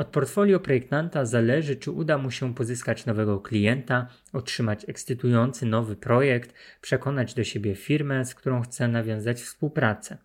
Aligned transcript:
Od 0.00 0.08
portfolio 0.08 0.60
projektanta 0.60 1.24
zależy, 1.24 1.76
czy 1.76 1.90
uda 1.90 2.18
mu 2.18 2.30
się 2.30 2.54
pozyskać 2.54 3.06
nowego 3.06 3.40
klienta, 3.40 4.08
otrzymać 4.32 4.88
ekscytujący 4.88 5.66
nowy 5.66 5.96
projekt, 5.96 6.54
przekonać 6.80 7.34
do 7.34 7.44
siebie 7.44 7.74
firmę, 7.74 8.24
z 8.24 8.34
którą 8.34 8.62
chce 8.62 8.88
nawiązać 8.88 9.40
współpracę. 9.42 10.18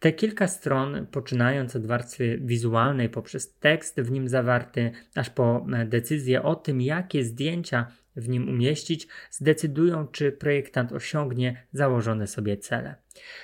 Te 0.00 0.12
kilka 0.12 0.48
stron, 0.48 1.06
poczynając 1.06 1.76
od 1.76 1.86
warstwy 1.86 2.38
wizualnej 2.42 3.08
poprzez 3.08 3.54
tekst 3.54 4.00
w 4.00 4.10
nim 4.10 4.28
zawarty, 4.28 4.92
aż 5.14 5.30
po 5.30 5.66
decyzję 5.86 6.42
o 6.42 6.54
tym, 6.54 6.80
jakie 6.80 7.24
zdjęcia 7.24 7.86
w 8.16 8.28
nim 8.28 8.48
umieścić, 8.48 9.08
zdecydują, 9.30 10.06
czy 10.06 10.32
projektant 10.32 10.92
osiągnie 10.92 11.66
założone 11.72 12.26
sobie 12.26 12.56
cele. 12.56 12.94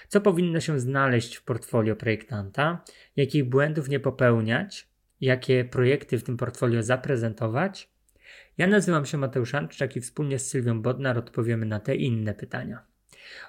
Co 0.08 0.20
powinno 0.20 0.60
się 0.60 0.80
znaleźć 0.80 1.36
w 1.36 1.44
portfolio 1.44 1.96
projektanta, 1.96 2.84
jakich 3.16 3.44
błędów 3.44 3.88
nie 3.88 4.00
popełniać, 4.00 4.89
jakie 5.20 5.64
projekty 5.64 6.18
w 6.18 6.24
tym 6.24 6.36
portfolio 6.36 6.82
zaprezentować. 6.82 7.90
Ja 8.58 8.66
nazywam 8.66 9.06
się 9.06 9.18
Mateusz 9.18 9.54
Anczak 9.54 9.96
i 9.96 10.00
wspólnie 10.00 10.38
z 10.38 10.48
Sylwią 10.48 10.82
Bodnar 10.82 11.18
odpowiemy 11.18 11.66
na 11.66 11.80
te 11.80 11.94
inne 11.94 12.34
pytania. 12.34 12.84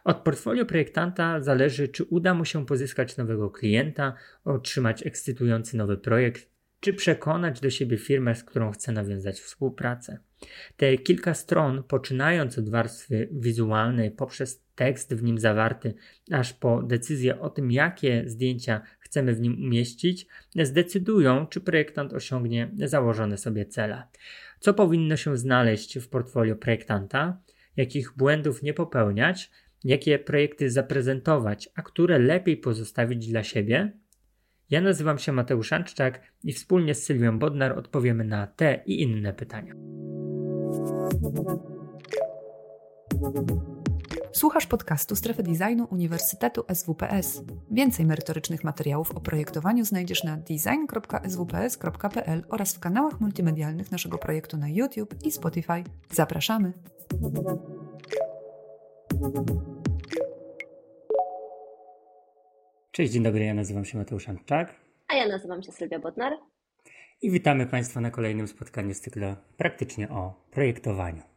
Od 0.04 0.18
portfolio 0.18 0.66
projektanta 0.66 1.42
zależy, 1.42 1.88
czy 1.88 2.04
uda 2.04 2.34
mu 2.34 2.46
się 2.46 2.66
pozyskać 2.66 3.18
nowego 3.18 3.50
klienta, 3.50 4.14
otrzymać 4.46 5.06
ekscytujący 5.06 5.78
nowy 5.78 5.98
projekt, 5.98 6.52
czy 6.80 6.94
przekonać 6.94 7.60
do 7.60 7.70
siebie 7.70 7.98
firmę, 7.98 8.36
z 8.36 8.44
którą 8.44 8.72
chce 8.72 8.92
nawiązać 8.92 9.40
współpracę. 9.40 10.20
Te 10.78 10.98
kilka 10.98 11.34
stron, 11.34 11.84
poczynając 11.84 12.58
od 12.58 12.70
warstwy 12.70 13.30
wizualnej, 13.32 14.12
poprzez 14.12 14.64
tekst 14.76 15.14
w 15.14 15.24
nim 15.24 15.40
zawarty, 15.40 15.94
aż 16.32 16.54
po 16.54 16.84
decyzję 16.84 17.40
o 17.40 17.50
tym, 17.50 17.72
jakie 17.72 18.24
zdjęcia 18.26 18.82
chcemy 19.12 19.36
w 19.36 19.42
nim 19.42 19.64
umieścić, 19.64 20.28
zdecydują, 20.56 21.48
czy 21.48 21.62
projektant 21.62 22.14
osiągnie 22.14 22.72
założone 22.76 23.38
sobie 23.38 23.66
cele. 23.66 24.04
Co 24.60 24.74
powinno 24.74 25.18
się 25.18 25.38
znaleźć 25.38 26.00
w 26.00 26.10
portfolio 26.10 26.56
projektanta, 26.56 27.42
jakich 27.78 28.14
błędów 28.18 28.64
nie 28.64 28.74
popełniać, 28.74 29.52
jakie 29.84 30.20
projekty 30.20 30.70
zaprezentować, 30.70 31.70
a 31.76 31.82
które 31.82 32.20
lepiej 32.20 32.58
pozostawić 32.58 33.28
dla 33.28 33.44
siebie. 33.44 33.92
Ja 34.70 34.82
nazywam 34.82 35.18
się 35.18 35.32
Mateusz 35.32 35.74
Anczczak 35.74 36.22
i 36.44 36.54
wspólnie 36.54 36.96
z 36.96 37.04
Sylwią 37.04 37.40
Bodnar 37.40 37.80
odpowiemy 37.80 38.24
na 38.24 38.48
te 38.48 38.84
i 38.86 39.02
inne 39.02 39.34
pytania. 39.34 39.74
Słuchasz 44.34 44.66
podcastu 44.66 45.16
Strefy 45.16 45.44
Designu 45.44 45.88
Uniwersytetu 45.92 46.64
SWPS. 46.74 47.44
Więcej 47.72 48.06
merytorycznych 48.06 48.64
materiałów 48.64 49.12
o 49.12 49.20
projektowaniu 49.20 49.86
znajdziesz 49.86 50.24
na 50.24 50.38
design.swps.pl 50.38 52.44
oraz 52.50 52.76
w 52.76 52.80
kanałach 52.80 53.20
multimedialnych 53.20 53.92
naszego 53.92 54.18
projektu 54.18 54.58
na 54.58 54.70
YouTube 54.70 55.16
i 55.24 55.32
Spotify. 55.32 55.84
Zapraszamy! 56.12 56.74
Cześć, 62.92 63.14
dzień 63.14 63.24
dobry, 63.24 63.46
ja 63.46 63.54
nazywam 63.54 63.86
się 63.86 63.98
Mateusz 63.98 64.30
Antczak. 64.30 64.76
A 65.08 65.16
ja 65.16 65.28
nazywam 65.28 65.64
się 65.64 65.72
Sylwia 65.72 66.00
Bodnar. 66.00 66.34
I 67.22 67.32
witamy 67.32 67.66
Państwa 67.66 68.02
na 68.02 68.12
kolejnym 68.12 68.48
spotkaniu 68.48 68.94
z 68.94 69.02
cyklu 69.02 69.36
praktycznie 69.58 70.10
o 70.10 70.34
projektowaniu. 70.52 71.31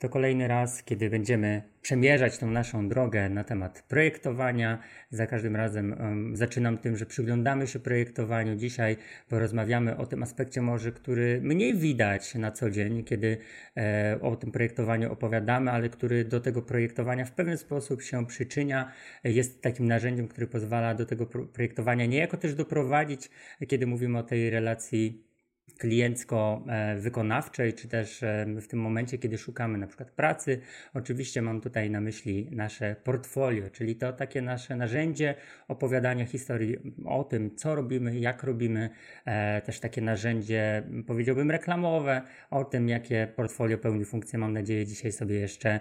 To 0.00 0.08
kolejny 0.08 0.48
raz, 0.48 0.82
kiedy 0.82 1.10
będziemy 1.10 1.62
przemierzać 1.82 2.38
tą 2.38 2.50
naszą 2.50 2.88
drogę 2.88 3.28
na 3.28 3.44
temat 3.44 3.82
projektowania. 3.82 4.78
Za 5.10 5.26
każdym 5.26 5.56
razem 5.56 5.92
um, 5.92 6.36
zaczynam 6.36 6.78
tym, 6.78 6.96
że 6.96 7.06
przyglądamy 7.06 7.66
się 7.66 7.78
projektowaniu. 7.78 8.56
Dzisiaj 8.56 8.96
porozmawiamy 9.28 9.96
o 9.96 10.06
tym 10.06 10.22
aspekcie 10.22 10.62
może, 10.62 10.92
który 10.92 11.40
mniej 11.42 11.74
widać 11.74 12.34
na 12.34 12.52
co 12.52 12.70
dzień, 12.70 13.04
kiedy 13.04 13.38
e, 13.76 14.18
o 14.22 14.36
tym 14.36 14.52
projektowaniu 14.52 15.12
opowiadamy, 15.12 15.70
ale 15.70 15.88
który 15.88 16.24
do 16.24 16.40
tego 16.40 16.62
projektowania 16.62 17.24
w 17.24 17.32
pewien 17.32 17.58
sposób 17.58 18.02
się 18.02 18.26
przyczynia. 18.26 18.92
Jest 19.24 19.62
takim 19.62 19.86
narzędziem, 19.86 20.28
które 20.28 20.46
pozwala 20.46 20.94
do 20.94 21.06
tego 21.06 21.26
projektowania 21.26 22.06
niejako 22.06 22.36
też 22.36 22.54
doprowadzić, 22.54 23.30
kiedy 23.68 23.86
mówimy 23.86 24.18
o 24.18 24.22
tej 24.22 24.50
relacji 24.50 25.29
kliencko-wykonawczej, 25.78 27.74
czy 27.74 27.88
też 27.88 28.24
w 28.60 28.66
tym 28.66 28.80
momencie, 28.80 29.18
kiedy 29.18 29.38
szukamy 29.38 29.78
na 29.78 29.86
przykład 29.86 30.10
pracy. 30.10 30.60
Oczywiście 30.94 31.42
mam 31.42 31.60
tutaj 31.60 31.90
na 31.90 32.00
myśli 32.00 32.48
nasze 32.50 32.96
portfolio, 33.04 33.70
czyli 33.70 33.96
to 33.96 34.12
takie 34.12 34.42
nasze 34.42 34.76
narzędzie 34.76 35.34
opowiadania 35.68 36.26
historii 36.26 36.76
o 37.04 37.24
tym, 37.24 37.56
co 37.56 37.74
robimy, 37.74 38.18
jak 38.18 38.42
robimy, 38.42 38.90
e, 39.24 39.60
też 39.60 39.80
takie 39.80 40.02
narzędzie, 40.02 40.82
powiedziałbym, 41.06 41.50
reklamowe, 41.50 42.22
o 42.50 42.64
tym, 42.64 42.88
jakie 42.88 43.28
portfolio 43.36 43.78
pełni 43.78 44.04
funkcje, 44.04 44.38
mam 44.38 44.52
nadzieję, 44.52 44.86
dzisiaj 44.86 45.12
sobie 45.12 45.40
jeszcze 45.40 45.70
e, 45.70 45.80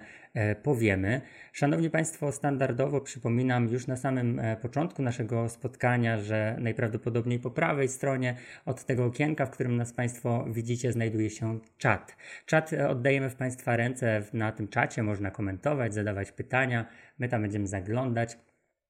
powiemy. 0.64 1.22
Szanowni 1.54 1.90
Państwo, 1.90 2.32
standardowo 2.32 3.02
przypominam 3.02 3.70
już 3.70 3.88
na 3.88 3.98
samym 3.98 4.40
e, 4.40 4.58
początku 4.58 5.02
naszego 5.02 5.50
spotkania, 5.50 6.22
że 6.22 6.56
najprawdopodobniej 6.60 7.40
po 7.40 7.52
prawej 7.52 7.88
stronie 7.88 8.36
od 8.66 8.86
tego 8.86 9.06
okienka, 9.06 9.46
w 9.46 9.52
którym 9.52 9.78
nas 9.78 9.94
Państwo 9.94 10.46
widzicie, 10.50 10.92
znajduje 10.92 11.30
się 11.30 11.60
czat. 11.78 12.18
Czat 12.46 12.74
e, 12.74 12.90
oddajemy 12.90 13.30
w 13.30 13.36
Państwa 13.36 13.76
ręce, 13.76 14.24
na 14.34 14.52
tym 14.52 14.68
czacie 14.68 15.04
można 15.04 15.32
komentować, 15.32 15.94
zadawać 15.94 16.32
pytania, 16.32 16.86
my 17.20 17.30
tam 17.30 17.42
będziemy 17.42 17.68
zaglądać 17.68 18.38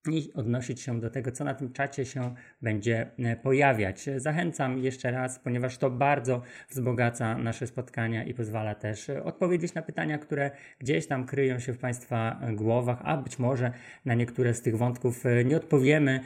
i 0.07 0.33
odnosić 0.33 0.81
się 0.81 0.99
do 0.99 1.09
tego, 1.09 1.31
co 1.31 1.43
na 1.43 1.53
tym 1.53 1.73
czacie 1.73 2.05
się 2.05 2.35
będzie 2.61 3.07
e, 3.19 3.35
pojawiać. 3.35 4.05
Zachęcam 4.17 4.77
jeszcze 4.77 5.11
raz, 5.11 5.39
ponieważ 5.39 5.77
to 5.77 5.89
bardzo 5.89 6.41
wzbogaca 6.69 7.37
nasze 7.37 7.67
spotkania 7.67 8.23
i 8.23 8.33
pozwala 8.33 8.75
też 8.75 9.09
e, 9.09 9.23
odpowiedzieć 9.23 9.73
na 9.73 9.81
pytania, 9.81 10.17
które 10.17 10.51
gdzieś 10.79 11.07
tam 11.07 11.25
kryją 11.25 11.59
się 11.59 11.73
w 11.73 11.77
Państwa 11.77 12.41
głowach, 12.53 13.01
a 13.03 13.17
być 13.17 13.39
może 13.39 13.71
na 14.05 14.13
niektóre 14.13 14.53
z 14.53 14.61
tych 14.61 14.77
wątków 14.77 15.25
e, 15.25 15.45
nie 15.45 15.57
odpowiemy, 15.57 16.19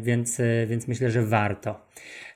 więc, 0.00 0.40
więc 0.66 0.88
myślę, 0.88 1.10
że 1.10 1.26
warto. 1.26 1.86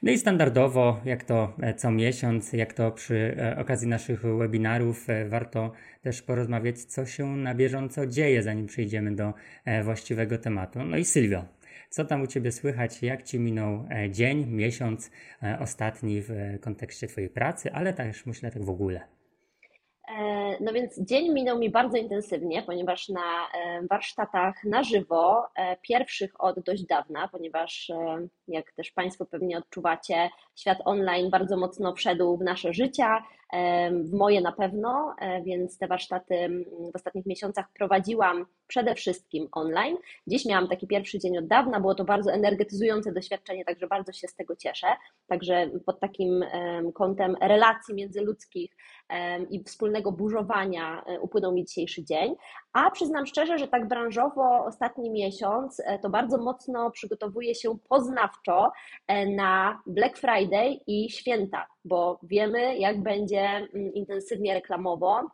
No 0.03 0.13
i 0.13 0.19
standardowo, 0.19 1.01
jak 1.05 1.25
to 1.25 1.57
co 1.77 1.91
miesiąc, 1.91 2.53
jak 2.53 2.73
to 2.73 2.91
przy 2.91 3.37
okazji 3.57 3.89
naszych 3.89 4.23
webinarów, 4.23 5.07
warto 5.29 5.73
też 6.07 6.23
porozmawiać, 6.23 6.85
co 6.85 7.07
się 7.07 7.37
na 7.37 7.55
bieżąco 7.55 8.07
dzieje, 8.07 8.43
zanim 8.43 8.67
przejdziemy 8.67 9.15
do 9.15 9.35
właściwego 9.85 10.39
tematu. 10.39 10.85
No 10.85 10.97
i 10.97 11.05
Sylwio, 11.05 11.45
co 11.91 12.05
tam 12.05 12.23
u 12.23 12.27
Ciebie 12.27 12.53
słychać? 12.53 13.03
Jak 13.03 13.23
Ci 13.23 13.41
minął 13.41 13.89
e, 13.91 14.11
dzień, 14.11 14.47
miesiąc 14.47 15.11
e, 15.43 15.59
ostatni 15.59 16.23
w 16.23 16.31
e, 16.31 16.59
kontekście 16.59 17.07
Twojej 17.07 17.31
pracy, 17.31 17.73
ale 17.73 17.93
też 17.93 18.27
myślę 18.27 18.51
tak 18.51 18.65
w 18.65 18.71
ogóle? 18.71 19.01
No 20.61 20.73
więc 20.73 21.01
dzień 21.01 21.33
minął 21.33 21.59
mi 21.59 21.71
bardzo 21.71 21.97
intensywnie, 21.97 22.63
ponieważ 22.63 23.09
na 23.09 23.49
warsztatach 23.91 24.65
na 24.65 24.83
żywo, 24.83 25.47
pierwszych 25.83 26.31
od 26.39 26.61
dość 26.61 26.87
dawna, 26.87 27.29
ponieważ 27.29 27.91
jak 28.49 28.73
też 28.73 28.93
Państwo 28.93 29.27
pewnie 29.27 29.59
odczuwacie, 29.59 30.31
świat 30.57 30.79
online 30.85 31.31
bardzo 31.31 31.57
mocno 31.57 31.95
wszedł 31.95 32.37
w 32.37 32.43
nasze 32.43 32.73
życia, 32.73 33.23
w 33.91 34.13
moje 34.13 34.41
na 34.41 34.53
pewno, 34.53 35.15
e, 35.21 35.43
więc 35.43 35.79
te 35.79 35.87
warsztaty 35.87 36.65
w 36.93 36.97
ostatnich 36.97 37.27
miesiącach 37.27 37.67
prowadziłam 37.73 38.47
przede 38.67 38.95
wszystkim 38.95 39.49
online. 39.53 39.97
Dziś 40.27 40.47
miałam 40.47 40.69
taki 40.69 40.87
pierwszy 40.87 41.19
dzień 41.19 41.39
od 41.39 41.47
dawna, 41.47 41.81
było 41.81 41.95
to 41.95 42.05
bardzo 42.05 42.33
energetyzujące 42.33 43.13
doświadczenie, 43.13 43.65
także 43.65 43.87
bardzo 43.87 44.13
się 44.13 44.29
z 44.29 44.35
tego 44.35 44.57
cieszę. 44.57 44.87
Także 45.27 45.71
pod 45.87 46.01
takim 46.01 46.45
kątem 46.95 47.37
relacji 47.41 47.95
międzyludzkich 47.95 48.77
i 49.51 49.65
wspólnego 49.65 50.13
burzowania 50.13 51.05
e, 51.07 51.21
upłynął 51.21 51.53
mi 51.53 51.65
dzisiejszy 51.65 52.05
dzień. 52.05 52.35
A 52.73 52.91
przyznam 52.91 53.27
szczerze, 53.27 53.59
że 53.59 53.69
tak 53.69 53.89
branżowo 53.89 54.65
ostatni 54.65 55.11
miesiąc 55.11 55.81
e, 55.81 55.99
to 55.99 56.11
bardzo 56.11 56.39
mocno 56.39 56.91
przygotowuję 56.91 57.55
się 57.55 57.79
poznawczo 57.89 58.73
na 59.37 59.83
Black 59.87 60.19
Friday 60.19 60.81
i 60.87 61.11
święta 61.11 61.67
bo 61.87 62.19
wiemy, 62.23 62.79
jak 62.79 63.03
będzie 63.03 63.41
mm, 63.41 63.95
intensywnie 63.95 64.55
reklamowo. 64.55 65.31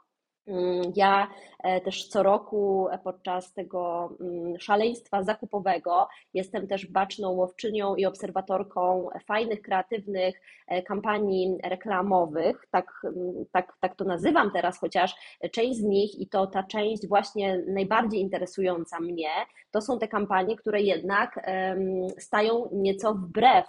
Mm, 0.47 0.93
ja 0.97 1.29
e, 1.63 1.81
też 1.81 2.09
co 2.09 2.23
roku 2.23 2.89
podczas 3.05 3.53
tego 3.53 4.11
mm, 4.21 4.61
szaleństwa 4.61 5.23
zakupowego 5.23 6.09
jestem 6.35 6.69
też 6.69 6.87
baczną 6.87 7.31
łowczynią 7.31 7.97
i 7.97 8.07
obserwatorką 8.07 9.09
fajnych, 9.27 9.63
kreatywnych 9.63 10.41
e, 10.69 10.83
kampanii 10.83 11.59
reklamowych. 11.65 12.67
Tak, 12.71 13.03
tak, 13.53 13.77
tak 13.81 13.97
to 13.97 14.05
nazywam 14.05 14.51
teraz, 14.51 14.79
chociaż 14.79 15.15
część 15.53 15.79
z 15.79 15.83
nich 15.83 16.21
i 16.21 16.29
to 16.29 16.47
ta 16.47 16.63
część 16.63 17.09
właśnie 17.09 17.63
najbardziej 17.69 18.21
interesująca 18.21 19.01
mnie, 19.01 19.31
to 19.71 19.81
są 19.81 19.99
te 19.99 20.09
kampanie, 20.09 20.57
które 20.57 20.81
jednak 20.81 21.47
stają 22.19 22.69
nieco 22.73 23.15
wbrew 23.15 23.67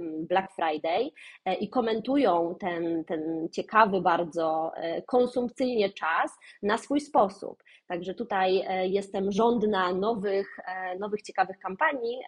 Black 0.00 0.52
Friday 0.54 1.10
e, 1.44 1.54
i 1.54 1.68
komentują 1.68 2.54
ten, 2.60 3.04
ten 3.04 3.48
ciekawy 3.52 4.00
bardzo 4.00 4.72
konsumpcyjnie 5.06 5.90
czas 5.90 6.13
na 6.62 6.78
swój 6.78 7.00
sposób. 7.00 7.62
Także 7.86 8.14
tutaj 8.14 8.62
e, 8.66 8.86
jestem 8.86 9.32
żądna 9.32 9.92
nowych, 9.92 10.58
e, 10.66 10.98
nowych 10.98 11.22
ciekawych 11.22 11.58
kampanii. 11.58 12.18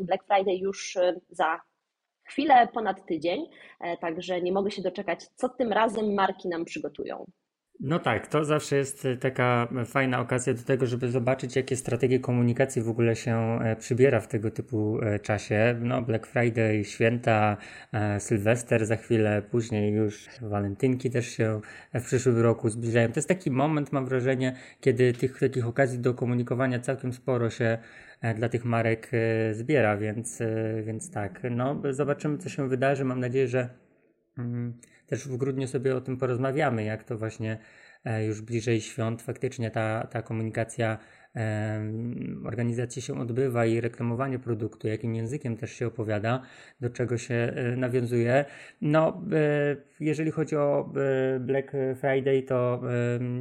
Black 0.00 0.24
Friday 0.24 0.56
już 0.56 0.98
za 1.30 1.60
chwilę 2.24 2.68
ponad 2.74 3.06
tydzień, 3.06 3.46
także 4.00 4.42
nie 4.42 4.52
mogę 4.52 4.70
się 4.70 4.82
doczekać, 4.82 5.26
co 5.34 5.48
tym 5.48 5.72
razem 5.72 6.14
marki 6.14 6.48
nam 6.48 6.64
przygotują. 6.64 7.24
No 7.80 7.98
tak, 7.98 8.26
to 8.26 8.44
zawsze 8.44 8.76
jest 8.76 9.04
e, 9.04 9.16
taka 9.16 9.68
fajna 9.86 10.20
okazja 10.20 10.54
do 10.54 10.62
tego, 10.62 10.86
żeby 10.86 11.10
zobaczyć, 11.10 11.56
jakie 11.56 11.76
strategie 11.76 12.20
komunikacji 12.20 12.82
w 12.82 12.88
ogóle 12.88 13.16
się 13.16 13.58
e, 13.62 13.76
przybiera 13.76 14.20
w 14.20 14.28
tego 14.28 14.50
typu 14.50 15.00
e, 15.02 15.18
czasie. 15.18 15.76
No, 15.80 16.02
Black 16.02 16.26
Friday, 16.26 16.84
święta, 16.84 17.56
Sylwester 18.18 18.86
za 18.86 18.96
chwilę, 18.96 19.42
później 19.50 19.92
już 19.92 20.28
walentynki 20.42 21.10
też 21.10 21.26
się 21.26 21.60
w 21.94 22.02
przyszłym 22.02 22.38
roku 22.38 22.68
zbliżają. 22.68 23.08
To 23.08 23.18
jest 23.18 23.28
taki 23.28 23.50
moment, 23.50 23.92
mam 23.92 24.06
wrażenie, 24.06 24.56
kiedy 24.80 25.12
tych 25.12 25.38
takich 25.40 25.66
okazji 25.66 25.98
do 25.98 26.14
komunikowania 26.14 26.80
całkiem 26.80 27.12
sporo 27.12 27.50
się 27.50 27.78
dla 28.36 28.48
tych 28.48 28.64
marek 28.64 29.10
zbiera, 29.52 29.96
więc, 29.96 30.42
więc 30.84 31.10
tak, 31.10 31.40
no 31.50 31.82
zobaczymy, 31.90 32.38
co 32.38 32.48
się 32.48 32.68
wydarzy. 32.68 33.04
Mam 33.04 33.20
nadzieję, 33.20 33.48
że. 33.48 33.68
Mm, 34.38 34.74
też 35.14 35.28
w 35.28 35.36
grudniu 35.36 35.66
sobie 35.66 35.96
o 35.96 36.00
tym 36.00 36.16
porozmawiamy, 36.16 36.84
jak 36.84 37.04
to 37.04 37.18
właśnie 37.18 37.58
e, 38.04 38.26
już 38.26 38.42
bliżej 38.42 38.80
świąt 38.80 39.22
faktycznie 39.22 39.70
ta, 39.70 40.06
ta 40.10 40.22
komunikacja 40.22 40.98
organizacji 42.44 43.02
się 43.02 43.20
odbywa 43.20 43.66
i 43.66 43.80
reklamowanie 43.80 44.38
produktu, 44.38 44.88
jakim 44.88 45.14
językiem 45.14 45.56
też 45.56 45.72
się 45.72 45.86
opowiada, 45.86 46.42
do 46.80 46.90
czego 46.90 47.18
się 47.18 47.34
e, 47.34 47.76
nawiązuje. 47.76 48.44
No, 48.80 49.22
e, 49.32 49.76
jeżeli 50.00 50.30
chodzi 50.30 50.56
o 50.56 50.92
Black 51.40 51.72
Friday, 52.00 52.42
to 52.42 52.82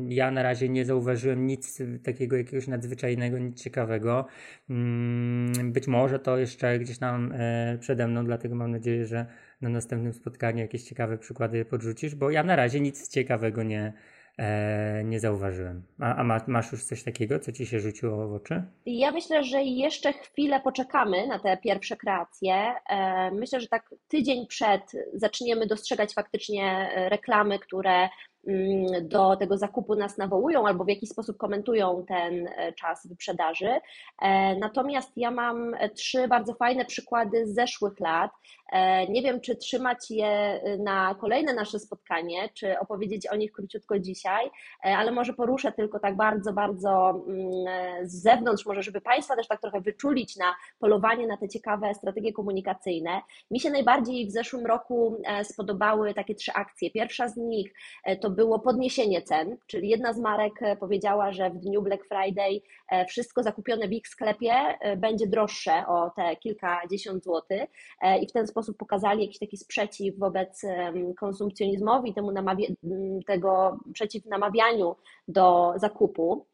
ja 0.08 0.32
na 0.32 0.44
razie 0.44 0.70
nie 0.70 0.86
zauważyłem 0.86 1.48
nic 1.48 1.82
takiego 2.04 2.38
jakiegoś 2.38 2.68
nadzwyczajnego, 2.68 3.38
nic 3.38 3.64
ciekawego. 3.64 4.26
Mm, 4.70 5.72
być 5.72 5.88
może 5.88 6.20
to 6.20 6.38
jeszcze 6.38 6.80
gdzieś 6.80 6.98
tam 6.98 7.34
przede 7.80 8.08
mną, 8.08 8.26
dlatego 8.26 8.56
mam 8.56 8.72
nadzieję, 8.72 9.06
że 9.06 9.26
na 9.64 9.70
następnym 9.70 10.14
spotkaniu 10.14 10.60
jakieś 10.60 10.84
ciekawe 10.84 11.18
przykłady 11.18 11.66
podrzucisz, 11.66 12.16
bo 12.16 12.30
ja 12.32 12.44
na 12.44 12.56
razie 12.56 12.80
nic 12.80 13.10
ciekawego 13.10 13.64
nie, 13.64 13.94
e, 14.38 15.04
nie 15.04 15.20
zauważyłem. 15.20 15.84
A, 16.00 16.16
a 16.16 16.44
masz 16.48 16.72
już 16.72 16.84
coś 16.84 17.04
takiego, 17.04 17.40
co 17.40 17.52
ci 17.52 17.66
się 17.66 17.80
rzuciło 17.80 18.28
w 18.28 18.34
oczy? 18.34 18.64
Ja 18.86 19.12
myślę, 19.12 19.44
że 19.44 19.64
jeszcze 19.64 20.14
chwilę 20.14 20.60
poczekamy 20.60 21.28
na 21.28 21.40
te 21.40 21.58
pierwsze 21.58 21.98
kreacje. 21.98 22.74
E, 22.90 23.32
myślę, 23.32 23.62
że 23.62 23.68
tak 23.68 23.96
tydzień 24.08 24.48
przed 24.48 24.92
zaczniemy 25.14 25.68
dostrzegać 25.68 26.14
faktycznie 26.14 26.90
reklamy, 27.10 27.60
które 27.60 28.10
do 29.02 29.36
tego 29.36 29.58
zakupu 29.58 29.96
nas 29.96 30.18
nawołują 30.18 30.68
albo 30.68 30.84
w 30.84 30.90
jakiś 30.90 31.10
sposób 31.10 31.38
komentują 31.38 32.06
ten 32.08 32.48
e, 32.48 32.74
czas 32.74 33.08
wyprzedaży. 33.08 33.70
E, 34.22 34.56
natomiast 34.56 35.12
ja 35.16 35.32
mam 35.32 35.76
trzy 35.96 36.28
bardzo 36.28 36.54
fajne 36.54 36.86
przykłady 36.86 37.48
z 37.48 37.56
zeszłych 37.56 38.00
lat. 38.00 38.32
E, 38.72 39.08
nie 39.08 39.22
wiem, 39.22 39.42
czy 39.42 39.56
trzymać 39.56 40.12
je 40.12 40.62
na 40.80 41.16
kolejne 41.16 41.54
nasze 41.54 41.80
spotkanie, 41.80 42.50
czy 42.54 42.80
opowiedzieć 42.80 43.28
o 43.28 43.36
nich 43.36 43.52
króciutko 43.52 44.00
dzisiaj, 44.00 44.52
ale 44.84 45.12
może 45.12 45.34
poruszę 45.34 45.72
tylko 45.72 46.00
tak 46.00 46.16
bardzo, 46.16 46.54
bardzo 46.54 47.24
mm, 47.28 48.08
z 48.08 48.22
zewnątrz, 48.22 48.66
może 48.66 48.84
żeby 48.84 49.02
Państwa 49.02 49.36
też 49.36 49.48
tak 49.48 49.62
trochę 49.62 49.82
wyczulić 49.82 50.36
na 50.36 50.56
polowanie 50.80 51.28
na 51.28 51.38
te 51.38 51.50
ciekawe 51.50 51.94
strategie 51.94 52.34
komunikacyjne. 52.34 53.22
Mi 53.52 53.60
się 53.60 53.70
najbardziej 53.70 54.28
w 54.28 54.32
zeszłym 54.32 54.66
roku 54.66 55.22
spodobały 55.44 56.14
takie 56.14 56.36
trzy 56.36 56.54
akcje. 56.54 56.92
Pierwsza 56.92 57.28
z 57.28 57.38
nich 57.38 57.74
to 58.22 58.33
było 58.34 58.60
podniesienie 58.60 59.22
cen, 59.22 59.58
czyli 59.68 59.90
jedna 59.90 60.14
z 60.14 60.20
marek 60.20 60.54
e, 60.62 60.76
powiedziała, 60.78 61.32
że 61.32 61.50
w 61.50 61.58
dniu 61.58 61.82
Black 61.82 62.06
Friday 62.08 62.62
e, 62.92 63.06
wszystko 63.06 63.44
zakupione 63.44 63.88
w 63.88 63.92
ich 63.92 64.08
sklepie 64.08 64.54
e, 64.54 64.98
będzie 64.98 65.28
droższe 65.28 65.84
o 65.88 66.10
te 66.16 66.36
kilkadziesiąt 66.36 67.24
złotych 67.24 67.64
i 68.22 68.28
w 68.28 68.32
ten 68.32 68.48
sposób 68.48 68.78
pokazali 68.78 69.22
jakiś 69.22 69.40
taki 69.40 69.58
sprzeciw 69.58 70.20
wobec 70.20 70.62
konsumpcjonizmowi, 71.20 72.14
temu 72.14 72.32
namawia- 72.32 72.76
tego 73.28 73.78
przeciw 73.94 74.26
namawianiu 74.26 74.96
do 75.28 75.74
zakupu. 75.76 76.46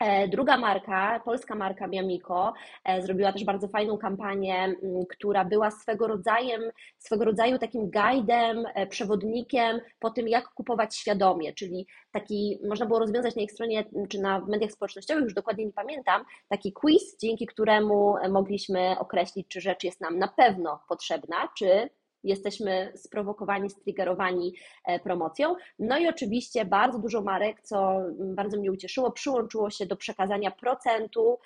E, 0.00 0.28
druga 0.28 0.56
marka, 0.56 1.20
polska 1.24 1.54
marka 1.54 1.86
Miamiko, 1.86 2.52
e, 2.84 3.02
zrobiła 3.02 3.32
też 3.32 3.44
bardzo 3.44 3.68
fajną 3.68 3.98
kampanię, 3.98 4.74
która 5.10 5.44
była 5.44 5.70
swego 5.70 6.06
rodzaju, 6.06 6.70
swego 6.98 7.24
rodzaju 7.24 7.58
takim 7.58 7.90
guidem, 7.90 8.64
e, 8.74 8.86
przewodnikiem 8.86 9.80
po 9.98 10.10
tym, 10.10 10.28
jak 10.28 10.48
kupować 10.48 10.96
świadomie, 10.96 11.52
czyli 11.52 11.86
taki, 12.12 12.58
można 12.68 12.86
było 12.86 12.98
rozwiązać 12.98 13.36
na 13.36 13.42
ich 13.42 13.52
stronie 13.52 13.84
czy 14.08 14.20
na 14.20 14.40
mediach 14.40 14.72
społecznościowych, 14.72 15.24
już 15.24 15.34
dokładnie 15.34 15.66
nie 15.66 15.72
pamiętam, 15.72 16.24
taki 16.48 16.72
quiz, 16.72 17.16
dzięki 17.22 17.46
któremu 17.46 18.14
mogliśmy 18.30 18.98
określić, 18.98 19.48
czy 19.48 19.60
rzecz 19.60 19.84
jest 19.84 20.00
nam 20.00 20.18
na 20.18 20.28
pewno 20.28 20.80
potrzebna, 20.88 21.48
czy 21.58 21.90
jesteśmy 22.24 22.92
sprowokowani, 22.96 23.70
striggerowani 23.70 24.54
e, 24.84 25.00
promocją. 25.00 25.54
No 25.78 25.98
i 25.98 26.08
oczywiście 26.08 26.64
bardzo 26.64 26.98
dużo 26.98 27.22
marek, 27.22 27.62
co 27.62 28.00
bardzo 28.18 28.56
mnie 28.56 28.72
ucieszyło, 28.72 29.10
przyłączyło 29.10 29.70
się 29.70 29.86
do 29.86 29.96
przekazania 29.96 30.50
procentu, 30.50 31.38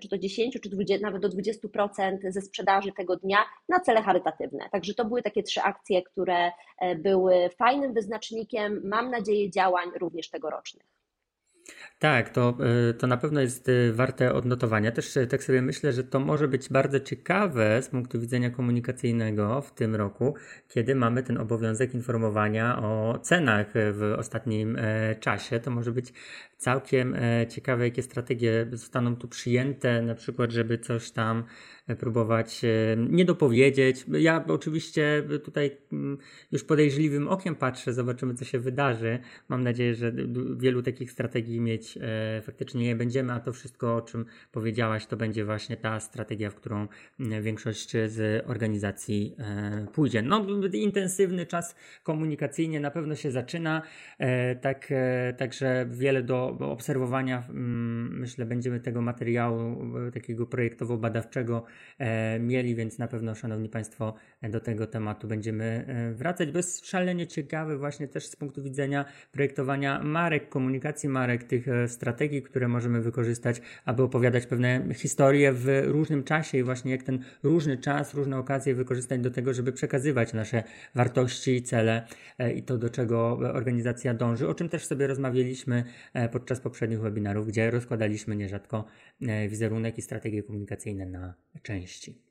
czy 0.00 0.08
to 0.08 0.18
10, 0.18 0.58
czy 0.62 0.70
20, 0.70 1.06
nawet 1.06 1.22
do 1.22 1.28
20% 1.28 2.16
ze 2.28 2.40
sprzedaży 2.40 2.92
tego 2.92 3.16
dnia 3.16 3.38
na 3.68 3.80
cele 3.80 4.02
charytatywne. 4.02 4.68
Także 4.72 4.94
to 4.94 5.04
były 5.04 5.22
takie 5.22 5.42
trzy 5.42 5.60
akcje, 5.62 6.02
które 6.02 6.52
e, 6.78 6.94
były 6.94 7.50
fajnym 7.58 7.94
wyznacznikiem, 7.94 8.80
mam 8.84 9.10
nadzieję, 9.10 9.50
działań 9.50 9.88
również 10.00 10.30
tegorocznych. 10.30 10.95
Tak, 11.98 12.30
to, 12.30 12.58
e, 12.90 12.94
to 12.94 13.06
na 13.06 13.16
pewno 13.16 13.40
jest 13.40 13.68
e, 13.68 13.92
warte 13.92 14.32
odnotowania. 14.32 14.92
Też 14.92 15.16
e, 15.16 15.26
tak 15.26 15.44
sobie 15.44 15.62
myślę, 15.62 15.92
że 15.92 16.04
to 16.04 16.20
może 16.20 16.48
być 16.48 16.68
bardzo 16.68 17.00
ciekawe 17.00 17.82
z 17.82 17.88
punktu 17.88 18.20
widzenia 18.20 18.50
komunikacyjnego 18.50 19.62
w 19.62 19.74
tym 19.74 19.94
roku, 19.94 20.34
kiedy 20.68 20.94
mamy 20.94 21.22
ten 21.22 21.38
obowiązek 21.38 21.94
informowania 21.94 22.82
o 22.82 23.18
cenach 23.22 23.66
w 23.74 24.14
ostatnim 24.18 24.78
czasie. 25.20 25.60
To 25.60 25.70
może 25.70 25.92
być 25.92 26.12
całkiem 26.56 27.16
ciekawe, 27.48 27.84
jakie 27.84 28.02
strategie 28.02 28.66
zostaną 28.72 29.16
tu 29.16 29.28
przyjęte, 29.28 30.02
na 30.02 30.14
przykład, 30.14 30.50
żeby 30.50 30.78
coś 30.78 31.10
tam 31.10 31.44
próbować 31.94 32.64
e, 32.64 32.96
nie 32.96 33.24
dopowiedzieć. 33.24 34.04
Ja 34.08 34.44
oczywiście 34.48 35.22
tutaj 35.44 35.70
mm, 35.92 36.18
już 36.52 36.64
podejrzliwym 36.64 37.28
okiem 37.28 37.54
patrzę, 37.54 37.92
zobaczymy 37.92 38.34
co 38.34 38.44
się 38.44 38.58
wydarzy. 38.58 39.18
Mam 39.48 39.62
nadzieję, 39.62 39.94
że 39.94 40.12
wielu 40.56 40.82
takich 40.82 41.10
strategii 41.10 41.60
mieć 41.60 41.98
e, 42.00 42.42
faktycznie 42.42 42.84
nie 42.84 42.96
będziemy, 42.96 43.32
a 43.32 43.40
to 43.40 43.52
wszystko, 43.52 43.96
o 43.96 44.02
czym 44.02 44.24
powiedziałaś, 44.52 45.06
to 45.06 45.16
będzie 45.16 45.44
właśnie 45.44 45.76
ta 45.76 46.00
strategia, 46.00 46.50
w 46.50 46.54
którą 46.54 46.88
większość 47.40 47.90
z 48.06 48.46
organizacji 48.46 49.34
e, 49.38 49.86
pójdzie. 49.92 50.22
No, 50.22 50.46
intensywny 50.72 51.46
czas 51.46 51.76
komunikacyjnie 52.02 52.80
na 52.80 52.90
pewno 52.90 53.14
się 53.14 53.30
zaczyna, 53.30 53.82
tak, 54.60 54.92
także 55.38 55.86
wiele 55.90 56.22
do 56.22 56.46
obserwowania. 56.46 57.48
Myślę, 58.10 58.46
będziemy 58.46 58.80
tego 58.80 59.02
materiału 59.02 59.86
takiego 60.12 60.46
projektowo-badawczego 60.46 61.62
mieli, 62.40 62.74
więc 62.74 62.98
na 62.98 63.08
pewno, 63.08 63.34
Szanowni 63.34 63.68
Państwo, 63.68 64.14
do 64.42 64.60
tego 64.60 64.86
tematu 64.86 65.28
będziemy 65.28 65.84
e, 65.86 66.14
wracać. 66.14 66.50
Bez 66.50 66.84
szalenie 66.84 67.26
ciekawy 67.26 67.78
właśnie 67.78 68.08
też 68.08 68.26
z 68.26 68.36
punktu 68.36 68.62
widzenia 68.62 69.04
projektowania 69.32 70.02
marek, 70.02 70.48
komunikacji 70.48 71.08
marek, 71.08 71.44
tych 71.44 71.68
e, 71.68 71.88
strategii, 71.88 72.42
które 72.42 72.68
możemy 72.68 73.00
wykorzystać, 73.00 73.60
aby 73.84 74.02
opowiadać 74.02 74.46
pewne 74.46 74.94
historie 74.94 75.52
w 75.52 75.82
różnym 75.84 76.24
czasie 76.24 76.58
i 76.58 76.62
właśnie 76.62 76.92
jak 76.92 77.02
ten 77.02 77.18
różny 77.42 77.78
czas, 77.78 78.14
różne 78.14 78.38
okazje 78.38 78.74
wykorzystać 78.74 79.20
do 79.20 79.30
tego, 79.30 79.54
żeby 79.54 79.72
przekazywać 79.72 80.32
nasze 80.32 80.62
wartości, 80.94 81.62
cele 81.62 82.06
i 82.54 82.62
to, 82.62 82.78
do 82.78 82.90
czego 82.90 83.38
organizacja 83.38 84.14
dąży, 84.14 84.48
o 84.48 84.54
czym 84.54 84.68
też 84.68 84.86
sobie 84.86 85.06
rozmawialiśmy 85.06 85.84
podczas 86.32 86.60
poprzednich 86.60 87.00
webinarów, 87.00 87.46
gdzie 87.46 87.70
rozkładaliśmy 87.70 88.36
nierzadko 88.36 88.84
wizerunek 89.48 89.98
i 89.98 90.02
strategie 90.02 90.42
komunikacyjne 90.42 91.06
na 91.06 91.34
części. 91.66 92.22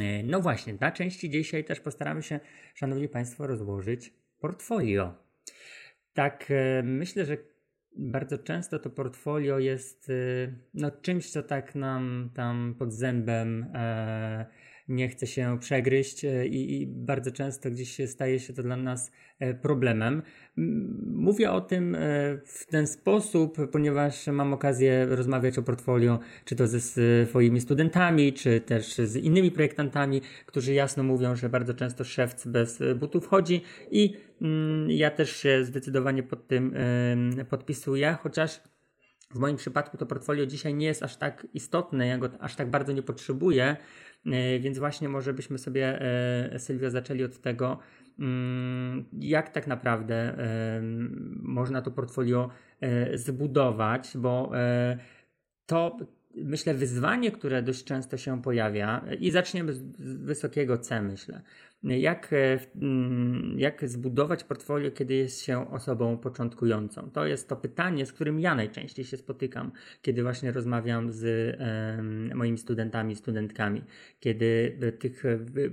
E, 0.00 0.22
no 0.22 0.40
właśnie, 0.40 0.74
na 0.80 0.92
części 0.92 1.30
dzisiaj 1.30 1.64
też 1.64 1.80
postaramy 1.80 2.22
się, 2.22 2.40
Szanowni 2.74 3.08
Państwo, 3.08 3.46
rozłożyć 3.46 4.12
portfolio. 4.40 5.14
Tak, 6.14 6.50
e, 6.50 6.82
myślę, 6.82 7.26
że 7.26 7.36
bardzo 7.96 8.38
często 8.38 8.78
to 8.78 8.90
portfolio 8.90 9.58
jest 9.58 10.10
e, 10.10 10.12
no, 10.74 10.90
czymś, 10.90 11.30
co 11.30 11.42
tak 11.42 11.74
nam 11.74 12.30
tam 12.34 12.74
pod 12.78 12.92
zębem 12.92 13.66
e, 13.74 14.46
nie 14.88 15.08
chce 15.08 15.26
się 15.26 15.58
przegryźć 15.60 16.24
i, 16.50 16.82
i, 16.82 16.86
bardzo 16.86 17.30
często 17.30 17.70
gdzieś 17.70 17.98
staje 18.06 18.40
się 18.40 18.52
to 18.52 18.62
dla 18.62 18.76
nas 18.76 19.12
problemem. 19.62 20.22
Mówię 21.06 21.52
o 21.52 21.60
tym 21.60 21.94
e, 21.94 21.98
w 22.44 22.66
ten 22.66 22.86
sposób, 22.86 23.56
ponieważ 23.70 24.26
mam 24.26 24.52
okazję 24.52 25.06
rozmawiać 25.06 25.58
o 25.58 25.62
portfolio, 25.62 26.18
czy 26.44 26.56
to 26.56 26.66
ze 26.66 26.80
swoimi 27.26 27.60
studentami, 27.60 28.32
czy 28.32 28.60
też 28.60 28.94
z 28.94 29.16
innymi 29.16 29.50
projektantami, 29.50 30.20
którzy 30.46 30.72
jasno 30.72 31.02
mówią, 31.02 31.36
że 31.36 31.48
bardzo 31.48 31.74
często 31.74 32.04
szewc 32.04 32.46
bez 32.46 32.82
butów 32.96 33.26
chodzi 33.26 33.62
i 33.90 34.16
mm, 34.42 34.90
ja 34.90 35.10
też 35.10 35.36
się 35.36 35.64
zdecydowanie 35.64 36.22
pod 36.22 36.46
tym 36.46 36.74
podpisuję, 37.48 38.16
chociaż 38.22 38.60
w 39.34 39.38
moim 39.38 39.56
przypadku 39.56 39.96
to 39.96 40.06
portfolio 40.06 40.46
dzisiaj 40.46 40.74
nie 40.74 40.86
jest 40.86 41.02
aż 41.02 41.16
tak 41.16 41.46
istotne, 41.54 42.06
ja 42.06 42.18
go 42.18 42.30
aż 42.40 42.56
tak 42.56 42.70
bardzo 42.70 42.92
nie 42.92 43.02
potrzebuję, 43.02 43.64
e, 43.64 43.76
więc 44.60 44.78
właśnie 44.78 45.08
może 45.08 45.34
byśmy 45.34 45.58
sobie, 45.58 46.00
e, 46.52 46.58
Sylwia, 46.58 46.90
zaczęli 46.90 47.24
od 47.24 47.38
tego, 47.38 47.78
mm, 48.18 49.04
jak 49.20 49.48
tak 49.48 49.66
naprawdę 49.66 50.36
można 51.42 51.82
to 51.82 51.90
portfolio 51.90 52.50
zbudować, 53.14 54.12
bo 54.16 54.52
to 55.66 55.96
myślę, 56.34 56.74
wyzwanie, 56.74 57.30
które 57.30 57.62
dość 57.62 57.84
często 57.84 58.16
się 58.16 58.42
pojawia, 58.42 59.04
i 59.20 59.30
zaczniemy 59.30 59.72
z 59.72 59.82
wysokiego 59.98 60.78
C, 60.78 61.02
myślę. 61.02 61.42
Jak, 61.84 62.32
e, 62.32 62.58
mm, 62.76 63.58
jak 63.58 63.88
zbudować 63.88 64.44
portfolio, 64.44 64.90
kiedy 64.90 65.14
jest 65.14 65.42
się 65.42 65.70
osobą 65.70 66.18
początkującą? 66.18 67.10
To 67.10 67.26
jest 67.26 67.48
to 67.48 67.56
pytanie, 67.56 68.06
z 68.06 68.12
którym 68.12 68.40
ja 68.40 68.54
najczęściej 68.54 69.04
się 69.04 69.16
spotykam, 69.16 69.72
kiedy 70.02 70.22
właśnie 70.22 70.52
rozmawiam 70.52 71.12
z 71.12 71.56
moimi 72.34 72.58
studentami, 72.58 73.16
studentkami, 73.16 73.82
kiedy 74.20 74.78
tych 74.98 75.22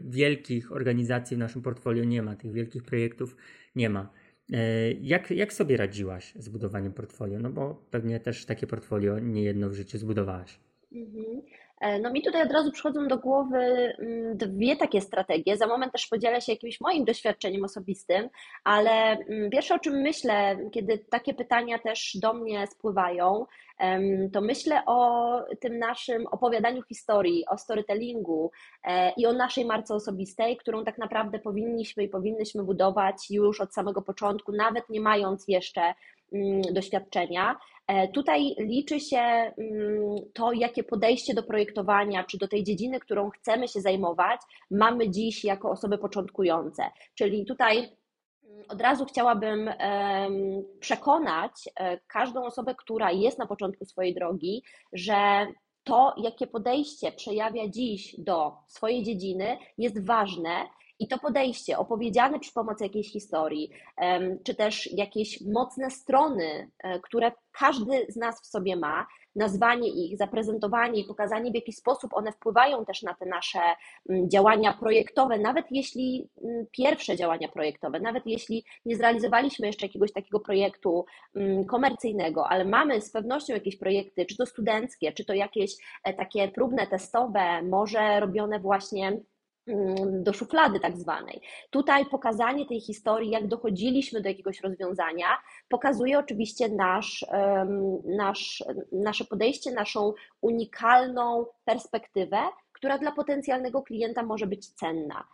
wielkich 0.10 0.72
organizacji 0.72 1.36
w 1.36 1.40
naszym 1.40 1.62
portfolio 1.62 2.04
nie 2.04 2.22
ma, 2.22 2.36
tych 2.36 2.52
wielkich 2.52 2.84
projektów 2.84 3.36
nie 3.76 3.90
ma. 3.90 4.14
E, 4.54 4.92
jak, 4.92 5.32
jak 5.32 5.54
sobie 5.54 5.78
radziłaś 5.78 6.34
z 6.36 6.50
budowaniem 6.50 6.94
portfolio? 6.94 7.40
No 7.40 7.50
bo 7.50 7.86
pewnie 7.92 8.20
też 8.20 8.46
takie 8.46 8.68
portfolio 8.68 9.20
nie 9.20 9.44
jedno 9.44 9.70
w 9.70 9.74
życiu 9.74 9.98
zbudowałaś. 9.98 10.60
Mhm. 10.92 11.42
E, 11.80 12.00
no 12.00 12.12
mi 12.12 12.22
tutaj 12.22 12.42
od 12.42 12.52
razu 12.52 12.72
przychodzą 12.72 13.08
do 13.08 13.18
głowy 13.18 13.58
mm, 14.00 14.38
dwie 14.38 14.76
takie 14.76 15.02
strategie. 15.02 15.58
Za 15.58 15.68
moment 15.68 15.94
też 15.94 16.08
podzielę 16.08 16.42
się 16.42 16.52
jakimś 16.52 16.82
moim 16.82 17.06
doświadczeniem 17.06 17.64
osobistym, 17.64 18.30
ale 18.64 18.92
mm, 18.92 19.50
pierwsze 19.50 19.76
o 19.76 19.80
czym 19.80 19.94
myślę, 19.94 20.58
kiedy 20.72 20.98
takie 20.98 21.34
pytania 21.34 21.80
też 21.80 22.18
do 22.22 22.34
mnie 22.34 22.68
spływają, 22.68 23.46
to 24.34 24.42
myślę 24.42 24.82
o 24.86 25.42
tym 25.60 25.80
naszym 25.80 26.28
opowiadaniu 26.28 26.84
historii, 26.84 27.46
o 27.46 27.58
storytellingu 27.58 28.52
e, 28.84 29.12
i 29.18 29.26
o 29.26 29.34
naszej 29.34 29.66
marce 29.66 29.96
osobistej, 29.96 30.58
którą 30.58 30.84
tak 30.84 30.98
naprawdę 30.98 31.40
powinniśmy 31.40 32.04
i 32.04 32.10
powinnyśmy 32.10 32.64
budować 32.64 33.16
już 33.30 33.62
od 33.62 33.74
samego 33.74 34.02
początku, 34.02 34.52
nawet 34.52 34.90
nie 34.90 35.02
mając 35.02 35.48
jeszcze 35.48 35.94
doświadczenia. 36.74 37.56
E, 37.88 38.08
tutaj 38.08 38.56
liczy 38.58 39.00
się 39.00 39.20
mm, 39.20 39.54
to, 40.34 40.52
jakie 40.52 40.84
podejście 40.84 41.34
do 41.34 41.44
projektowania, 41.44 42.24
czy 42.24 42.38
do 42.38 42.48
tej 42.48 42.64
dziedziny, 42.64 43.00
którą 43.00 43.30
chcemy 43.30 43.68
się 43.68 43.82
zajmować, 43.82 44.42
mamy 44.72 45.10
dziś 45.10 45.44
jako 45.44 45.72
osoby 45.72 45.98
początkujące. 45.98 46.84
Czyli 47.16 47.46
tutaj 47.46 47.90
od 48.70 48.82
razu 48.82 49.06
chciałabym 49.06 49.70
przekonać 50.80 51.52
e, 51.76 52.00
każdą 52.08 52.46
osobę, 52.46 52.76
która 52.76 53.12
jest 53.12 53.40
na 53.40 53.48
początku 53.48 53.86
swojej 53.86 54.14
drogi, 54.14 54.64
że 54.94 55.48
to, 55.84 56.14
jakie 56.18 56.48
podejście 56.48 57.12
przejawia 57.12 57.68
dziś 57.68 58.16
do 58.20 58.54
swojej 58.68 59.04
dziedziny, 59.04 59.58
jest 59.78 60.06
ważne. 60.06 60.52
I 61.00 61.08
to 61.08 61.18
podejście 61.20 61.78
opowiedziane 61.78 62.40
przy 62.40 62.54
pomocy 62.54 62.84
jakiejś 62.84 63.12
historii, 63.12 63.70
czy 64.44 64.56
też 64.56 64.94
jakieś 64.94 65.42
mocne 65.42 65.92
strony, 65.92 66.72
e, 66.84 67.00
które 67.00 67.32
każdy 67.52 68.06
z 68.10 68.16
nas 68.16 68.42
w 68.42 68.46
sobie 68.46 68.76
ma, 68.76 69.08
nazwanie 69.36 69.90
ich, 69.90 70.18
zaprezentowanie 70.18 71.02
i 71.02 71.06
pokazanie, 71.06 71.52
w 71.52 71.56
jaki 71.56 71.74
sposób 71.74 72.14
one 72.14 72.32
wpływają 72.32 72.86
też 72.86 73.02
na 73.02 73.14
te 73.14 73.26
nasze 73.26 73.60
mm, 74.10 74.30
działania 74.30 74.74
projektowe, 74.74 75.40
nawet 75.40 75.66
jeśli 75.72 76.30
mm, 76.44 76.66
pierwsze 76.72 77.16
działania 77.16 77.48
projektowe, 77.48 78.00
nawet 78.00 78.24
jeśli 78.26 78.64
nie 78.86 78.96
zrealizowaliśmy 78.96 79.68
jeszcze 79.68 79.86
jakiegoś 79.86 80.14
takiego 80.14 80.40
projektu 80.40 81.06
mm, 81.36 81.66
komercyjnego, 81.66 82.48
ale 82.50 82.66
mamy 82.66 83.02
z 83.02 83.12
pewnością 83.12 83.54
jakieś 83.54 83.78
projekty, 83.78 84.26
czy 84.26 84.38
to 84.38 84.46
studenckie, 84.46 85.12
czy 85.12 85.26
to 85.26 85.34
jakieś 85.34 85.72
e, 86.04 86.14
takie 86.14 86.48
próbne, 86.48 86.88
testowe, 86.88 87.62
może 87.64 88.20
robione 88.20 88.60
właśnie 88.60 89.20
do 90.10 90.34
szuflady 90.34 90.80
tak 90.80 90.98
zwanej. 90.98 91.42
Tutaj 91.70 92.06
pokazanie 92.06 92.66
tej 92.66 92.82
historii, 92.82 93.30
jak 93.30 93.48
dochodziliśmy 93.48 94.22
do 94.22 94.30
jakiegoś 94.30 94.62
rozwiązania, 94.62 95.28
pokazuje 95.70 96.20
oczywiście 96.20 96.70
nasz, 96.70 97.26
nasz, 98.06 98.64
nasze 98.92 99.26
podejście, 99.26 99.72
naszą 99.72 100.14
unikalną 100.42 101.46
perspektywę, 101.66 102.38
która 102.74 102.98
dla 102.98 103.12
potencjalnego 103.12 103.82
klienta 103.82 104.24
może 104.24 104.48
być 104.48 104.68
cenna. 104.68 105.28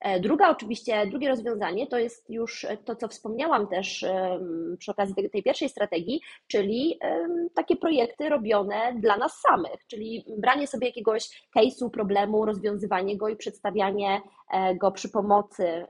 E, 0.00 0.20
druga 0.20 0.50
oczywiście, 0.50 1.06
drugie 1.06 1.28
rozwiązanie 1.28 1.86
to 1.86 1.98
jest 1.98 2.30
już 2.30 2.66
to, 2.84 2.96
co 2.96 3.08
wspomniałam 3.08 3.66
też 3.66 4.04
przy 4.78 4.90
okazji 4.90 5.14
tej 5.32 5.42
pierwszej 5.42 5.68
strategii, 5.68 6.20
czyli 6.46 6.98
takie 7.54 7.76
projekty 7.76 8.28
robione 8.28 8.94
dla 8.96 9.16
nas 9.16 9.40
samych, 9.40 9.86
czyli 9.86 10.24
branie 10.38 10.66
sobie 10.66 10.86
jakiegoś 10.86 11.48
case'u, 11.56 11.90
problemu, 11.90 12.46
rozwiązywanie 12.46 13.16
go 13.16 13.28
i 13.28 13.36
przedstawianie 13.36 14.20
e, 14.52 14.74
go 14.74 14.92
przy 14.92 15.08
pomocy 15.08 15.86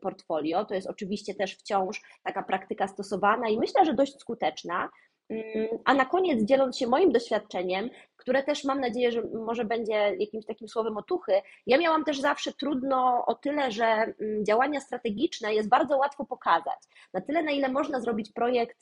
portfolio. 0.00 0.64
To 0.64 0.74
jest 0.74 0.90
oczywiście 0.90 1.34
też 1.34 1.56
wciąż 1.56 2.02
taka 2.24 2.42
praktyka 2.42 2.88
stosowana 2.88 3.48
i 3.48 3.58
myślę, 3.58 3.84
że 3.84 3.94
dość 3.94 4.20
skuteczna. 4.20 4.88
Mm, 5.30 5.68
a 5.84 5.94
na 5.94 6.04
koniec, 6.04 6.44
dzieląc 6.44 6.78
się 6.78 6.86
moim 6.86 7.12
doświadczeniem, 7.12 7.90
które 8.28 8.42
też 8.42 8.64
mam 8.64 8.80
nadzieję, 8.80 9.12
że 9.12 9.22
może 9.22 9.64
będzie 9.64 10.16
jakimś 10.18 10.46
takim 10.46 10.68
słowem 10.68 10.96
otuchy, 10.96 11.32
ja 11.66 11.78
miałam 11.78 12.04
też 12.04 12.20
zawsze 12.20 12.52
trudno 12.52 13.24
o 13.26 13.34
tyle, 13.34 13.70
że 13.70 13.84
mm, 13.84 14.44
działania 14.44 14.80
strategiczne 14.80 15.54
jest 15.54 15.68
bardzo 15.68 15.96
łatwo 15.96 16.24
pokazać. 16.24 16.78
Na 17.14 17.20
tyle, 17.20 17.42
na 17.42 17.50
ile 17.50 17.68
można 17.68 18.00
zrobić 18.00 18.32
projekt 18.32 18.80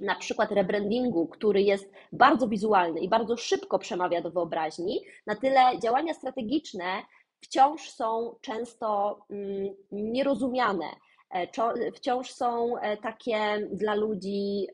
na 0.00 0.14
przykład 0.14 0.52
rebrandingu, 0.52 1.26
który 1.26 1.62
jest 1.62 1.92
bardzo 2.12 2.48
wizualny 2.48 3.00
i 3.00 3.08
bardzo 3.08 3.36
szybko 3.36 3.78
przemawia 3.78 4.22
do 4.22 4.30
wyobraźni, 4.30 5.00
na 5.26 5.36
tyle 5.36 5.60
działania 5.82 6.14
strategiczne 6.14 7.02
wciąż 7.40 7.90
są 7.90 8.36
często 8.40 9.18
mm, 9.30 9.74
nierozumiane 9.90 10.86
wciąż 11.94 12.30
są 12.30 12.78
e, 12.78 12.96
takie 12.96 13.68
dla 13.72 13.94
ludzi 13.94 14.66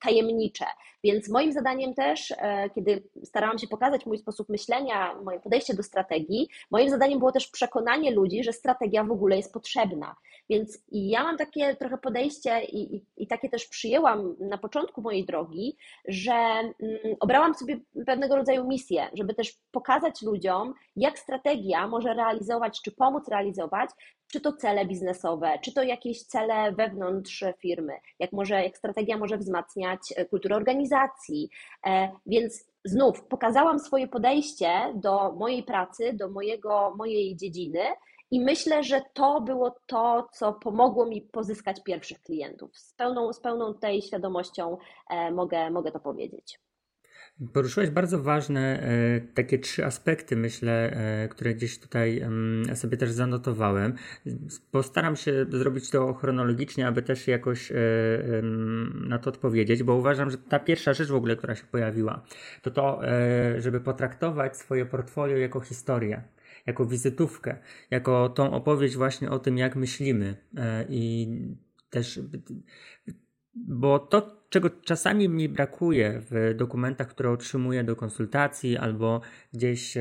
tajemnicze. 0.00 0.64
Więc 1.04 1.28
moim 1.28 1.52
zadaniem 1.52 1.94
też, 1.94 2.34
e, 2.38 2.70
kiedy 2.70 3.02
starałam 3.24 3.58
się 3.58 3.66
pokazać 3.68 4.06
mój 4.06 4.18
sposób 4.18 4.48
myślenia, 4.48 5.14
moje 5.24 5.40
podejście 5.40 5.74
do 5.74 5.82
strategii, 5.82 6.48
moim 6.70 6.90
zadaniem 6.90 7.18
było 7.18 7.32
też 7.32 7.48
przekonanie 7.48 8.10
ludzi, 8.10 8.44
że 8.44 8.52
strategia 8.52 9.04
w 9.04 9.12
ogóle 9.12 9.36
jest 9.36 9.52
potrzebna. 9.52 10.16
Więc 10.50 10.78
ja 10.92 11.22
mam 11.22 11.36
takie 11.36 11.76
trochę 11.76 11.98
podejście 11.98 12.64
i, 12.64 12.96
i, 12.96 13.04
i 13.16 13.26
takie 13.26 13.48
też 13.48 13.66
przyjęłam 13.66 14.36
na 14.40 14.58
początku 14.58 15.02
mojej 15.02 15.26
drogi, 15.26 15.76
że 16.08 16.32
mm, 16.32 16.72
obrałam 17.20 17.54
sobie 17.54 17.80
pewnego 18.06 18.36
rodzaju 18.36 18.66
misję, 18.66 19.10
żeby 19.14 19.34
też 19.34 19.56
pokazać 19.70 20.22
ludziom, 20.22 20.74
jak 20.96 21.18
strategia 21.18 21.88
może 21.88 22.14
realizować, 22.14 22.82
czy 22.82 22.92
pomóc 22.92 23.28
realizować 23.28 23.90
czy 24.32 24.40
to 24.40 24.52
cele 24.52 24.86
biznesowe, 24.86 25.58
czy 25.62 25.72
to 25.72 25.82
jakieś 25.82 26.22
cele 26.22 26.72
wewnątrz 26.72 27.44
firmy, 27.58 27.92
jak 28.18 28.32
może, 28.32 28.62
jak 28.62 28.76
strategia 28.76 29.18
może 29.18 29.38
wzmacniać 29.38 30.00
e, 30.16 30.24
kulturę 30.24 30.56
organizacji. 30.56 31.50
E, 31.86 32.10
więc 32.26 32.66
znów 32.84 33.24
pokazałam 33.24 33.78
swoje 33.78 34.08
podejście 34.08 34.70
do 34.94 35.32
mojej 35.32 35.62
pracy, 35.62 36.12
do 36.12 36.28
mojego, 36.28 36.94
mojej 36.96 37.36
dziedziny 37.36 37.80
i 38.30 38.40
myślę, 38.40 38.82
że 38.82 39.02
to 39.14 39.40
było 39.40 39.76
to, 39.86 40.28
co 40.32 40.52
pomogło 40.52 41.06
mi 41.06 41.22
pozyskać 41.22 41.82
pierwszych 41.82 42.22
klientów. 42.22 42.76
Z 42.76 42.94
pełną, 42.94 43.32
z 43.32 43.40
pełną 43.40 43.74
tej 43.74 44.02
świadomością 44.02 44.76
e, 45.10 45.30
mogę, 45.30 45.70
mogę 45.70 45.92
to 45.92 46.00
powiedzieć. 46.00 46.60
Poruszyłeś 47.52 47.90
bardzo 47.90 48.22
ważne 48.22 48.82
e, 48.82 49.20
takie 49.20 49.58
trzy 49.58 49.84
aspekty, 49.84 50.36
myślę, 50.36 50.90
e, 50.90 51.28
które 51.28 51.54
gdzieś 51.54 51.78
tutaj 51.78 52.22
sobie 52.74 52.96
też 52.96 53.10
zanotowałem. 53.10 53.94
Postaram 54.70 55.16
się 55.16 55.46
zrobić 55.50 55.90
to 55.90 56.14
chronologicznie, 56.14 56.86
aby 56.86 57.02
też 57.02 57.28
jakoś 57.28 57.72
e, 57.72 57.76
na 58.94 59.18
to 59.18 59.30
odpowiedzieć, 59.30 59.82
bo 59.82 59.94
uważam, 59.94 60.30
że 60.30 60.38
ta 60.38 60.58
pierwsza 60.58 60.92
rzecz 60.92 61.08
w 61.08 61.14
ogóle, 61.14 61.36
która 61.36 61.54
się 61.54 61.64
pojawiła, 61.64 62.22
to 62.62 62.70
to, 62.70 63.00
żeby 63.58 63.80
potraktować 63.80 64.56
swoje 64.56 64.86
portfolio 64.86 65.36
jako 65.36 65.60
historię 65.60 66.22
jako 66.66 66.86
wizytówkę, 66.86 67.56
jako 67.90 68.28
tą 68.28 68.50
opowieść 68.52 68.96
właśnie 68.96 69.30
o 69.30 69.38
tym, 69.38 69.58
jak 69.58 69.76
myślimy 69.76 70.36
i 70.88 71.28
też 71.90 72.20
bo 73.54 73.98
to, 73.98 74.38
czego 74.48 74.70
czasami 74.70 75.28
mi 75.28 75.48
brakuje 75.48 76.22
w 76.30 76.54
dokumentach, 76.56 77.08
które 77.08 77.30
otrzymuję 77.30 77.84
do 77.84 77.96
konsultacji, 77.96 78.76
albo 78.76 79.20
gdzieś 79.52 79.94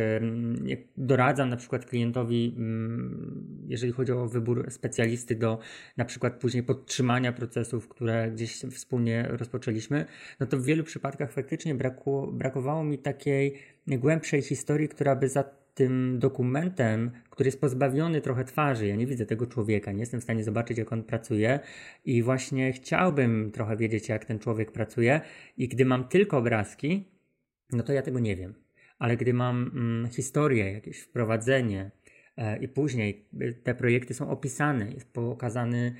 doradzam 0.98 1.50
na 1.50 1.58
przykład 1.58 1.86
klientowi, 1.86 2.54
mm, 2.58 3.66
jeżeli 3.68 3.92
chodzi 3.92 4.12
o 4.12 4.28
wybór 4.28 4.72
specjalisty 4.72 5.36
do 5.36 5.60
na 5.98 6.06
przykład 6.06 6.40
później 6.40 6.64
podtrzymania 6.64 7.34
procesów, 7.34 7.88
które 7.88 8.32
gdzieś 8.32 8.62
wspólnie 8.72 9.28
rozpoczęliśmy, 9.30 10.06
no 10.40 10.48
to 10.48 10.58
w 10.58 10.64
wielu 10.64 10.84
przypadkach 10.84 11.32
faktycznie 11.32 11.76
brakowało 12.32 12.84
mi 12.84 12.98
takiej 12.98 13.60
głębszej 13.88 14.42
historii, 14.42 14.90
która 14.90 15.16
by 15.16 15.30
za 15.30 15.67
tym 15.78 16.20
dokumentem, 16.20 17.12
który 17.30 17.48
jest 17.48 17.62
pozbawiony 17.62 18.22
trochę 18.22 18.46
twarzy. 18.46 18.88
Ja 18.88 18.96
nie 18.96 19.08
widzę 19.08 19.26
tego 19.26 19.48
człowieka, 19.48 19.92
nie 19.92 20.00
jestem 20.00 20.20
w 20.20 20.24
stanie 20.24 20.44
zobaczyć, 20.44 20.78
jak 20.78 20.94
on 20.94 21.04
pracuje, 21.04 21.60
i 22.06 22.24
właśnie 22.24 22.74
chciałbym 22.74 23.52
trochę 23.52 23.78
wiedzieć, 23.78 24.10
jak 24.10 24.26
ten 24.26 24.40
człowiek 24.40 24.72
pracuje. 24.72 25.22
I 25.58 25.68
gdy 25.68 25.86
mam 25.86 26.08
tylko 26.08 26.38
obrazki, 26.38 27.12
no 27.72 27.84
to 27.84 27.94
ja 27.94 28.02
tego 28.02 28.20
nie 28.20 28.36
wiem. 28.36 28.54
Ale 29.00 29.18
gdy 29.18 29.34
mam 29.34 29.72
mm, 29.76 30.12
historię, 30.12 30.72
jakieś 30.74 31.00
wprowadzenie, 31.00 31.92
e, 32.38 32.58
i 32.58 32.68
później 32.68 33.28
e, 33.42 33.52
te 33.54 33.76
projekty 33.76 34.14
są 34.14 34.30
opisane, 34.30 34.92
jest 34.92 35.14
pokazany 35.14 35.96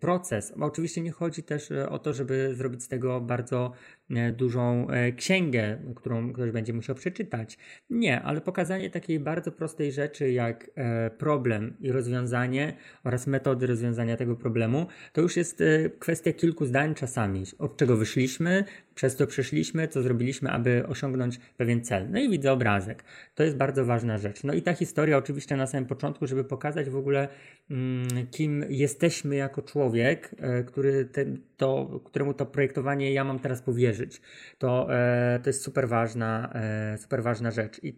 proces. 0.00 0.52
Oczywiście 0.60 1.00
nie 1.00 1.10
chodzi 1.10 1.42
też 1.42 1.70
o 1.88 1.98
to, 1.98 2.12
żeby 2.12 2.54
zrobić 2.54 2.82
z 2.82 2.88
tego 2.88 3.20
bardzo 3.20 3.72
E, 4.16 4.32
dużą 4.32 4.90
e, 4.90 5.12
księgę, 5.12 5.78
którą 5.96 6.32
ktoś 6.32 6.50
będzie 6.50 6.72
musiał 6.72 6.96
przeczytać. 6.96 7.58
Nie, 7.90 8.22
ale 8.22 8.40
pokazanie 8.40 8.90
takiej 8.90 9.20
bardzo 9.20 9.52
prostej 9.52 9.92
rzeczy 9.92 10.32
jak 10.32 10.70
e, 10.74 11.10
problem 11.10 11.76
i 11.80 11.92
rozwiązanie 11.92 12.76
oraz 13.04 13.26
metody 13.26 13.66
rozwiązania 13.66 14.16
tego 14.16 14.36
problemu, 14.36 14.86
to 15.12 15.20
już 15.20 15.36
jest 15.36 15.62
kwestia 15.98 16.32
kilku 16.32 16.66
zdań 16.66 16.94
czasami. 16.94 17.44
Od 17.58 17.76
czego 17.76 17.96
wyszliśmy, 17.96 18.64
przez 18.94 19.16
co 19.16 19.26
przeszliśmy, 19.26 19.88
co 19.88 20.02
zrobiliśmy, 20.02 20.50
aby 20.50 20.86
osiągnąć 20.86 21.38
pewien 21.56 21.84
cel. 21.84 22.10
No 22.10 22.20
i 22.20 22.30
widzę 22.30 22.52
obrazek. 22.52 23.04
To 23.34 23.42
jest 23.42 23.56
bardzo 23.56 23.84
ważna 23.84 24.18
rzecz. 24.18 24.44
No 24.44 24.52
i 24.54 24.62
ta 24.62 24.74
historia 24.74 25.16
oczywiście 25.16 25.56
na 25.56 25.66
samym 25.66 25.86
początku, 25.86 26.26
żeby 26.26 26.44
pokazać 26.44 26.90
w 26.90 26.96
ogóle, 26.96 27.28
mm, 27.70 28.26
kim 28.30 28.64
jesteśmy 28.68 29.36
jako 29.38 29.62
człowiek, 29.62 30.30
który 30.66 31.04
te, 31.04 31.24
to, 31.56 32.00
któremu 32.04 32.34
to 32.34 32.46
projektowanie 32.46 33.12
ja 33.12 33.24
mam 33.24 33.38
teraz 33.38 33.62
powierzyć 33.62 34.20
to, 34.58 34.94
e, 34.94 35.40
to 35.42 35.48
jest 35.48 35.62
super 35.62 35.88
ważna, 35.88 36.52
e, 36.54 36.98
super 36.98 37.22
ważna 37.22 37.50
rzecz. 37.50 37.84
I 37.84 37.88
e, 37.88 37.94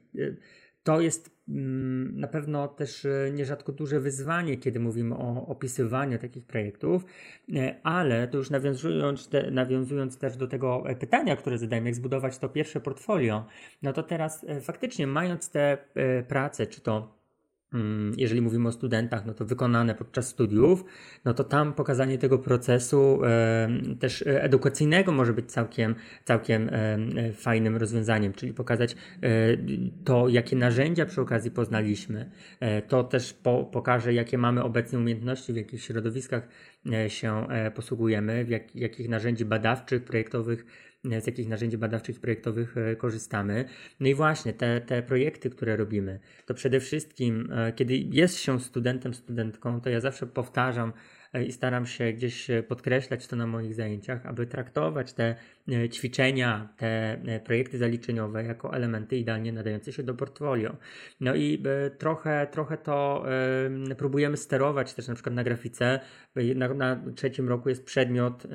to 0.82 1.00
jest 1.00 1.30
mm, 1.48 2.20
na 2.20 2.28
pewno 2.28 2.68
też 2.68 3.06
nierzadko 3.32 3.72
duże 3.72 4.00
wyzwanie, 4.00 4.56
kiedy 4.56 4.80
mówimy 4.80 5.14
o 5.14 5.46
opisywaniu 5.46 6.18
takich 6.18 6.46
projektów, 6.46 7.04
ale 7.82 8.28
to 8.28 8.38
już 8.38 8.50
nawiązując, 8.50 9.28
te, 9.28 9.50
nawiązując 9.50 10.18
też 10.18 10.36
do 10.36 10.46
tego 10.46 10.84
pytania, 11.00 11.36
które 11.36 11.58
zadałem, 11.58 11.86
jak 11.86 11.94
zbudować 11.94 12.38
to 12.38 12.48
pierwsze 12.48 12.80
portfolio, 12.80 13.46
no 13.82 13.92
to 13.92 14.02
teraz 14.02 14.46
faktycznie 14.62 15.06
mając 15.06 15.50
te 15.50 15.78
prace, 16.28 16.66
czy 16.66 16.80
to 16.80 17.19
jeżeli 18.16 18.42
mówimy 18.42 18.68
o 18.68 18.72
studentach, 18.72 19.26
no 19.26 19.34
to 19.34 19.44
wykonane 19.44 19.94
podczas 19.94 20.28
studiów, 20.28 20.84
no 21.24 21.34
to 21.34 21.44
tam 21.44 21.72
pokazanie 21.72 22.18
tego 22.18 22.38
procesu 22.38 23.24
e, 23.24 23.68
też 24.00 24.24
edukacyjnego 24.26 25.12
może 25.12 25.32
być 25.32 25.52
całkiem, 25.52 25.94
całkiem 26.24 26.68
e, 26.72 27.32
fajnym 27.32 27.76
rozwiązaniem, 27.76 28.32
czyli 28.32 28.54
pokazać 28.54 28.92
e, 28.92 29.26
to, 30.04 30.28
jakie 30.28 30.56
narzędzia 30.56 31.06
przy 31.06 31.20
okazji 31.20 31.50
poznaliśmy. 31.50 32.30
E, 32.60 32.82
to 32.82 33.04
też 33.04 33.32
po, 33.32 33.64
pokaże, 33.64 34.14
jakie 34.14 34.38
mamy 34.38 34.62
obecnie 34.62 34.98
umiejętności, 34.98 35.52
w 35.52 35.56
jakich 35.56 35.82
środowiskach 35.82 36.48
e, 36.92 37.10
się 37.10 37.48
e, 37.48 37.70
posługujemy, 37.70 38.44
w 38.44 38.48
jak, 38.48 38.76
jakich 38.76 39.08
narzędzi 39.08 39.44
badawczych, 39.44 40.04
projektowych 40.04 40.89
z 41.04 41.26
jakich 41.26 41.48
narzędzi 41.48 41.78
badawczych 41.78 42.20
projektowych 42.20 42.76
e, 42.76 42.96
korzystamy. 42.96 43.64
No 44.00 44.08
i 44.08 44.14
właśnie 44.14 44.52
te, 44.52 44.80
te 44.80 45.02
projekty, 45.02 45.50
które 45.50 45.76
robimy, 45.76 46.20
to 46.46 46.54
przede 46.54 46.80
wszystkim, 46.80 47.48
e, 47.52 47.72
kiedy 47.72 47.96
jest 47.96 48.38
się 48.38 48.60
studentem, 48.60 49.14
studentką, 49.14 49.80
to 49.80 49.90
ja 49.90 50.00
zawsze 50.00 50.26
powtarzam, 50.26 50.92
E, 51.32 51.44
i 51.44 51.52
staram 51.52 51.86
się 51.86 52.12
gdzieś 52.12 52.50
e, 52.50 52.62
podkreślać 52.62 53.26
to 53.26 53.36
na 53.36 53.46
moich 53.46 53.74
zajęciach, 53.74 54.26
aby 54.26 54.46
traktować 54.46 55.12
te 55.12 55.24
e, 55.24 55.36
ćwiczenia, 55.90 56.68
te 56.76 57.20
projekty 57.44 57.78
zaliczeniowe 57.78 58.44
jako 58.44 58.74
elementy 58.74 59.16
idealnie 59.16 59.52
nadające 59.52 59.92
się 59.92 60.02
do 60.02 60.14
portfolio. 60.14 60.76
No 61.20 61.34
i 61.34 61.62
trochę, 61.98 62.46
trochę 62.50 62.76
to 62.76 63.24
próbujemy 63.98 64.36
sterować 64.36 64.94
też 64.94 65.08
na 65.08 65.14
przykład 65.14 65.34
na 65.34 65.44
grafice. 65.44 66.00
Na, 66.56 66.74
na 66.74 67.00
trzecim 67.14 67.48
roku 67.48 67.68
jest 67.68 67.84
przedmiot, 67.84 68.46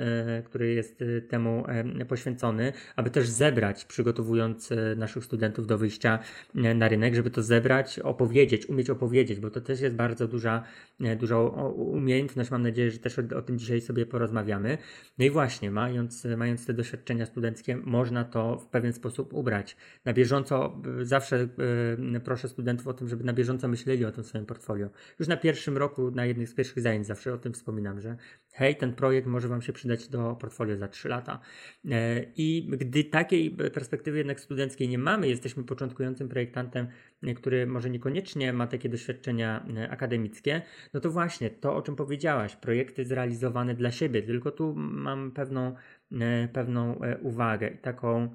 który 0.45 0.73
jest 0.73 1.03
temu 1.29 1.63
poświęcony, 2.07 2.73
aby 2.95 3.09
też 3.09 3.29
zebrać, 3.29 3.85
przygotowując 3.85 4.69
naszych 4.97 5.25
studentów 5.25 5.67
do 5.67 5.77
wyjścia 5.77 6.19
na 6.53 6.87
rynek, 6.87 7.15
żeby 7.15 7.29
to 7.29 7.43
zebrać, 7.43 7.99
opowiedzieć, 7.99 8.69
umieć 8.69 8.89
opowiedzieć, 8.89 9.39
bo 9.39 9.49
to 9.49 9.61
też 9.61 9.81
jest 9.81 9.95
bardzo 9.95 10.27
duża, 10.27 10.63
duża 11.19 11.39
umiejętność, 11.39 12.51
mam 12.51 12.63
nadzieję, 12.63 12.91
że 12.91 12.99
też 12.99 13.19
o, 13.19 13.37
o, 13.37 13.41
tym 13.41 13.59
dzisiaj 13.59 13.81
sobie 13.81 14.05
porozmawiamy. 14.05 14.77
No 15.17 15.25
i 15.25 15.29
właśnie, 15.29 15.71
mając, 15.71 16.27
mając 16.37 16.65
te 16.65 16.73
doświadczenia 16.73 16.94
studenckie, 17.25 17.77
można 17.77 18.23
to 18.23 18.57
w 18.57 18.67
pewien 18.67 18.93
sposób 18.93 19.33
ubrać. 19.33 19.77
Na 20.05 20.13
bieżąco 20.13 20.81
zawsze 21.01 21.47
y, 22.15 22.19
proszę 22.19 22.49
studentów 22.49 22.87
o 22.87 22.93
tym, 22.93 23.09
żeby 23.09 23.23
na 23.23 23.33
bieżąco 23.33 23.67
myśleli 23.67 24.05
o 24.05 24.11
tym 24.11 24.23
swoim 24.23 24.45
portfolio. 24.45 24.89
Już 25.19 25.27
na 25.27 25.37
pierwszym 25.37 25.77
roku, 25.77 26.11
na 26.11 26.25
jednych 26.25 26.49
z 26.49 26.53
pierwszych 26.53 26.83
zajęć 26.83 27.07
zawsze 27.07 27.33
o 27.33 27.37
tym 27.37 27.53
wspominam, 27.53 28.01
że 28.01 28.17
hej, 28.53 28.75
ten 28.75 28.93
projekt 28.93 29.27
może 29.27 29.47
Wam 29.47 29.61
się 29.61 29.73
przydać 29.73 30.07
do 30.07 30.35
portfolio 30.35 30.77
za 30.77 30.87
3 30.87 31.09
lata. 31.09 31.39
E, 31.91 32.25
I 32.37 32.69
gdy 32.71 33.03
takiej 33.03 33.51
perspektywy 33.51 34.17
jednak 34.17 34.39
studenckiej 34.39 34.89
nie 34.89 34.97
mamy, 34.97 35.27
jesteśmy 35.27 35.63
początkującym 35.63 36.29
projektantem, 36.29 36.87
który 37.35 37.67
może 37.67 37.89
niekoniecznie 37.89 38.53
ma 38.53 38.67
takie 38.67 38.89
doświadczenia 38.89 39.65
akademickie, 39.89 40.61
no 40.93 40.99
to 40.99 41.11
właśnie 41.11 41.49
to, 41.49 41.75
o 41.75 41.81
czym 41.81 41.95
powiedziałaś, 41.95 42.55
projekty 42.55 43.05
zrealizowane 43.05 43.73
dla 43.73 43.91
siebie, 43.91 44.23
tylko 44.23 44.51
tu 44.51 44.73
mam 44.75 45.31
pewną, 45.31 45.75
pewną 46.53 47.01
e, 47.01 47.17
uwagę 47.17 47.67
i 47.67 47.77
taką 47.77 48.29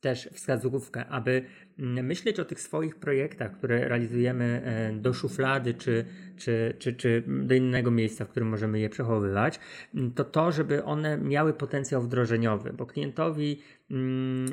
też 0.00 0.28
wskazówkę, 0.32 1.06
aby 1.06 1.44
myśleć 1.78 2.40
o 2.40 2.44
tych 2.44 2.60
swoich 2.60 2.96
projektach, 2.96 3.52
które 3.58 3.88
realizujemy 3.88 4.62
e, 4.64 4.92
do 4.92 5.14
szuflady 5.14 5.74
czy, 5.74 6.04
czy, 6.36 6.74
czy, 6.78 6.92
czy 6.92 7.22
do 7.26 7.54
innego 7.54 7.90
miejsca, 7.90 8.24
w 8.24 8.28
którym 8.28 8.48
możemy 8.48 8.80
je 8.80 8.88
przechowywać, 8.88 9.60
to 10.14 10.24
to, 10.24 10.52
żeby 10.52 10.84
one 10.84 11.18
miały 11.18 11.52
potencjał 11.52 12.02
wdrożeniowy, 12.02 12.72
bo 12.72 12.86
klientowi 12.86 13.62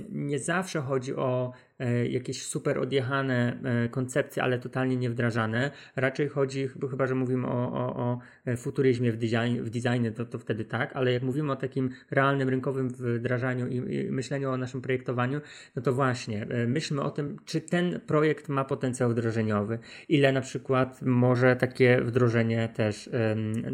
nie 0.09 0.39
zawsze 0.39 0.81
chodzi 0.81 1.15
o 1.15 1.53
E, 1.79 2.07
jakieś 2.07 2.45
super 2.45 2.79
odjechane 2.79 3.59
e, 3.63 3.89
koncepcje, 3.89 4.43
ale 4.43 4.59
totalnie 4.59 4.97
niewdrażane. 4.97 5.71
Raczej 5.95 6.29
chodzi, 6.29 6.69
chyba 6.89 7.07
że 7.07 7.15
mówimy 7.15 7.47
o, 7.47 7.73
o, 7.73 7.95
o 7.95 8.19
futuryzmie 8.57 9.11
w, 9.11 9.17
design, 9.17 9.61
w 9.61 9.69
designie, 9.69 10.11
to, 10.11 10.25
to 10.25 10.39
wtedy 10.39 10.65
tak, 10.65 10.95
ale 10.95 11.13
jak 11.13 11.23
mówimy 11.23 11.51
o 11.51 11.55
takim 11.55 11.89
realnym, 12.11 12.49
rynkowym 12.49 12.89
wdrażaniu 12.89 13.67
i, 13.67 13.95
i 13.95 14.11
myśleniu 14.11 14.49
o 14.49 14.57
naszym 14.57 14.81
projektowaniu, 14.81 15.41
no 15.75 15.81
to 15.81 15.93
właśnie 15.93 16.47
e, 16.49 16.67
myślmy 16.67 17.01
o 17.01 17.11
tym, 17.11 17.37
czy 17.45 17.61
ten 17.61 17.99
projekt 18.07 18.49
ma 18.49 18.65
potencjał 18.65 19.09
wdrożeniowy, 19.09 19.79
ile 20.09 20.31
na 20.31 20.41
przykład 20.41 21.01
może 21.01 21.55
takie 21.55 22.01
wdrożenie 22.01 22.69
też 22.75 23.09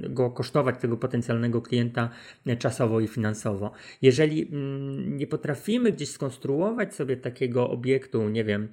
go 0.10 0.30
kosztować, 0.30 0.78
tego 0.78 0.98
potencjalnego 0.98 1.62
klienta 1.62 2.10
czasowo 2.60 3.00
i 3.00 3.08
finansowo. 3.08 3.72
Jeżeli 4.02 4.48
mm, 4.48 5.18
nie 5.18 5.28
potrafimy 5.28 5.51
gdzieś 5.92 6.10
skonstruować 6.10 6.96
sobie 6.96 7.18
takiego 7.18 7.70
obiektu, 7.70 8.30
nie 8.30 8.44
wiem, 8.44 8.68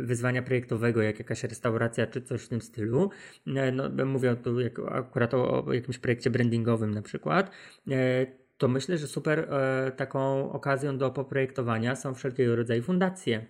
wyzwania 0.00 0.42
projektowego, 0.42 1.02
jak 1.02 1.18
jakaś 1.18 1.44
restauracja 1.44 2.06
czy 2.06 2.22
coś 2.22 2.42
w 2.42 2.48
tym 2.48 2.60
stylu. 2.60 3.10
E, 3.46 3.72
no, 3.72 4.06
mówię 4.06 4.36
tu 4.36 4.56
akurat 4.88 5.34
o, 5.34 5.72
jakimś 5.72 5.98
projekcie 5.98 6.30
brandingowym 6.30 6.94
na 6.94 7.02
przykład 7.02 7.50
e, 7.90 8.26
to 8.60 8.68
myślę, 8.68 8.98
że 8.98 9.06
super 9.06 9.38
e, 9.38 9.92
taką 9.96 10.52
okazją 10.52 10.98
do 10.98 11.10
poprojektowania 11.10 11.96
są 11.96 12.14
wszelkiego 12.14 12.56
rodzaju 12.56 12.82
fundacje 12.82 13.46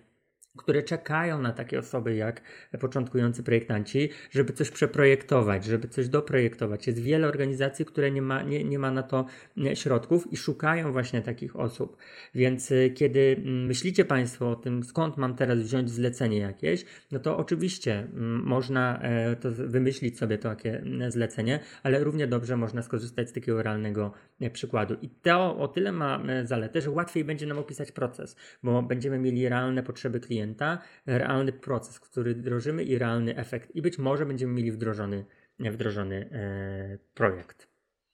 które 0.57 0.83
czekają 0.83 1.41
na 1.41 1.53
takie 1.53 1.79
osoby 1.79 2.15
jak 2.15 2.41
początkujący 2.79 3.43
projektanci, 3.43 4.09
żeby 4.31 4.53
coś 4.53 4.71
przeprojektować, 4.71 5.65
żeby 5.65 5.87
coś 5.87 6.09
doprojektować. 6.09 6.87
Jest 6.87 6.99
wiele 6.99 7.27
organizacji, 7.27 7.85
które 7.85 8.11
nie 8.11 8.21
ma, 8.21 8.41
nie, 8.43 8.63
nie 8.63 8.79
ma 8.79 8.91
na 8.91 9.03
to 9.03 9.25
środków 9.73 10.33
i 10.33 10.37
szukają 10.37 10.91
właśnie 10.91 11.21
takich 11.21 11.55
osób. 11.55 11.97
Więc 12.35 12.71
y, 12.71 12.93
kiedy 12.95 13.35
mm, 13.37 13.65
myślicie 13.65 14.05
Państwo 14.05 14.51
o 14.51 14.55
tym, 14.55 14.83
skąd 14.83 15.17
mam 15.17 15.35
teraz 15.35 15.59
wziąć 15.59 15.89
zlecenie 15.89 16.37
jakieś, 16.37 16.85
no 17.11 17.19
to 17.19 17.37
oczywiście 17.37 17.99
mm, 17.99 18.43
można 18.43 18.99
e, 19.01 19.35
to 19.35 19.51
wymyślić 19.51 20.17
sobie 20.17 20.37
takie 20.37 20.83
zlecenie, 21.09 21.59
ale 21.83 22.03
równie 22.03 22.27
dobrze 22.27 22.57
można 22.57 22.81
skorzystać 22.81 23.29
z 23.29 23.33
takiego 23.33 23.63
realnego 23.63 24.13
e, 24.41 24.49
przykładu. 24.49 24.95
I 25.01 25.09
to 25.09 25.57
o 25.57 25.67
tyle 25.67 25.91
ma 25.91 26.23
e, 26.27 26.47
zaletę, 26.47 26.81
że 26.81 26.91
łatwiej 26.91 27.23
będzie 27.23 27.45
nam 27.45 27.57
opisać 27.57 27.91
proces, 27.91 28.35
bo 28.63 28.83
będziemy 28.83 29.19
mieli 29.19 29.49
realne 29.49 29.83
potrzeby 29.83 30.19
klienta 30.19 30.40
klienta, 30.41 30.77
realny 31.05 31.51
proces, 31.51 31.99
który 31.99 32.35
wdrożymy 32.35 32.83
i 32.83 32.97
realny 32.97 33.37
efekt. 33.37 33.75
I 33.75 33.81
być 33.81 33.97
może 33.97 34.25
będziemy 34.25 34.53
mieli 34.53 34.71
wdrożony, 34.71 35.25
wdrożony 35.59 36.29
e, 36.31 36.97
projekt. 37.13 37.67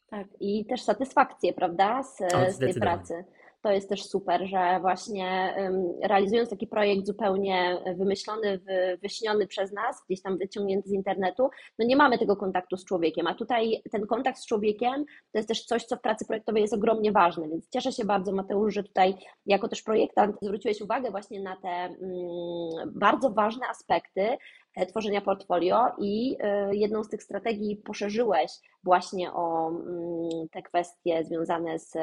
Tak, 0.10 0.28
i 0.40 0.66
też 0.66 0.82
satysfakcję, 0.82 1.54
prawda, 1.54 2.04
z, 2.04 2.18
z 2.56 2.58
tej 2.58 2.74
pracy. 2.74 3.24
To 3.62 3.72
jest 3.72 3.89
też 3.89 4.04
super, 4.04 4.48
że 4.48 4.80
właśnie 4.82 5.56
realizując 6.04 6.50
taki 6.50 6.67
projekt 6.67 7.06
zupełnie 7.06 7.78
wymyślony, 7.98 8.60
wyśniony 9.02 9.48
przez 9.48 9.72
nas, 9.72 10.04
gdzieś 10.10 10.22
tam 10.22 10.38
wyciągnięty 10.38 10.89
z 10.89 10.93
internetu, 10.93 11.50
no 11.80 11.86
nie 11.86 11.96
mamy 11.96 12.17
tego 12.17 12.36
kontaktu 12.36 12.78
z 12.78 12.86
człowiekiem, 12.86 13.28
a 13.28 13.36
tutaj 13.36 13.82
ten 13.91 14.08
kontakt 14.08 14.39
z 14.39 14.46
człowiekiem 14.46 15.06
to 15.32 15.39
jest 15.39 15.48
też 15.48 15.65
coś, 15.65 15.86
co 15.86 15.96
w 15.96 16.02
pracy 16.02 16.26
projektowej 16.26 16.62
jest 16.62 16.74
ogromnie 16.74 17.12
ważne, 17.12 17.50
więc 17.50 17.70
cieszę 17.70 17.91
się 17.91 18.06
bardzo 18.06 18.32
Mateusz, 18.32 18.74
że 18.74 18.84
tutaj 18.84 19.15
jako 19.46 19.67
też 19.67 19.82
projektant 19.82 20.36
zwróciłeś 20.41 20.82
uwagę 20.82 21.12
właśnie 21.12 21.41
na 21.41 21.56
te 21.56 21.70
mm, 21.70 21.98
bardzo 22.86 23.30
ważne 23.30 23.67
aspekty 23.67 24.38
e, 24.76 24.86
tworzenia 24.86 25.22
portfolio 25.22 25.88
i 26.00 26.38
e, 26.39 26.76
jedną 26.76 27.04
z 27.04 27.10
tych 27.10 27.24
strategii 27.24 27.76
poszerzyłeś 27.76 28.52
właśnie 28.84 29.34
o 29.34 29.70
mm, 29.70 30.50
te 30.52 30.62
kwestie 30.62 31.24
związane 31.24 31.80
z 31.80 31.93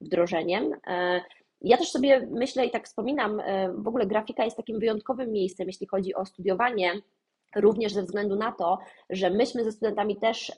wdrożeniem. 0.00 0.72
E, 0.86 1.20
ja 1.60 1.76
też 1.76 1.90
sobie 1.90 2.28
myślę 2.30 2.66
i 2.66 2.70
tak 2.70 2.86
wspominam, 2.86 3.42
w 3.74 3.88
ogóle 3.88 4.06
grafika 4.06 4.44
jest 4.44 4.56
takim 4.56 4.78
wyjątkowym 4.78 5.32
miejscem, 5.32 5.66
jeśli 5.66 5.86
chodzi 5.86 6.14
o 6.14 6.24
studiowanie 6.26 6.92
również 7.56 7.92
ze 7.92 8.02
względu 8.02 8.36
na 8.36 8.52
to, 8.52 8.78
że 9.10 9.30
myśmy 9.30 9.64
ze 9.64 9.72
studentami 9.72 10.16
też 10.16 10.52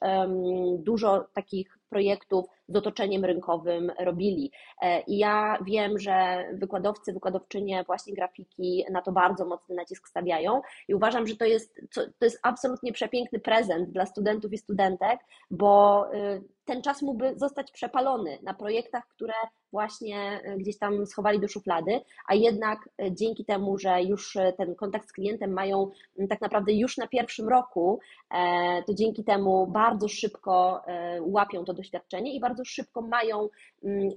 dużo 0.78 1.26
takich 1.34 1.78
projektów 1.88 2.44
z 2.68 2.76
otoczeniem 2.76 3.24
rynkowym 3.24 3.92
robili. 3.98 4.50
E, 4.82 5.00
I 5.00 5.18
ja 5.18 5.58
wiem, 5.64 5.98
że 5.98 6.44
wykładowcy, 6.52 7.12
wykładowczynie 7.12 7.84
właśnie 7.84 8.14
grafiki 8.14 8.84
na 8.90 9.02
to 9.02 9.12
bardzo 9.12 9.44
mocny 9.44 9.74
nacisk 9.74 10.08
stawiają 10.08 10.62
i 10.88 10.94
uważam, 10.94 11.26
że 11.26 11.36
to 11.36 11.44
jest, 11.44 11.80
to 11.94 12.24
jest 12.24 12.40
absolutnie 12.42 12.92
przepiękny 12.92 13.38
prezent 13.38 13.90
dla 13.90 14.06
studentów 14.06 14.52
i 14.52 14.58
studentek, 14.58 15.20
bo 15.50 16.04
y, 16.14 16.42
ten 16.66 16.82
czas 16.82 17.02
mógłby 17.02 17.38
zostać 17.38 17.72
przepalony 17.72 18.38
na 18.42 18.54
projektach, 18.54 19.08
które 19.08 19.34
właśnie 19.72 20.40
y, 20.48 20.56
gdzieś 20.56 20.78
tam 20.78 21.06
schowali 21.06 21.40
do 21.40 21.48
szuflady, 21.48 22.00
a 22.28 22.34
jednak 22.34 22.88
y, 23.02 23.12
dzięki 23.12 23.44
temu, 23.44 23.78
że 23.78 24.02
już 24.02 24.38
ten 24.56 24.74
kontakt 24.74 25.08
z 25.08 25.12
klientem 25.12 25.52
mają 25.52 25.90
tak 26.28 26.40
naprawdę 26.40 26.72
już 26.72 26.96
na 26.96 27.06
pierwszym 27.06 27.48
roku, 27.48 28.00
e, 28.30 28.82
to 28.82 28.94
dzięki 28.94 29.24
temu 29.24 29.66
bardzo 29.66 30.08
szybko 30.08 30.82
e, 30.86 31.22
łapią 31.22 31.64
to 31.64 31.74
doświadczenie 31.74 32.34
i 32.34 32.40
bardzo 32.40 32.64
szybko 32.64 33.02
mają 33.02 33.48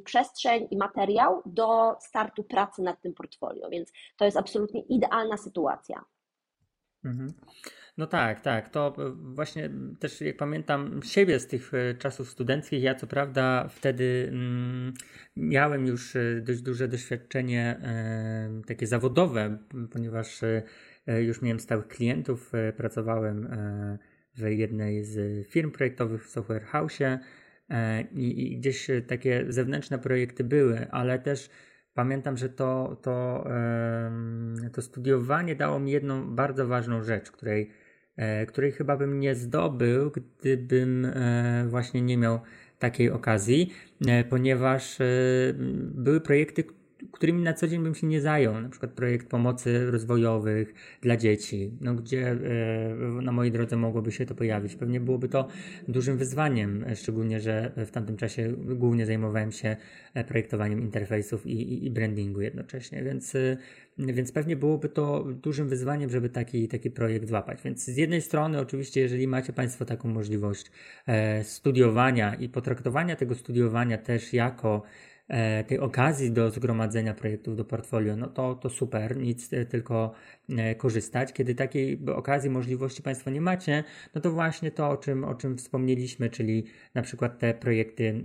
przestrzeń 0.04 0.68
i 0.72 0.78
materiał 0.78 1.42
do 1.46 1.96
startu 2.00 2.44
pracy 2.44 2.82
nad 2.82 3.02
tym 3.02 3.14
portfolio, 3.14 3.70
więc 3.70 3.92
to 4.18 4.26
jest 4.26 4.38
absolutnie 4.38 4.82
idealna 4.82 5.38
sytuacja. 5.38 6.06
Mhm. 7.04 7.34
No 7.98 8.08
tak, 8.08 8.42
tak. 8.42 8.70
To 8.70 8.96
właśnie 9.16 9.70
też 10.00 10.22
jak 10.22 10.38
pamiętam 10.38 11.04
siebie 11.04 11.40
z 11.40 11.48
tych 11.48 11.74
e, 11.74 11.96
czasów 11.96 12.30
studenckich, 12.30 12.84
ja 12.84 12.96
co 12.96 13.08
prawda 13.08 13.68
wtedy 13.68 14.28
mm, 14.32 14.94
miałem 15.36 15.88
już 15.88 16.16
e, 16.16 16.42
dość 16.42 16.62
duże 16.62 16.88
doświadczenie 16.88 17.80
e, 17.82 18.62
takie 18.68 18.88
zawodowe, 18.88 19.58
ponieważ 19.92 20.44
e, 20.44 21.24
już 21.24 21.42
miałem 21.42 21.60
stałych 21.60 21.88
klientów, 21.88 22.56
e, 22.56 22.74
pracowałem 22.74 23.46
e, 23.46 23.98
w 24.36 24.50
jednej 24.50 25.04
z 25.04 25.48
firm 25.48 25.72
projektowych 25.72 26.26
w 26.26 26.30
Software 26.30 26.66
House 26.66 27.00
i 28.12 28.58
gdzieś 28.58 28.88
takie 29.08 29.46
zewnętrzne 29.50 30.00
projekty 30.00 30.44
były, 30.44 30.92
ale 30.92 31.20
też 31.20 31.50
pamiętam, 32.00 32.38
że 32.38 32.50
to, 32.50 32.98
to, 33.02 33.46
to 34.74 34.82
studiowanie 34.82 35.56
dało 35.56 35.80
mi 35.80 35.92
jedną 35.92 36.36
bardzo 36.36 36.68
ważną 36.68 37.04
rzecz, 37.04 37.32
której, 37.32 37.70
e, 38.16 38.46
której 38.46 38.72
chyba 38.72 38.98
bym 38.98 39.20
nie 39.20 39.36
zdobył, 39.36 40.12
gdybym 40.12 41.06
e, 41.06 41.66
właśnie 41.68 42.02
nie 42.02 42.18
miał 42.18 42.40
takiej 42.80 43.12
okazji, 43.12 43.74
e, 44.08 44.24
ponieważ 44.24 44.98
były 45.80 46.22
projekty, 46.22 46.64
którymi 47.12 47.42
na 47.42 47.54
co 47.54 47.68
dzień 47.68 47.84
bym 47.84 47.96
się 47.96 48.08
nie 48.08 48.22
zajął, 48.22 48.62
na 48.62 48.70
przykład 48.70 48.92
projekt 48.92 49.28
pomocy 49.28 49.92
rozwojowych 49.92 50.74
dla 51.02 51.18
dzieci, 51.18 51.72
no 51.82 51.96
gdzie 51.96 52.32
e, 52.32 52.38
na 53.22 53.32
mojej 53.32 53.52
drodze 53.52 53.78
mogłoby 53.78 54.12
się 54.12 54.26
to 54.26 54.36
pojawić. 54.36 54.76
Pewnie 54.76 55.00
byłoby 55.00 55.30
to 55.30 55.48
dużym 55.88 56.18
wyzwaniem, 56.18 56.86
szczególnie, 56.96 57.40
że 57.40 57.72
w 57.78 57.92
tamtym 57.92 58.18
czasie 58.18 58.54
głównie 58.58 59.06
zajmowałem 59.06 59.52
się 59.52 59.78
e, 60.14 60.24
projektowaniem 60.24 60.82
interfejsów 60.82 61.46
i, 61.46 61.52
i, 61.52 61.86
i 61.86 61.92
brandingu 61.92 62.42
jednocześnie, 62.42 63.04
więc, 63.04 63.36
e, 63.36 63.58
więc 63.98 64.32
pewnie 64.32 64.56
byłoby 64.56 64.90
to 64.90 65.24
dużym 65.24 65.70
wyzwaniem, 65.70 66.10
żeby 66.10 66.30
taki, 66.30 66.68
taki 66.68 66.92
projekt 66.92 67.28
złapać. 67.28 67.62
Więc 67.66 67.86
z 67.86 67.98
jednej 67.98 68.22
strony, 68.22 68.60
oczywiście, 68.60 69.02
jeżeli 69.02 69.28
macie 69.28 69.54
Państwo 69.54 69.86
taką 69.86 70.10
możliwość 70.10 70.72
studiowania 71.44 72.36
i 72.36 72.50
potraktowania 72.50 73.16
tego 73.16 73.36
studiowania 73.36 73.98
też 73.98 74.34
jako 74.34 74.84
E, 74.84 75.09
tej 75.68 75.80
okazji 75.80 76.32
do 76.32 76.52
zgromadzenia 76.52 77.14
projektów 77.14 77.56
do 77.56 77.66
portfolio, 77.66 78.16
no 78.16 78.28
to, 78.28 78.56
to 78.56 78.70
super, 78.70 79.18
nic 79.18 79.54
e, 79.54 79.66
tylko 79.66 80.14
e, 80.50 80.76
korzystać. 80.76 81.34
Kiedy 81.34 81.56
takiej 81.56 82.00
okazji, 82.16 82.50
możliwości 82.50 83.02
Państwo 83.02 83.30
nie 83.30 83.42
macie, 83.42 83.84
no 84.16 84.22
to 84.22 84.32
właśnie 84.32 84.72
to, 84.72 84.90
o 84.90 84.98
czym, 84.98 85.24
o 85.24 85.36
czym 85.36 85.58
wspomnieliśmy, 85.58 86.30
czyli 86.30 86.66
na 86.96 87.02
przykład 87.02 87.40
te 87.40 87.54
projekty 87.54 88.24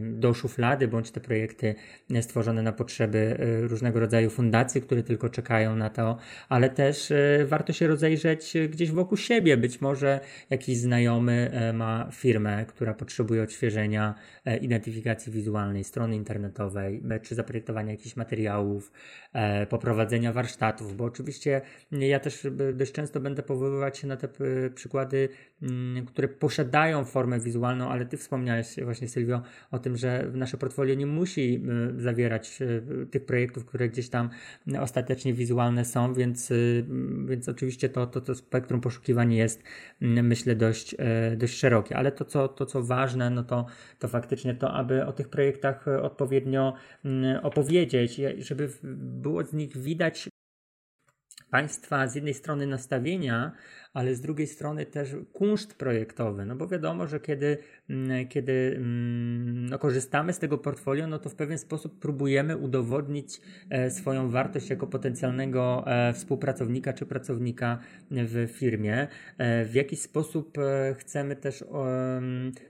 do 0.00 0.34
szuflady, 0.34 0.88
bądź 0.88 1.10
te 1.10 1.20
projekty 1.20 1.74
stworzone 2.20 2.62
na 2.62 2.72
potrzeby 2.72 3.36
różnego 3.62 4.00
rodzaju 4.00 4.30
fundacji, 4.30 4.80
które 4.82 5.02
tylko 5.02 5.28
czekają 5.28 5.76
na 5.76 5.90
to, 5.90 6.18
ale 6.48 6.70
też 6.70 7.12
warto 7.46 7.72
się 7.72 7.86
rozejrzeć 7.86 8.54
gdzieś 8.70 8.90
wokół 8.90 9.18
siebie. 9.18 9.56
Być 9.56 9.80
może 9.80 10.20
jakiś 10.50 10.78
znajomy 10.78 11.50
ma 11.74 12.08
firmę, 12.12 12.64
która 12.68 12.94
potrzebuje 12.94 13.42
odświeżenia 13.42 14.14
identyfikacji 14.60 15.32
wizualnej, 15.32 15.84
strony 15.84 16.16
internetowej, 16.16 16.45
internetowej, 16.46 17.02
czy 17.22 17.34
zaprojektowania 17.34 17.90
jakichś 17.90 18.16
materiałów, 18.16 18.92
e, 19.32 19.66
poprowadzenia 19.66 20.32
warsztatów, 20.32 20.96
bo 20.96 21.04
oczywiście 21.04 21.60
ja 21.92 22.20
też 22.20 22.46
dość 22.74 22.92
często 22.92 23.20
będę 23.20 23.42
powoływać 23.42 23.98
się 23.98 24.06
na 24.06 24.16
te 24.16 24.28
przykłady, 24.74 25.28
które 26.06 26.28
posiadają 26.28 27.04
formę 27.04 27.40
wizualną, 27.40 27.88
ale 27.88 28.06
ty 28.06 28.16
wspomniałeś 28.16 28.76
właśnie 28.84 29.08
Sylwio 29.08 29.42
o 29.70 29.78
tym, 29.78 29.96
że 29.96 30.30
nasze 30.34 30.56
portfolio 30.56 30.94
nie 30.94 31.06
musi 31.06 31.62
zawierać 31.96 32.58
e, 32.62 33.06
tych 33.06 33.26
projektów, 33.26 33.64
które 33.64 33.88
gdzieś 33.88 34.08
tam 34.08 34.30
ostatecznie 34.80 35.34
wizualne 35.34 35.84
są, 35.84 36.14
więc, 36.14 36.52
więc 37.26 37.48
oczywiście 37.48 37.88
to, 37.88 38.06
to, 38.06 38.20
to 38.20 38.34
spektrum 38.34 38.80
poszukiwań 38.80 39.34
jest 39.34 39.62
myślę 40.00 40.56
dość, 40.56 40.94
e, 40.98 41.36
dość 41.36 41.58
szerokie, 41.58 41.96
ale 41.96 42.12
to 42.12 42.24
co, 42.24 42.48
to 42.48 42.66
co 42.66 42.82
ważne, 42.82 43.30
no 43.30 43.44
to, 43.44 43.66
to 43.98 44.08
faktycznie 44.08 44.54
to, 44.54 44.72
aby 44.72 45.06
o 45.06 45.12
tych 45.12 45.28
projektach 45.28 45.88
odpowiedzieć 46.02 46.35
odpowiednio 46.36 46.74
mm, 47.04 47.44
opowiedzieć, 47.44 48.20
żeby 48.38 48.68
było 48.82 49.44
z 49.44 49.52
nich 49.52 49.76
widać 49.76 50.28
Państwa 51.50 52.06
z 52.06 52.14
jednej 52.14 52.34
strony 52.34 52.66
nastawienia, 52.66 53.52
ale 53.96 54.14
z 54.14 54.20
drugiej 54.20 54.46
strony 54.46 54.86
też 54.86 55.16
kunszt 55.32 55.74
projektowy, 55.74 56.46
no 56.46 56.56
bo 56.56 56.68
wiadomo, 56.68 57.06
że 57.06 57.20
kiedy, 57.20 57.58
mm, 57.90 58.28
kiedy 58.28 58.74
mm, 58.76 59.68
no, 59.68 59.78
korzystamy 59.78 60.32
z 60.32 60.38
tego 60.38 60.58
portfolio, 60.58 61.06
no 61.06 61.18
to 61.18 61.28
w 61.28 61.34
pewien 61.34 61.58
sposób 61.58 61.98
próbujemy 61.98 62.56
udowodnić 62.56 63.40
e, 63.70 63.90
swoją 63.90 64.30
wartość 64.30 64.70
jako 64.70 64.86
potencjalnego 64.86 65.84
e, 65.86 66.12
współpracownika 66.12 66.92
czy 66.92 67.06
pracownika 67.06 67.78
w 68.10 68.48
firmie. 68.52 69.08
E, 69.38 69.64
w 69.64 69.74
jaki 69.74 69.96
sposób 69.96 70.58
chcemy 70.98 71.36
też 71.36 71.64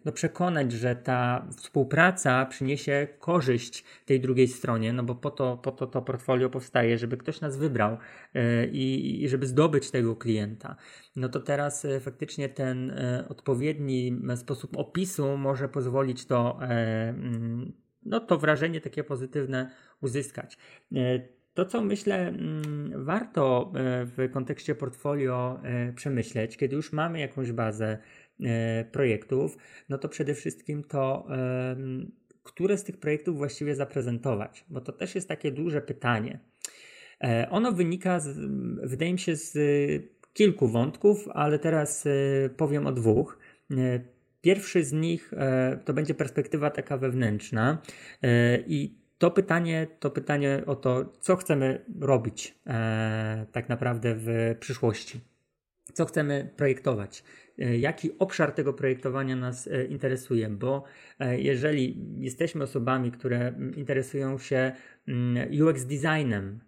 no, 0.05 0.13
przekonać, 0.13 0.73
że 0.73 0.97
ta 0.97 1.47
współpraca 1.57 2.47
przyniesie 2.47 3.09
korzyść 3.19 3.85
tej 4.05 4.21
drugiej 4.21 4.49
stronie, 4.49 4.93
no 4.93 5.03
bo 5.03 5.15
po 5.15 5.31
to, 5.31 5.57
po 5.57 5.73
to 5.73 5.87
to 5.87 6.03
portfolio 6.03 6.51
powstaje, 6.51 6.99
żeby 6.99 7.17
ktoś 7.17 7.41
nas 7.41 7.57
wybrał 7.57 7.99
i, 8.73 9.19
i 9.25 9.29
żeby 9.29 9.47
zdobyć 9.47 9.91
tego 9.91 10.17
klienta 10.17 10.77
no 11.17 11.29
to 11.29 11.41
teraz 11.41 11.85
e, 11.85 12.01
faktycznie 12.01 12.49
ten 12.49 12.91
e, 12.91 13.25
odpowiedni 13.29 14.21
sposób 14.37 14.77
opisu 14.77 15.37
może 15.37 15.69
pozwolić 15.69 16.27
to, 16.27 16.59
e, 16.63 16.67
mm, 17.09 17.73
no 18.03 18.21
to 18.21 18.39
wrażenie 18.39 18.81
takie 18.81 19.05
pozytywne 19.05 19.71
uzyskać. 20.01 20.59
To, 21.55 21.65
co 21.65 21.83
myślę, 21.83 22.29
mm, 22.29 23.05
warto 23.05 23.73
w 24.17 24.29
kontekście 24.33 24.75
portfolio 24.75 25.61
przemyśleć, 25.95 26.57
kiedy 26.57 26.77
już 26.77 26.93
mamy 26.93 27.21
jakąś 27.21 27.53
bazę 27.53 27.99
projektów, 28.93 29.57
no 29.89 29.99
to 29.99 30.09
przede 30.09 30.35
wszystkim 30.35 30.85
to, 30.85 31.27
które 32.43 32.79
z 32.79 32.85
tych 32.85 33.01
projektów 33.01 33.37
właściwie 33.37 33.75
zaprezentować, 33.75 34.65
bo 34.69 34.81
to 34.81 34.93
też 34.93 35.15
jest 35.15 35.29
takie 35.29 35.53
duże 35.53 35.81
pytanie. 35.81 36.41
Ono 37.51 37.73
wynika, 37.73 38.21
z, 38.21 38.39
wydaje 38.91 39.13
mi 39.13 39.19
się, 39.19 39.37
z 39.37 39.53
kilku 40.37 40.69
wątków, 40.69 41.29
ale 41.35 41.59
teraz 41.59 42.07
e, 42.07 42.11
powiem 42.57 42.87
o 42.87 42.93
dwóch. 42.93 43.39
E, 43.71 43.77
pierwszy 44.41 44.85
z 44.85 44.93
nich 44.93 45.33
e, 45.37 45.79
to 45.85 45.93
będzie 45.93 46.15
perspektywa 46.15 46.71
taka 46.71 46.97
wewnętrzna 46.97 47.79
i 48.67 48.99
to 49.19 49.31
pytanie, 49.31 49.87
to 50.01 50.11
pytanie 50.11 50.63
o 50.67 50.77
to, 50.77 51.13
co 51.21 51.37
chcemy 51.37 51.85
robić 52.01 52.55
tak 53.53 53.69
naprawdę 53.69 54.15
w 54.17 54.57
przyszłości. 54.61 55.21
co 55.95 56.05
chcemy 56.05 56.51
projektować, 56.57 57.25
jaki 57.79 58.19
obszar 58.19 58.53
tego 58.53 58.73
projektowania 58.73 59.37
nas 59.37 59.69
interesuje, 59.89 60.49
bo 60.49 60.85
jeżeli 61.37 61.97
jesteśmy 62.19 62.65
osobami, 62.65 63.13
które 63.13 63.53
interesują 63.77 64.39
się 64.39 64.73
mm, 65.09 65.49
UX 65.63 65.85
designem, 65.85 66.61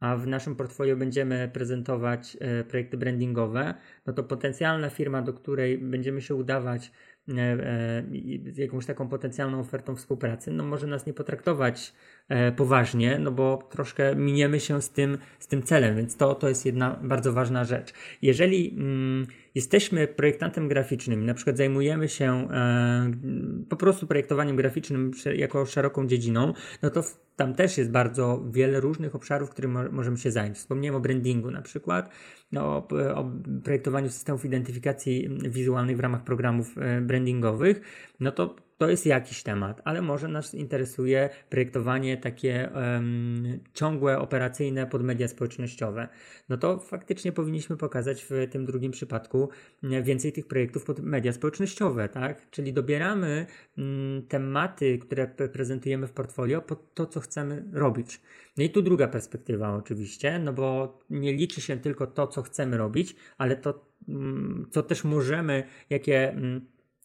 a 0.00 0.16
w 0.16 0.26
naszym 0.26 0.56
portfolio 0.56 0.96
będziemy 0.96 1.50
prezentować 1.52 2.36
projekty 2.68 2.96
brandingowe, 2.96 3.74
no 4.06 4.12
to 4.12 4.24
potencjalna 4.24 4.90
firma, 4.90 5.22
do 5.22 5.32
której 5.32 5.78
będziemy 5.78 6.22
się 6.22 6.34
udawać 6.34 6.92
jakąś 8.56 8.86
taką 8.86 9.08
potencjalną 9.08 9.60
ofertą 9.60 9.96
współpracy, 9.96 10.50
no 10.50 10.64
może 10.64 10.86
nas 10.86 11.06
nie 11.06 11.14
potraktować 11.14 11.92
E, 12.30 12.52
poważnie, 12.52 13.18
no 13.18 13.32
bo 13.32 13.68
troszkę 13.70 14.16
miniemy 14.16 14.60
się 14.60 14.82
z 14.82 14.90
tym, 14.90 15.18
z 15.38 15.46
tym 15.46 15.62
celem, 15.62 15.96
więc 15.96 16.16
to, 16.16 16.34
to 16.34 16.48
jest 16.48 16.66
jedna 16.66 16.98
bardzo 17.02 17.32
ważna 17.32 17.64
rzecz. 17.64 17.92
Jeżeli 18.22 18.74
mm, 18.78 19.26
jesteśmy 19.54 20.08
projektantem 20.08 20.68
graficznym, 20.68 21.26
na 21.26 21.34
przykład 21.34 21.56
zajmujemy 21.56 22.08
się 22.08 22.48
e, 22.50 23.10
po 23.68 23.76
prostu 23.76 24.06
projektowaniem 24.06 24.56
graficznym 24.56 25.10
jako 25.36 25.66
szeroką 25.66 26.06
dziedziną, 26.06 26.52
no 26.82 26.90
to 26.90 27.02
w, 27.02 27.20
tam 27.36 27.54
też 27.54 27.78
jest 27.78 27.90
bardzo 27.90 28.44
wiele 28.50 28.80
różnych 28.80 29.14
obszarów, 29.14 29.50
którymi 29.50 29.74
mo 29.74 29.80
możemy 29.92 30.18
się 30.18 30.30
zająć. 30.30 30.56
Wspomniałem 30.56 30.96
o 30.96 31.00
brandingu 31.00 31.50
na 31.50 31.62
przykład, 31.62 32.10
o, 32.56 32.88
o 33.14 33.30
projektowaniu 33.64 34.08
systemów 34.08 34.44
identyfikacji 34.44 35.28
wizualnej 35.50 35.96
w 35.96 36.00
ramach 36.00 36.24
programów 36.24 36.78
e, 36.78 37.00
brandingowych, 37.00 37.80
no 38.20 38.32
to 38.32 38.56
to 38.80 38.90
jest 38.90 39.06
jakiś 39.06 39.42
temat, 39.42 39.80
ale 39.84 40.02
może 40.02 40.28
nas 40.28 40.54
interesuje 40.54 41.30
projektowanie 41.50 42.16
takie 42.16 42.70
um, 42.74 43.60
ciągłe, 43.74 44.18
operacyjne 44.18 44.86
pod 44.86 45.02
media 45.02 45.28
społecznościowe. 45.28 46.08
No 46.48 46.56
to 46.56 46.78
faktycznie 46.78 47.32
powinniśmy 47.32 47.76
pokazać 47.76 48.26
w 48.30 48.30
tym 48.50 48.66
drugim 48.66 48.92
przypadku 48.92 49.48
więcej 49.82 50.32
tych 50.32 50.46
projektów 50.46 50.84
pod 50.84 51.00
media 51.00 51.32
społecznościowe, 51.32 52.08
tak? 52.08 52.50
Czyli 52.50 52.72
dobieramy 52.72 53.46
um, 53.78 54.22
tematy, 54.28 54.98
które 54.98 55.26
prezentujemy 55.26 56.06
w 56.06 56.12
portfolio 56.12 56.62
pod 56.62 56.94
to, 56.94 57.06
co 57.06 57.20
chcemy 57.20 57.64
robić. 57.72 58.20
No 58.56 58.64
i 58.64 58.70
tu 58.70 58.82
druga 58.82 59.08
perspektywa 59.08 59.74
oczywiście, 59.74 60.38
no 60.38 60.52
bo 60.52 60.98
nie 61.10 61.32
liczy 61.32 61.60
się 61.60 61.76
tylko 61.76 62.06
to, 62.06 62.26
co 62.26 62.42
chcemy 62.42 62.76
robić, 62.76 63.16
ale 63.38 63.56
to, 63.56 63.86
um, 64.08 64.66
co 64.70 64.82
też 64.82 65.04
możemy, 65.04 65.64
jakie 65.90 66.36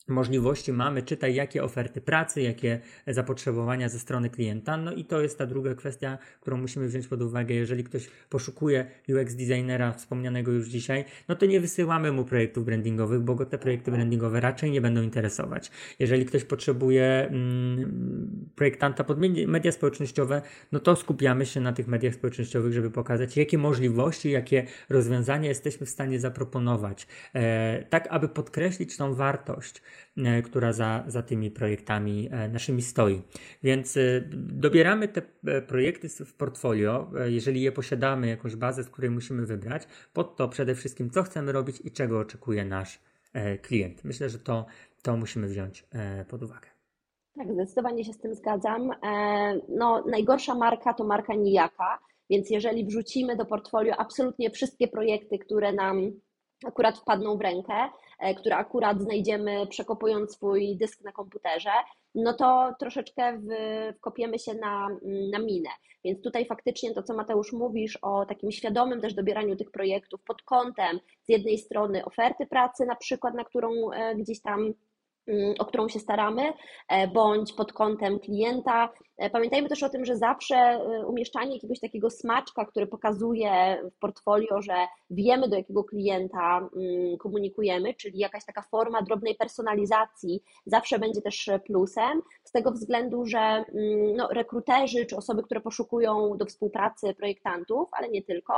możliwości 0.07 0.73
mamy, 0.73 1.01
czytaj 1.01 1.35
jakie 1.35 1.63
oferty 1.63 2.01
pracy, 2.01 2.41
jakie 2.41 2.79
zapotrzebowania 3.07 3.89
ze 3.89 3.99
strony 3.99 4.29
klienta. 4.29 4.77
No 4.77 4.93
i 4.93 5.05
to 5.05 5.21
jest 5.21 5.37
ta 5.37 5.45
druga 5.45 5.75
kwestia, 5.75 6.17
którą 6.41 6.57
musimy 6.57 6.87
wziąć 6.87 7.07
pod 7.07 7.21
uwagę. 7.21 7.55
Jeżeli 7.55 7.83
ktoś 7.83 8.09
poszukuje 8.29 8.85
UX 9.09 9.35
designera 9.35 9.93
wspomnianego 9.93 10.51
już 10.51 10.67
dzisiaj, 10.67 11.05
no 11.27 11.35
to 11.35 11.45
nie 11.45 11.59
wysyłamy 11.59 12.11
mu 12.11 12.25
projektów 12.25 12.65
brandingowych, 12.65 13.21
bo 13.21 13.35
go 13.35 13.45
te 13.45 13.57
projekty 13.57 13.91
brandingowe 13.91 14.39
raczej 14.39 14.71
nie 14.71 14.81
będą 14.81 15.01
interesować. 15.01 15.71
Jeżeli 15.99 16.25
ktoś 16.25 16.43
potrzebuje 16.43 17.27
mm, 17.29 18.49
projektanta 18.55 19.03
pod 19.03 19.17
media 19.47 19.71
społecznościowe, 19.71 20.41
no 20.71 20.79
to 20.79 20.95
skupiamy 20.95 21.45
się 21.45 21.61
na 21.61 21.73
tych 21.73 21.87
mediach 21.87 22.13
społecznościowych, 22.15 22.73
żeby 22.73 22.91
pokazać, 22.91 23.37
jakie 23.37 23.57
możliwości, 23.57 24.31
jakie 24.31 24.65
rozwiązania 24.89 25.49
jesteśmy 25.49 25.85
w 25.85 25.89
stanie 25.89 26.19
zaproponować, 26.19 27.07
e, 27.33 27.83
tak 27.89 28.07
aby 28.09 28.29
podkreślić 28.29 28.97
tą 28.97 29.13
wartość. 29.13 29.81
E, 30.17 30.41
która 30.41 30.73
za, 30.73 31.03
za 31.07 31.21
tymi 31.21 31.51
projektami 31.51 32.29
e, 32.31 32.49
naszymi 32.49 32.81
stoi. 32.81 33.21
Więc 33.63 33.97
e, 33.97 34.01
dobieramy 34.33 35.07
te 35.07 35.21
projekty 35.67 36.09
w 36.09 36.33
portfolio, 36.33 37.07
jeżeli 37.25 37.61
je 37.61 37.71
posiadamy, 37.71 38.27
jakąś 38.27 38.55
bazę, 38.55 38.83
z 38.83 38.89
której 38.89 39.11
musimy 39.11 39.45
wybrać, 39.45 39.83
pod 40.13 40.35
to 40.35 40.49
przede 40.49 40.75
wszystkim, 40.75 41.09
co 41.09 41.23
chcemy 41.23 41.51
robić 41.51 41.81
i 41.83 41.91
czego 41.91 42.19
oczekuje 42.19 42.65
nasz 42.65 42.99
klient. 43.61 44.03
Myślę, 44.03 44.29
że 44.29 44.39
to, 44.39 44.65
to 45.01 45.17
musimy 45.17 45.47
wziąć 45.47 45.85
pod 46.29 46.43
uwagę. 46.43 46.67
Tak, 47.37 47.53
zdecydowanie 47.53 48.05
się 48.05 48.13
z 48.13 48.19
tym 48.19 48.35
zgadzam. 48.35 48.91
No, 49.69 50.03
najgorsza 50.09 50.55
marka 50.55 50.93
to 50.93 51.03
marka 51.03 51.33
nijaka, 51.33 51.99
więc 52.29 52.49
jeżeli 52.49 52.85
wrzucimy 52.85 53.35
do 53.35 53.45
portfolio 53.45 53.95
absolutnie 53.97 54.49
wszystkie 54.49 54.87
projekty, 54.87 55.39
które 55.39 55.73
nam 55.73 56.11
akurat 56.65 56.97
wpadną 56.97 57.37
w 57.37 57.41
rękę, 57.41 57.73
które 58.37 58.55
akurat 58.55 59.01
znajdziemy 59.01 59.67
przekopując 59.67 60.33
swój 60.33 60.77
dysk 60.77 61.03
na 61.03 61.11
komputerze, 61.11 61.71
no 62.15 62.33
to 62.33 62.73
troszeczkę 62.79 63.41
wkopiemy 63.97 64.39
się 64.39 64.53
na, 64.53 64.87
na 65.31 65.39
minę. 65.39 65.69
Więc 66.05 66.21
tutaj 66.21 66.45
faktycznie 66.45 66.93
to, 66.93 67.03
co 67.03 67.13
Mateusz 67.13 67.53
mówisz 67.53 67.97
o 68.01 68.25
takim 68.25 68.51
świadomym 68.51 69.01
też 69.01 69.13
dobieraniu 69.13 69.55
tych 69.55 69.71
projektów 69.71 70.21
pod 70.23 70.41
kątem 70.41 70.99
z 71.23 71.29
jednej 71.29 71.57
strony 71.57 72.05
oferty 72.05 72.45
pracy, 72.45 72.85
na 72.85 72.95
przykład, 72.95 73.33
na 73.33 73.43
którą 73.43 73.91
e, 73.91 74.15
gdzieś 74.15 74.41
tam 74.41 74.73
mm, 75.27 75.53
o 75.59 75.65
którą 75.65 75.89
się 75.89 75.99
staramy, 75.99 76.53
e, 76.89 77.07
bądź 77.07 77.53
pod 77.53 77.73
kątem 77.73 78.19
klienta, 78.19 78.89
E, 79.14 79.14
pamiętajmy 79.31 79.69
też 79.69 79.83
o 79.83 79.89
tym, 79.89 80.05
że 80.05 80.17
zawsze 80.17 80.55
e, 80.55 81.05
umieszczanie 81.07 81.53
jakiegoś 81.53 81.79
takiego 81.79 82.09
smaczka, 82.09 82.65
który 82.65 82.87
pokazuje 82.87 83.81
w 83.95 83.99
portfolio, 83.99 84.61
że 84.61 84.73
wiemy 85.09 85.49
do 85.49 85.55
jakiego 85.55 85.83
klienta 85.83 86.57
mm, 86.57 87.17
komunikujemy, 87.17 87.93
czyli 87.93 88.19
jakaś 88.19 88.45
taka 88.45 88.61
forma 88.61 89.01
drobnej 89.01 89.35
personalizacji, 89.35 90.43
zawsze 90.65 90.99
będzie 90.99 91.21
też 91.21 91.49
plusem, 91.65 92.21
z 92.43 92.51
tego 92.51 92.71
względu, 92.71 93.25
że 93.25 93.39
mm, 93.39 94.15
no, 94.15 94.27
rekruterzy 94.27 95.05
czy 95.05 95.17
osoby, 95.17 95.43
które 95.43 95.61
poszukują 95.61 96.37
do 96.37 96.45
współpracy 96.45 97.13
projektantów, 97.13 97.89
ale 97.91 98.09
nie 98.09 98.23
tylko, 98.23 98.53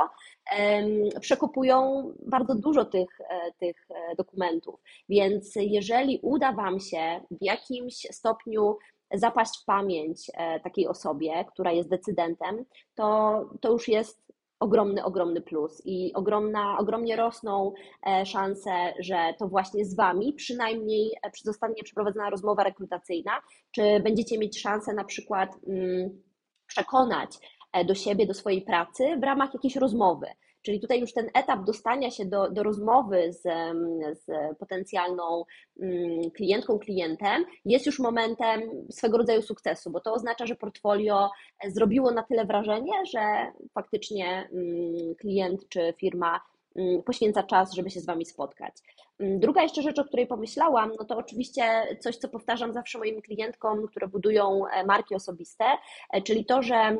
przekopują 1.20 2.12
bardzo 2.26 2.54
dużo 2.54 2.84
tych, 2.84 3.20
e, 3.20 3.52
tych 3.58 3.88
dokumentów. 4.16 4.80
Więc 5.08 5.52
jeżeli 5.56 6.18
uda 6.22 6.52
Wam 6.52 6.80
się 6.80 7.20
w 7.30 7.44
jakimś 7.44 7.94
stopniu 7.94 8.76
zapaść 9.14 9.62
w 9.62 9.64
pamięć 9.64 10.30
e, 10.34 10.60
takiej 10.60 10.88
osobie, 10.88 11.44
która 11.44 11.72
jest 11.72 11.88
decydentem, 11.88 12.64
to, 12.94 13.40
to 13.60 13.72
już 13.72 13.88
jest 13.88 14.28
ogromny, 14.60 15.04
ogromny 15.04 15.40
plus 15.40 15.82
i 15.84 16.12
ogromna, 16.14 16.78
ogromnie 16.78 17.16
rosną 17.16 17.72
e, 18.06 18.26
szanse, 18.26 18.70
że 18.98 19.34
to 19.38 19.48
właśnie 19.48 19.84
z 19.84 19.96
Wami 19.96 20.32
przynajmniej 20.32 21.12
e, 21.22 21.30
zostanie 21.44 21.82
przeprowadzona 21.82 22.30
rozmowa 22.30 22.64
rekrutacyjna, 22.64 23.32
czy 23.70 24.00
będziecie 24.00 24.38
mieć 24.38 24.60
szansę 24.60 24.92
na 24.92 25.04
przykład 25.04 25.56
mm, 25.68 26.22
przekonać 26.66 27.30
do 27.86 27.94
siebie, 27.94 28.26
do 28.26 28.34
swojej 28.34 28.62
pracy 28.62 29.16
w 29.20 29.22
ramach 29.22 29.54
jakiejś 29.54 29.76
rozmowy. 29.76 30.26
Czyli 30.62 30.80
tutaj 30.80 31.00
już 31.00 31.12
ten 31.12 31.30
etap 31.34 31.64
dostania 31.64 32.10
się 32.10 32.24
do, 32.24 32.50
do 32.50 32.62
rozmowy 32.62 33.32
z, 33.32 33.42
z 34.18 34.56
potencjalną 34.58 35.44
mm, 35.80 36.30
klientką, 36.30 36.78
klientem 36.78 37.44
jest 37.64 37.86
już 37.86 37.98
momentem 37.98 38.60
swego 38.90 39.18
rodzaju 39.18 39.42
sukcesu, 39.42 39.90
bo 39.90 40.00
to 40.00 40.12
oznacza, 40.12 40.46
że 40.46 40.54
portfolio 40.54 41.30
zrobiło 41.66 42.10
na 42.10 42.22
tyle 42.22 42.44
wrażenie, 42.44 42.92
że 43.12 43.52
faktycznie 43.74 44.48
mm, 44.52 45.14
klient 45.14 45.68
czy 45.68 45.94
firma 45.96 46.40
mm, 46.76 47.02
poświęca 47.02 47.42
czas, 47.42 47.72
żeby 47.72 47.90
się 47.90 48.00
z 48.00 48.06
Wami 48.06 48.24
spotkać. 48.24 48.74
Druga 49.20 49.62
jeszcze 49.62 49.82
rzecz, 49.82 49.98
o 49.98 50.04
której 50.04 50.26
pomyślałam, 50.26 50.92
no 50.98 51.04
to 51.04 51.16
oczywiście 51.16 51.62
coś, 52.00 52.16
co 52.16 52.28
powtarzam 52.28 52.72
zawsze 52.72 52.98
moim 52.98 53.22
klientkom, 53.22 53.86
które 53.86 54.08
budują 54.08 54.66
e, 54.66 54.84
marki 54.84 55.14
osobiste, 55.14 55.64
e, 56.12 56.22
czyli 56.22 56.44
to, 56.44 56.62
że 56.62 56.96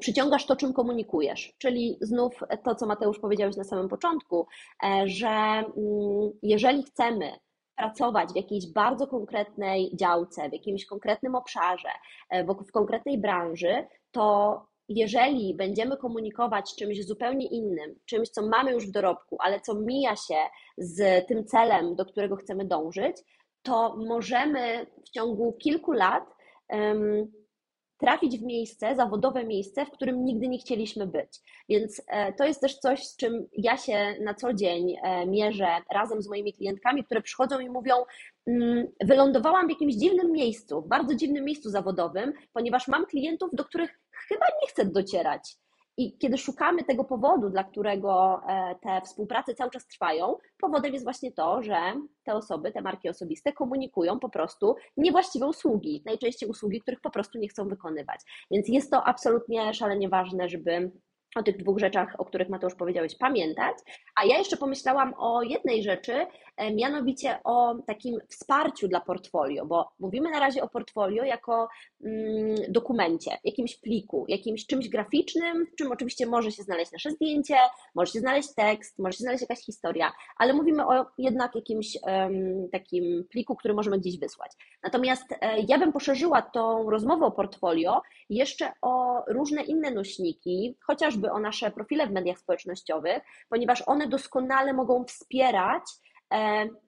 przyciągasz 0.00 0.46
to, 0.46 0.56
czym 0.56 0.72
komunikujesz. 0.72 1.54
Czyli 1.58 1.98
znów 2.00 2.40
to, 2.64 2.74
co 2.74 2.86
Mateusz 2.86 3.18
powiedziałeś 3.18 3.56
na 3.56 3.64
samym 3.64 3.88
początku, 3.88 4.46
e, 4.84 5.08
że 5.08 5.28
mm, 5.28 6.30
jeżeli 6.42 6.82
chcemy 6.82 7.32
pracować 7.76 8.32
w 8.32 8.36
jakiejś 8.36 8.72
bardzo 8.72 9.06
konkretnej 9.06 9.96
działce, 9.96 10.48
w 10.48 10.52
jakimś 10.52 10.86
konkretnym 10.86 11.34
obszarze, 11.34 11.88
e, 12.30 12.44
w 12.44 12.72
konkretnej 12.72 13.18
branży, 13.18 13.86
to 14.10 14.60
jeżeli 14.88 15.54
będziemy 15.54 15.96
komunikować 15.96 16.74
czymś 16.76 17.06
zupełnie 17.06 17.46
innym, 17.46 17.94
czymś, 18.06 18.28
co 18.28 18.46
mamy 18.46 18.72
już 18.72 18.86
w 18.86 18.92
dorobku, 18.92 19.36
ale 19.40 19.60
co 19.60 19.74
mija 19.74 20.16
się 20.16 20.36
z 20.78 21.26
tym 21.26 21.44
celem, 21.44 21.96
do 21.96 22.04
którego 22.06 22.36
chcemy 22.36 22.64
dążyć, 22.64 23.16
to 23.62 23.96
możemy 23.96 24.86
w 25.06 25.10
ciągu 25.10 25.52
kilku 25.52 25.92
lat 25.92 26.24
trafić 27.98 28.38
w 28.38 28.42
miejsce, 28.42 28.96
zawodowe 28.96 29.44
miejsce, 29.44 29.86
w 29.86 29.90
którym 29.90 30.24
nigdy 30.24 30.48
nie 30.48 30.58
chcieliśmy 30.58 31.06
być. 31.06 31.40
Więc 31.68 32.02
e, 32.06 32.32
to 32.32 32.44
jest 32.44 32.60
też 32.60 32.78
coś, 32.78 33.06
z 33.06 33.16
czym 33.16 33.48
ja 33.52 33.76
się 33.76 34.14
na 34.20 34.34
co 34.34 34.54
dzień 34.54 34.96
e, 35.02 35.26
mierzę 35.26 35.68
razem 35.92 36.22
z 36.22 36.28
moimi 36.28 36.52
klientkami, 36.52 37.04
które 37.04 37.22
przychodzą 37.22 37.58
i 37.58 37.70
mówią: 37.70 37.94
mm, 38.46 38.86
Wylądowałam 39.04 39.66
w 39.66 39.70
jakimś 39.70 39.94
dziwnym 39.94 40.32
miejscu, 40.32 40.82
bardzo 40.82 41.14
dziwnym 41.14 41.44
miejscu 41.44 41.70
zawodowym, 41.70 42.32
ponieważ 42.52 42.88
mam 42.88 43.06
klientów, 43.06 43.50
do 43.52 43.64
których 43.64 44.00
chyba 44.28 44.46
nie 44.62 44.68
chcę 44.68 44.84
docierać. 44.84 45.56
I 45.96 46.18
kiedy 46.18 46.38
szukamy 46.38 46.84
tego 46.84 47.04
powodu, 47.04 47.50
dla 47.50 47.64
którego 47.64 48.40
e, 48.48 48.74
te 48.82 49.00
współprace 49.00 49.54
cały 49.54 49.70
czas 49.70 49.86
trwają, 49.86 50.36
powodem 50.58 50.92
jest 50.92 51.04
właśnie 51.04 51.32
to, 51.32 51.62
że 51.62 51.78
te 52.24 52.34
osoby, 52.34 52.72
te 52.72 52.82
marki 52.82 53.08
osobiste 53.08 53.52
komunikują 53.52 54.18
po 54.18 54.28
prostu 54.28 54.76
niewłaściwe 54.96 55.46
usługi, 55.46 56.02
najczęściej 56.06 56.48
usługi, 56.48 56.80
których 56.80 57.00
po 57.00 57.10
prostu 57.10 57.38
nie 57.38 57.48
chcą 57.48 57.68
wykonywać. 57.68 58.20
Więc 58.50 58.68
jest 58.68 58.90
to 58.90 59.04
absolutnie 59.04 59.74
szalenie 59.74 60.08
ważne, 60.08 60.48
żeby 60.48 60.92
o 61.36 61.42
tych 61.42 61.56
dwóch 61.56 61.78
rzeczach, 61.78 62.14
o 62.18 62.24
których 62.24 62.48
Mateusz 62.48 62.74
powiedziałeś, 62.74 63.16
pamiętać. 63.18 63.76
A 64.16 64.24
ja 64.24 64.38
jeszcze 64.38 64.56
pomyślałam 64.56 65.14
o 65.18 65.42
jednej 65.42 65.82
rzeczy, 65.82 66.26
mianowicie 66.74 67.38
o 67.44 67.74
takim 67.86 68.18
wsparciu 68.28 68.88
dla 68.88 69.00
portfolio, 69.00 69.66
bo 69.66 69.90
mówimy 69.98 70.30
na 70.30 70.40
razie 70.40 70.62
o 70.62 70.68
portfolio 70.68 71.24
jako 71.24 71.68
mm, 72.04 72.56
dokumencie, 72.68 73.30
jakimś 73.44 73.76
pliku, 73.76 74.24
jakimś 74.28 74.66
czymś 74.66 74.88
graficznym, 74.88 75.66
w 75.72 75.74
czym 75.74 75.92
oczywiście 75.92 76.26
może 76.26 76.52
się 76.52 76.62
znaleźć 76.62 76.92
nasze 76.92 77.10
zdjęcie, 77.10 77.56
może 77.94 78.12
się 78.12 78.20
znaleźć 78.20 78.54
tekst, 78.54 78.98
może 78.98 79.12
się 79.12 79.22
znaleźć 79.22 79.42
jakaś 79.42 79.58
historia, 79.58 80.12
ale 80.36 80.52
mówimy 80.52 80.86
o 80.86 81.06
jednak 81.18 81.54
jakimś 81.54 81.98
takim 82.72 83.24
pliku, 83.30 83.56
który 83.56 83.74
możemy 83.74 83.98
gdzieś 83.98 84.18
wysłać. 84.18 84.52
Natomiast 84.82 85.32
e, 85.32 85.60
ja 85.68 85.78
bym 85.78 85.92
poszerzyła 85.92 86.42
tą 86.42 86.90
rozmowę 86.90 87.26
o 87.26 87.30
portfolio 87.30 88.02
jeszcze 88.30 88.72
o 88.82 89.22
różne 89.28 89.62
inne 89.62 89.90
nośniki, 89.90 90.76
chociażby 90.86 91.30
o 91.30 91.38
nasze 91.38 91.70
profile 91.70 92.06
w 92.06 92.12
mediach 92.12 92.38
społecznościowych, 92.38 93.22
ponieważ 93.48 93.82
one 93.86 94.08
doskonale 94.08 94.72
mogą 94.72 95.04
wspierać 95.04 95.82
e, 95.82 96.13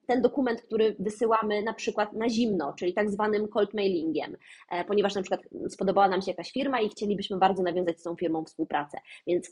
ten 0.07 0.21
dokument, 0.21 0.61
który 0.61 0.95
wysyłamy 0.99 1.63
na 1.63 1.73
przykład 1.73 2.13
na 2.13 2.29
zimno, 2.29 2.73
czyli 2.73 2.93
tak 2.93 3.09
zwanym 3.09 3.47
cold 3.47 3.73
mailingiem, 3.73 4.37
e, 4.71 4.85
ponieważ 4.85 5.15
na 5.15 5.21
przykład 5.21 5.41
spodobała 5.69 6.07
nam 6.07 6.21
się 6.21 6.31
jakaś 6.31 6.51
firma 6.51 6.81
i 6.81 6.89
chcielibyśmy 6.89 7.37
bardzo 7.37 7.63
nawiązać 7.63 7.99
z 7.99 8.03
tą 8.03 8.15
firmą 8.15 8.45
współpracę. 8.45 8.97
Więc 9.27 9.51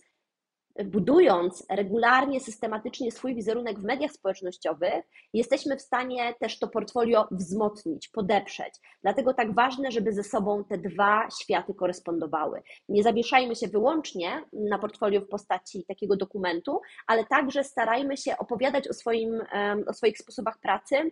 budując 0.84 1.66
regularnie, 1.70 2.40
systematycznie 2.40 3.12
swój 3.12 3.36
wizerunek 3.36 3.80
w 3.80 3.84
mediach 3.84 4.12
społecznościowych, 4.12 5.06
jesteśmy 5.34 5.78
w 5.78 5.82
stanie 5.82 6.34
też 6.40 6.60
to 6.60 6.68
portfolio 6.68 7.28
wzmocnić, 7.32 8.08
podeprzeć. 8.08 8.74
Dlatego 9.04 9.34
tak 9.34 9.56
ważne, 9.56 9.92
żeby 9.92 10.14
ze 10.14 10.24
sobą 10.24 10.64
te 10.64 10.78
dwa 10.78 11.28
światy 11.42 11.74
korespondowały. 11.74 12.62
Nie 12.90 13.04
zawieszajmy 13.04 13.56
się 13.56 13.68
wyłącznie 13.68 14.46
na 14.54 14.80
portfolio 14.80 15.22
w 15.22 15.28
postaci 15.28 15.86
takiego 15.88 16.16
dokumentu, 16.16 16.82
ale 17.08 17.26
także 17.26 17.64
starajmy 17.64 18.18
się 18.18 18.38
opowiadać 18.38 18.88
o, 18.88 18.94
swoim, 18.94 19.42
o 19.88 19.94
swoich 19.94 20.18
sposobach 20.18 20.60
pracy, 20.60 21.12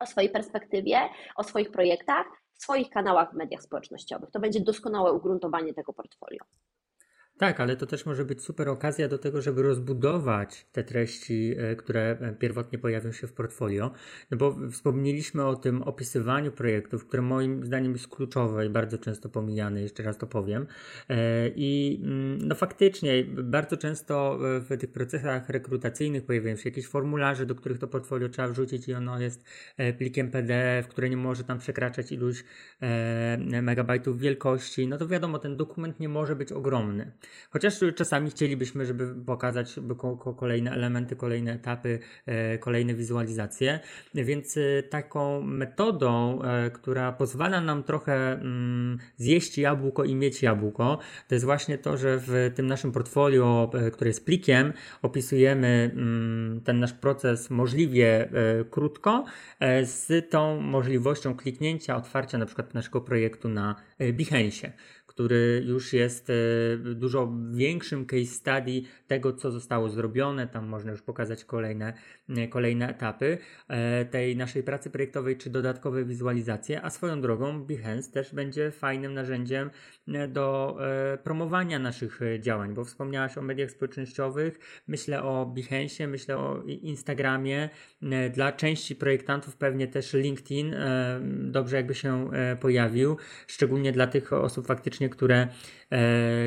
o 0.00 0.06
swojej 0.06 0.30
perspektywie, 0.30 0.98
o 1.36 1.44
swoich 1.44 1.70
projektach, 1.70 2.26
w 2.54 2.62
swoich 2.62 2.90
kanałach 2.90 3.32
w 3.32 3.36
mediach 3.36 3.62
społecznościowych. 3.62 4.30
To 4.30 4.40
będzie 4.40 4.60
doskonałe 4.60 5.12
ugruntowanie 5.12 5.74
tego 5.74 5.92
portfolio. 5.92 6.44
Tak, 7.38 7.60
ale 7.60 7.76
to 7.76 7.86
też 7.86 8.06
może 8.06 8.24
być 8.24 8.42
super 8.42 8.68
okazja 8.68 9.08
do 9.08 9.18
tego, 9.18 9.42
żeby 9.42 9.62
rozbudować 9.62 10.66
te 10.72 10.84
treści, 10.84 11.54
e, 11.58 11.76
które 11.76 12.18
e, 12.20 12.32
pierwotnie 12.32 12.78
pojawią 12.78 13.12
się 13.12 13.26
w 13.26 13.32
portfolio. 13.32 13.90
No 14.30 14.36
bo 14.36 14.56
wspomnieliśmy 14.70 15.44
o 15.44 15.56
tym 15.56 15.82
opisywaniu 15.82 16.52
projektów, 16.52 17.06
które 17.06 17.22
moim 17.22 17.66
zdaniem 17.66 17.92
jest 17.92 18.08
kluczowe 18.08 18.66
i 18.66 18.70
bardzo 18.70 18.98
często 18.98 19.28
pomijane, 19.28 19.82
jeszcze 19.82 20.02
raz 20.02 20.18
to 20.18 20.26
powiem. 20.26 20.66
E, 21.08 21.48
I 21.48 22.00
mm, 22.04 22.48
no 22.48 22.54
faktycznie 22.54 23.24
bardzo 23.24 23.76
często 23.76 24.38
w 24.40 24.76
tych 24.78 24.92
procesach 24.92 25.48
rekrutacyjnych 25.48 26.24
pojawiają 26.24 26.56
się 26.56 26.68
jakieś 26.68 26.86
formularze, 26.86 27.46
do 27.46 27.54
których 27.54 27.78
to 27.78 27.88
portfolio 27.88 28.28
trzeba 28.28 28.48
wrzucić 28.48 28.88
i 28.88 28.94
ono 28.94 29.20
jest 29.20 29.44
plikiem 29.98 30.30
PDF, 30.30 30.88
które 30.88 31.10
nie 31.10 31.16
może 31.16 31.44
tam 31.44 31.58
przekraczać 31.58 32.12
iluś 32.12 32.44
megabajtów 33.62 34.18
wielkości. 34.18 34.88
No 34.88 34.98
to 34.98 35.08
wiadomo, 35.08 35.38
ten 35.38 35.56
dokument 35.56 36.00
nie 36.00 36.08
może 36.08 36.36
być 36.36 36.52
ogromny. 36.52 37.12
Chociaż 37.50 37.80
czasami 37.94 38.30
chcielibyśmy, 38.30 38.86
żeby 38.86 39.24
pokazać 39.24 39.80
kolejne 40.36 40.70
elementy, 40.70 41.16
kolejne 41.16 41.52
etapy, 41.52 41.98
e, 42.26 42.58
kolejne 42.58 42.94
wizualizacje. 42.94 43.80
Więc 44.14 44.56
e, 44.56 44.82
taką 44.82 45.42
metodą, 45.42 46.42
e, 46.42 46.70
która 46.70 47.12
pozwala 47.12 47.60
nam 47.60 47.82
trochę 47.82 48.32
mm, 48.32 48.98
zjeść 49.16 49.58
jabłko 49.58 50.04
i 50.04 50.14
mieć 50.14 50.42
jabłko, 50.42 50.98
to 51.28 51.34
jest 51.34 51.44
właśnie 51.44 51.78
to, 51.78 51.96
że 51.96 52.18
w 52.18 52.52
tym 52.54 52.66
naszym 52.66 52.92
portfolio, 52.92 53.70
które 53.92 54.10
jest 54.10 54.26
plikiem, 54.26 54.72
opisujemy 55.02 55.90
mm, 55.94 56.60
ten 56.60 56.80
nasz 56.80 56.92
proces 56.92 57.50
możliwie 57.50 58.28
krótko, 58.70 59.24
z 59.82 60.30
tą 60.30 60.60
możliwością 60.60 61.36
kliknięcia, 61.36 61.96
otwarcia 61.96 62.38
na 62.38 62.46
przykład 62.46 62.74
naszego 62.74 63.00
projektu 63.00 63.48
na 63.48 63.74
Behance 64.12 64.72
który 65.12 65.64
już 65.66 65.92
jest 65.92 66.30
e, 66.30 66.34
dużo 66.76 67.32
większym 67.52 68.06
case 68.06 68.26
study 68.26 68.82
tego, 69.06 69.32
co 69.32 69.50
zostało 69.50 69.88
zrobione. 69.88 70.48
Tam 70.48 70.66
można 70.66 70.90
już 70.90 71.02
pokazać 71.02 71.44
kolejne, 71.44 71.94
e, 72.28 72.48
kolejne 72.48 72.88
etapy 72.88 73.38
e, 73.68 74.04
tej 74.04 74.36
naszej 74.36 74.62
pracy 74.62 74.90
projektowej, 74.90 75.36
czy 75.36 75.50
dodatkowe 75.50 76.04
wizualizacje. 76.04 76.82
A 76.82 76.90
swoją 76.90 77.20
drogą, 77.20 77.64
Behance 77.64 78.12
też 78.12 78.34
będzie 78.34 78.70
fajnym 78.70 79.14
narzędziem 79.14 79.70
do 80.28 80.76
promowania 81.24 81.78
naszych 81.78 82.20
działań, 82.40 82.74
bo 82.74 82.84
wspomniałaś 82.84 83.38
o 83.38 83.42
mediach 83.42 83.70
społecznościowych. 83.70 84.82
Myślę 84.88 85.22
o 85.22 85.46
Behance, 85.46 86.06
myślę 86.06 86.38
o 86.38 86.62
Instagramie. 86.66 87.68
Dla 88.34 88.52
części 88.52 88.96
projektantów 88.96 89.56
pewnie 89.56 89.88
też 89.88 90.12
LinkedIn 90.12 90.74
dobrze 91.50 91.76
jakby 91.76 91.94
się 91.94 92.30
pojawił, 92.60 93.16
szczególnie 93.46 93.92
dla 93.92 94.06
tych 94.06 94.32
osób 94.32 94.66
faktycznie 94.66 95.08
które, 95.08 95.36
e, 95.36 95.48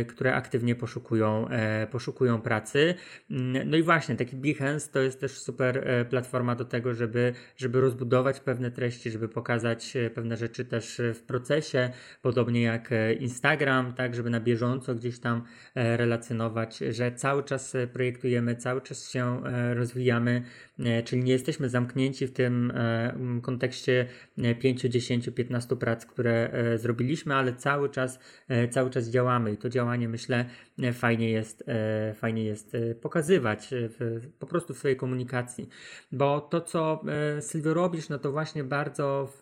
które 0.08 0.36
aktywnie 0.36 0.76
poszukują, 0.76 1.48
e, 1.48 1.88
poszukują 1.88 2.42
pracy. 2.42 2.96
Mm, 3.32 3.70
no 3.70 3.78
i 3.78 3.84
właśnie, 3.84 4.16
taki 4.16 4.36
Behance 4.36 4.92
to 4.92 5.00
jest 5.00 5.20
też 5.20 5.32
super 5.32 5.90
e, 5.90 6.06
platforma 6.06 6.56
do 6.56 6.66
tego, 6.66 6.94
żeby, 6.94 7.34
żeby 7.58 7.82
rozbudować 7.82 8.40
pewne 8.40 8.72
treści, 8.72 9.12
żeby 9.12 9.30
pokazać 9.30 9.94
pewne 10.16 10.38
rzeczy 10.38 10.66
też 10.66 11.02
w 11.14 11.20
procesie, 11.22 11.90
podobnie 12.22 12.62
jak 12.62 12.90
Instagram, 13.20 13.94
tak, 13.94 14.16
żeby 14.16 14.30
na 14.30 14.40
bieżąco 14.40 14.96
gdzieś 14.96 15.20
tam 15.20 15.44
relacjonować, 15.76 16.78
że 16.78 17.12
cały 17.12 17.44
czas 17.44 17.78
projektujemy, 17.94 18.56
cały 18.56 18.82
czas 18.82 19.12
się 19.12 19.42
rozwijamy, 19.74 20.44
czyli 21.06 21.24
nie 21.24 21.32
jesteśmy 21.32 21.70
zamknięci 21.70 22.28
w 22.28 22.32
tym 22.32 22.74
kontekście 23.42 24.06
5, 24.60 24.82
10, 24.82 25.30
15 25.36 25.76
prac, 25.76 26.06
które 26.06 26.52
zrobiliśmy, 26.78 27.36
ale 27.36 27.56
cały 27.56 27.90
czas 27.90 28.20
E, 28.48 28.68
cały 28.68 28.90
czas 28.90 29.10
działamy 29.10 29.52
i 29.52 29.58
to 29.58 29.70
działanie 29.70 30.10
myślę 30.10 30.46
e, 30.80 30.94
fajnie 30.94 31.30
jest, 31.30 31.64
e, 31.68 32.14
fajnie 32.14 32.44
jest 32.44 32.78
pokazywać 33.02 33.68
w, 33.72 34.28
po 34.40 34.48
prostu 34.48 34.74
w 34.74 34.78
swojej 34.78 34.98
komunikacji, 34.98 35.70
bo 36.12 36.42
to 36.42 36.62
co 36.62 37.02
Sylwio 37.40 37.74
robisz, 37.74 38.10
no 38.10 38.20
to 38.20 38.32
właśnie 38.32 38.64
bardzo 38.64 39.34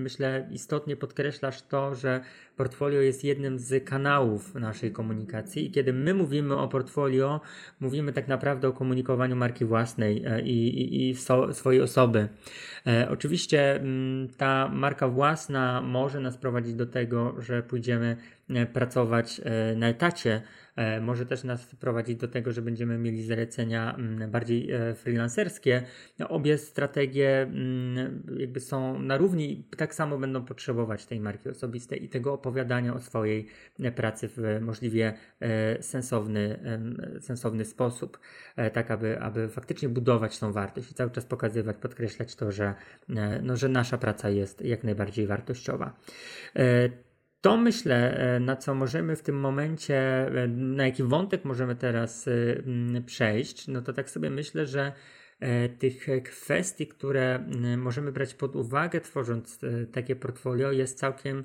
myślę 0.00 0.48
istotnie 0.50 0.96
podkreślasz 0.96 1.62
to, 1.62 1.94
że 1.94 2.20
portfolio 2.58 3.00
jest 3.00 3.24
jednym 3.24 3.58
z 3.58 3.84
kanałów 3.84 4.54
naszej 4.54 4.92
komunikacji 4.92 5.66
i 5.66 5.70
kiedy 5.70 5.92
my 5.92 6.14
mówimy 6.14 6.56
o 6.56 6.68
portfolio, 6.68 7.40
mówimy 7.80 8.12
tak 8.12 8.28
naprawdę 8.28 8.68
o 8.68 8.72
komunikowaniu 8.72 9.36
marki 9.36 9.64
własnej 9.64 10.24
i, 10.44 10.68
i, 10.68 11.10
i 11.10 11.14
so, 11.14 11.54
swojej 11.54 11.80
osoby. 11.82 12.28
E, 12.86 13.08
oczywiście 13.10 13.74
m, 13.74 14.28
ta 14.36 14.68
marka 14.68 15.08
własna 15.08 15.82
może 15.82 16.20
nas 16.20 16.36
prowadzić 16.36 16.74
do 16.74 16.86
tego, 16.86 17.34
że 17.38 17.62
pójdziemy 17.62 18.16
E, 18.16 18.37
pracować 18.72 19.40
e, 19.44 19.76
na 19.76 19.88
etacie, 19.88 20.42
e, 20.76 21.00
może 21.00 21.26
też 21.26 21.44
nas 21.44 21.66
prowadzić 21.66 22.16
do 22.16 22.28
tego, 22.28 22.52
że 22.52 22.62
będziemy 22.62 22.98
mieli 22.98 23.22
zalecenia 23.22 23.94
mm, 23.94 24.30
bardziej 24.30 24.68
freelancerskie. 24.94 25.82
Obie 26.28 26.58
strategie 26.58 27.42
mm, 27.42 28.22
jakby 28.36 28.60
są 28.60 28.98
na 28.98 29.16
równi, 29.16 29.64
tak 29.76 29.94
samo 29.94 30.18
będą 30.18 30.44
potrzebować 30.44 31.06
tej 31.06 31.20
marki 31.20 31.48
osobistej 31.48 32.04
i 32.04 32.08
tego 32.08 32.32
opowiadania 32.32 32.94
o 32.94 33.00
swojej 33.00 33.46
pracy 33.96 34.28
w 34.36 34.58
możliwie 34.60 35.14
sensowny, 35.80 36.58
sensowny 37.20 37.64
sposób, 37.64 38.18
tak 38.72 38.90
aby, 38.90 39.20
aby 39.20 39.48
faktycznie 39.48 39.88
budować 39.88 40.38
tą 40.38 40.52
wartość 40.52 40.90
i 40.90 40.94
cały 40.94 41.10
czas 41.10 41.24
pokazywać, 41.24 41.76
podkreślać 41.76 42.36
to, 42.36 42.52
że, 42.52 42.74
no, 43.42 43.56
że 43.56 43.68
nasza 43.68 43.98
praca 43.98 44.30
jest 44.30 44.64
jak 44.64 44.84
najbardziej 44.84 45.26
wartościowa 45.26 45.92
to 47.40 47.56
myślę, 47.56 48.18
e, 48.18 48.40
na 48.40 48.56
co 48.56 48.74
możemy 48.74 49.16
w 49.16 49.22
tym 49.22 49.36
momencie, 49.36 49.96
e, 50.26 50.48
na 50.48 50.86
jaki 50.86 51.02
wątek 51.02 51.44
możemy 51.44 51.76
teraz 51.76 52.28
e, 52.28 53.02
przejść, 53.06 53.68
no 53.68 53.82
to 53.82 53.92
tak 53.92 54.10
sobie 54.10 54.30
myślę, 54.30 54.66
że 54.66 54.92
tych 55.78 56.06
kwestii, 56.24 56.86
które 56.86 57.44
możemy 57.76 58.12
brać 58.12 58.34
pod 58.34 58.56
uwagę, 58.56 59.00
tworząc 59.00 59.60
takie 59.92 60.16
portfolio, 60.16 60.72
jest 60.72 60.98
całkiem 60.98 61.44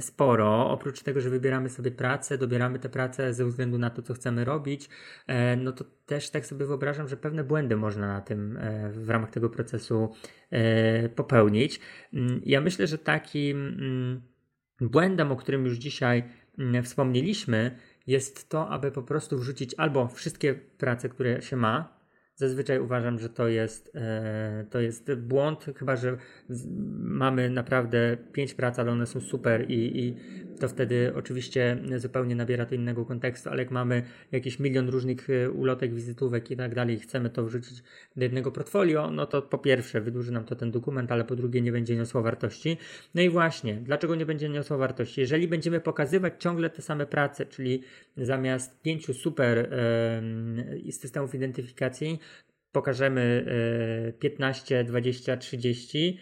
sporo. 0.00 0.70
Oprócz 0.70 1.02
tego, 1.02 1.20
że 1.20 1.30
wybieramy 1.30 1.68
sobie 1.68 1.90
pracę, 1.90 2.38
dobieramy 2.38 2.78
tę 2.78 2.88
pracę 2.88 3.34
ze 3.34 3.46
względu 3.46 3.78
na 3.78 3.90
to, 3.90 4.02
co 4.02 4.14
chcemy 4.14 4.44
robić, 4.44 4.88
no 5.56 5.72
to 5.72 5.84
też 6.06 6.30
tak 6.30 6.46
sobie 6.46 6.66
wyobrażam, 6.66 7.08
że 7.08 7.16
pewne 7.16 7.44
błędy 7.44 7.76
można 7.76 8.06
na 8.06 8.20
tym 8.20 8.58
w 8.92 9.10
ramach 9.10 9.30
tego 9.30 9.50
procesu 9.50 10.14
popełnić. 11.14 11.80
Ja 12.44 12.60
myślę, 12.60 12.86
że 12.86 12.98
taki 12.98 13.54
Błędem, 14.80 15.32
o 15.32 15.36
którym 15.36 15.64
już 15.64 15.78
dzisiaj 15.78 16.24
mm, 16.58 16.82
wspomnieliśmy, 16.82 17.78
jest 18.06 18.48
to, 18.48 18.68
aby 18.68 18.90
po 18.90 19.02
prostu 19.02 19.38
wrzucić 19.38 19.74
albo 19.78 20.08
wszystkie 20.08 20.54
prace, 20.54 21.08
które 21.08 21.42
się 21.42 21.56
ma. 21.56 21.98
Zazwyczaj 22.34 22.80
uważam, 22.80 23.18
że 23.18 23.28
to 23.28 23.48
jest, 23.48 23.90
e, 23.94 24.66
to 24.70 24.80
jest 24.80 25.14
błąd, 25.14 25.66
chyba 25.76 25.96
że 25.96 26.16
mamy 26.98 27.50
naprawdę 27.50 28.16
pięć 28.32 28.54
prac, 28.54 28.78
ale 28.78 28.92
one 28.92 29.06
są 29.06 29.20
super 29.20 29.70
i, 29.70 29.98
i, 29.98 30.16
to 30.58 30.68
wtedy 30.68 31.12
oczywiście 31.14 31.78
zupełnie 31.96 32.36
nabiera 32.36 32.66
to 32.66 32.74
innego 32.74 33.04
kontekstu, 33.04 33.50
ale 33.50 33.62
jak 33.62 33.70
mamy 33.70 34.02
jakiś 34.32 34.58
milion 34.58 34.88
różnych 34.88 35.30
e, 35.30 35.50
ulotek, 35.50 35.94
wizytówek 35.94 36.50
i 36.50 36.56
tak 36.56 36.74
dalej 36.74 36.96
i 36.96 37.00
chcemy 37.00 37.30
to 37.30 37.44
wrzucić 37.44 37.82
do 38.16 38.22
jednego 38.22 38.52
portfolio, 38.52 39.10
no 39.10 39.26
to 39.26 39.42
po 39.42 39.58
pierwsze 39.58 40.00
wydłuży 40.00 40.32
nam 40.32 40.44
to 40.44 40.56
ten 40.56 40.70
dokument, 40.70 41.12
ale 41.12 41.24
po 41.24 41.36
drugie 41.36 41.60
nie 41.60 41.72
będzie 41.72 41.96
niosło 41.96 42.22
wartości. 42.22 42.76
No 43.14 43.22
i 43.22 43.28
właśnie, 43.28 43.74
dlaczego 43.74 44.14
nie 44.14 44.26
będzie 44.26 44.48
niosło 44.48 44.78
wartości? 44.78 45.20
Jeżeli 45.20 45.48
będziemy 45.48 45.80
pokazywać 45.80 46.34
ciągle 46.38 46.70
te 46.70 46.82
same 46.82 47.06
prace, 47.06 47.46
czyli 47.46 47.82
zamiast 48.16 48.82
pięciu 48.82 49.14
super 49.14 49.70
yy, 50.84 50.92
systemów 50.92 51.34
identyfikacji, 51.34 52.18
pokażemy 52.72 53.44
15, 54.18 54.84
20, 54.84 55.36
30, 55.36 56.18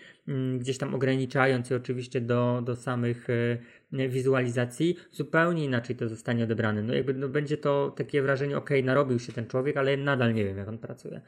gdzieś 0.58 0.78
tam 0.78 0.94
ograniczając 0.94 1.70
je 1.70 1.76
oczywiście 1.76 2.20
do, 2.20 2.62
do 2.64 2.76
samych 2.76 3.30
e, 3.30 3.58
wizualizacji, 3.92 4.96
zupełnie 5.12 5.64
inaczej 5.64 5.96
to 5.96 6.08
zostanie 6.08 6.44
odebrane. 6.44 6.82
No 6.82 6.94
jakby 6.94 7.14
no 7.14 7.28
będzie 7.28 7.56
to 7.56 7.94
takie 7.96 8.22
wrażenie, 8.22 8.56
ok, 8.56 8.70
narobił 8.84 9.18
się 9.18 9.32
ten 9.32 9.46
człowiek, 9.46 9.76
ale 9.76 9.96
nadal 9.96 10.34
nie 10.34 10.44
wiem, 10.44 10.58
jak 10.58 10.68
on 10.68 10.78
pracuje. 10.78 11.20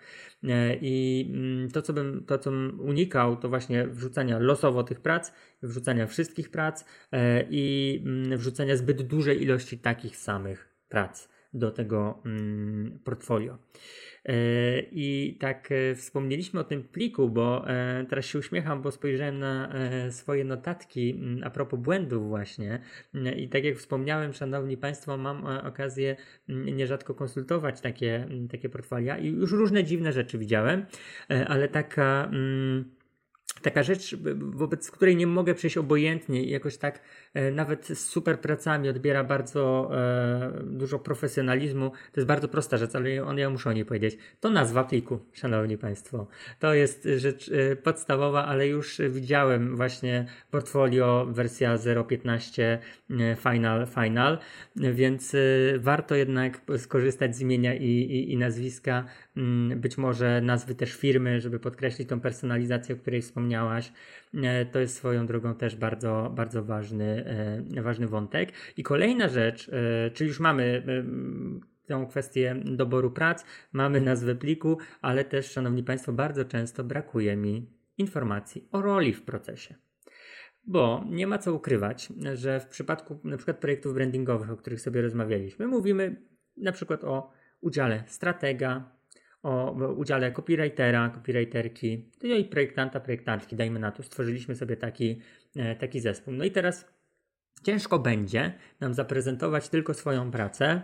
E, 0.45 0.77
I 0.81 1.27
mm, 1.35 1.71
to, 1.71 1.83
co 1.83 1.93
bym, 1.93 2.25
to, 2.27 2.39
co 2.39 2.51
unikał, 2.79 3.37
to 3.37 3.49
właśnie 3.49 3.87
wrzucania 3.87 4.39
losowo 4.39 4.83
tych 4.83 5.01
prac, 5.01 5.33
wrzucania 5.63 6.07
wszystkich 6.07 6.51
prac 6.51 6.85
e, 7.13 7.45
i 7.51 7.97
mm, 8.07 8.39
wrzucania 8.39 8.77
zbyt 8.77 9.03
dużej 9.03 9.43
ilości 9.43 9.79
takich 9.79 10.17
samych 10.17 10.69
prac 10.89 11.29
do 11.55 11.71
tego 11.71 12.23
mm, 12.25 12.99
portfolio. 13.05 13.59
E, 14.29 14.33
I 14.93 15.37
tak 15.41 15.69
e, 15.73 15.95
wspomnieliśmy 15.95 16.61
o 16.61 16.65
tym 16.65 16.83
pliku, 16.83 17.29
bo 17.29 17.71
e, 17.71 18.07
teraz 18.09 18.25
się 18.27 18.39
uśmiecham, 18.39 18.83
bo 18.83 18.91
spojrzałem 18.91 19.39
na 19.39 19.73
swoje 20.11 20.45
notatki 20.45 21.11
mm, 21.11 21.45
a 21.45 21.51
propos 21.51 21.81
błędów 21.81 22.29
właśnie. 22.29 22.81
I 23.37 23.49
tak 23.49 23.65
jak 23.65 23.77
wspomniałem, 23.77 24.33
szanowni 24.33 24.77
państwo, 24.77 25.17
mam 25.17 25.45
okazję 25.47 26.17
mm, 26.49 26.77
nierzadko 26.77 27.15
konsultować 27.15 27.81
takie, 27.81 28.17
mm, 28.17 28.49
takie 28.49 28.69
portfolia 28.69 29.19
i 29.19 29.27
już 29.29 29.53
różne 29.53 29.85
dziwne 29.85 30.13
rzeczy 30.13 30.39
widziałem, 30.39 30.87
ale 31.47 31.69
taka 31.69 32.31
taka 33.63 33.83
rzecz, 33.83 34.17
wobec 34.39 34.91
której 34.91 35.17
nie 35.17 35.27
mogę 35.27 35.55
przejść 35.55 35.79
obojętnie 35.79 36.45
i 36.45 36.51
jakoś 36.51 36.77
tak 36.77 37.01
e, 37.35 37.51
nawet 37.51 37.87
z 37.87 37.99
super 37.99 38.41
pracami 38.41 38.89
odbiera 38.89 39.25
bardzo 39.25 39.91
e, 39.93 40.53
dużo 40.65 40.99
profesjonalizmu. 40.99 41.91
To 41.91 42.21
jest 42.21 42.29
bardzo 42.29 42.49
prosta 42.49 42.77
rzecz, 42.77 42.95
ale 42.95 43.25
on, 43.25 43.39
ja 43.39 43.51
muszę 43.51 43.71
o 43.71 43.73
niej 43.73 43.85
powiedzieć. 43.85 44.19
To 44.41 44.51
nazwa 44.51 44.85
pliku, 44.85 45.19
szanowni 45.33 45.79
państwo. 45.79 46.27
To 46.59 46.75
jest 46.75 47.09
rzecz 47.17 47.51
e, 47.51 47.77
podstawowa, 47.77 48.47
ale 48.47 48.69
już 48.69 49.01
widziałem 49.11 49.77
właśnie 49.77 50.27
portfolio 50.51 51.27
wersja 51.31 51.77
0.15 51.77 52.63
e, 52.63 53.37
Final, 53.37 53.87
Final, 53.87 54.39
więc 54.77 55.35
e, 55.35 55.39
warto 55.79 56.15
jednak 56.15 56.61
skorzystać 56.77 57.37
z 57.37 57.41
imienia 57.41 57.75
i, 57.75 57.87
i, 57.87 58.33
i 58.33 58.37
nazwiska, 58.37 59.05
mm, 59.37 59.81
być 59.81 59.99
może 59.99 60.41
nazwy 60.41 60.75
też 60.75 60.93
firmy, 60.93 61.41
żeby 61.41 61.59
podkreślić 61.59 62.09
tą 62.09 62.21
personalizację, 62.21 62.95
o 62.95 62.99
której 62.99 63.23
wspomniałem 63.23 63.48
wspomniałaś, 63.49 63.93
e, 64.35 64.67
to 64.67 64.79
jest 64.79 64.97
swoją 64.97 65.27
drogą 65.27 65.55
też 65.55 65.77
bardzo, 65.77 66.33
bardzo 66.37 66.65
ważny, 66.65 67.25
e, 67.77 67.83
ważny 67.83 68.07
wątek. 68.07 68.53
I 68.77 68.83
kolejna 68.83 69.29
rzecz, 69.29 69.69
e, 69.69 70.11
czyli 70.11 70.29
już 70.29 70.41
mamy 70.41 70.83
tą 71.87 72.07
kwestię 72.07 72.57
doboru 72.65 73.11
prac, 73.11 73.45
mamy 73.73 74.01
nazwę 74.01 74.35
pliku, 74.35 74.79
ale 75.01 75.25
też, 75.25 75.51
Szanowni 75.51 75.83
Państwo, 75.83 76.13
bardzo 76.13 76.45
często 76.45 76.85
brakuje 76.85 77.37
mi 77.37 77.71
informacji 77.99 78.69
o 78.73 78.83
roli 78.83 79.13
w 79.13 79.23
procesie. 79.23 79.75
Bo 80.65 81.05
nie 81.11 81.27
ma 81.27 81.39
co 81.39 81.55
ukrywać, 81.55 82.09
że 82.35 82.61
w 82.61 82.67
przypadku 82.67 83.21
na 83.25 83.37
przykład 83.37 83.59
projektów 83.59 83.95
brandingowych, 83.95 84.51
o 84.51 84.57
których 84.57 84.81
sobie 84.81 85.03
rozmawialiśmy, 85.03 85.67
mówimy 85.67 86.23
na 86.57 86.73
przykład 86.73 87.05
o 87.05 87.33
udziale 87.61 88.05
stratega, 88.07 88.98
o 89.43 89.73
udziale 89.97 90.33
copywritera, 90.33 91.11
copywriterki, 91.11 92.11
no 92.23 92.35
i 92.35 92.45
projektanta, 92.45 93.01
projektantki, 93.01 93.57
dajmy 93.57 93.81
na 93.81 93.93
to, 93.93 94.03
stworzyliśmy 94.03 94.57
sobie 94.57 94.77
taki, 94.77 95.21
e, 95.57 95.77
taki 95.77 96.01
zespół. 96.01 96.35
No 96.35 96.45
i 96.45 96.51
teraz 96.51 96.87
ciężko 97.63 97.99
będzie 97.99 98.53
nam 98.81 98.95
zaprezentować 98.95 99.69
tylko 99.69 99.95
swoją 99.95 100.31
pracę, 100.31 100.83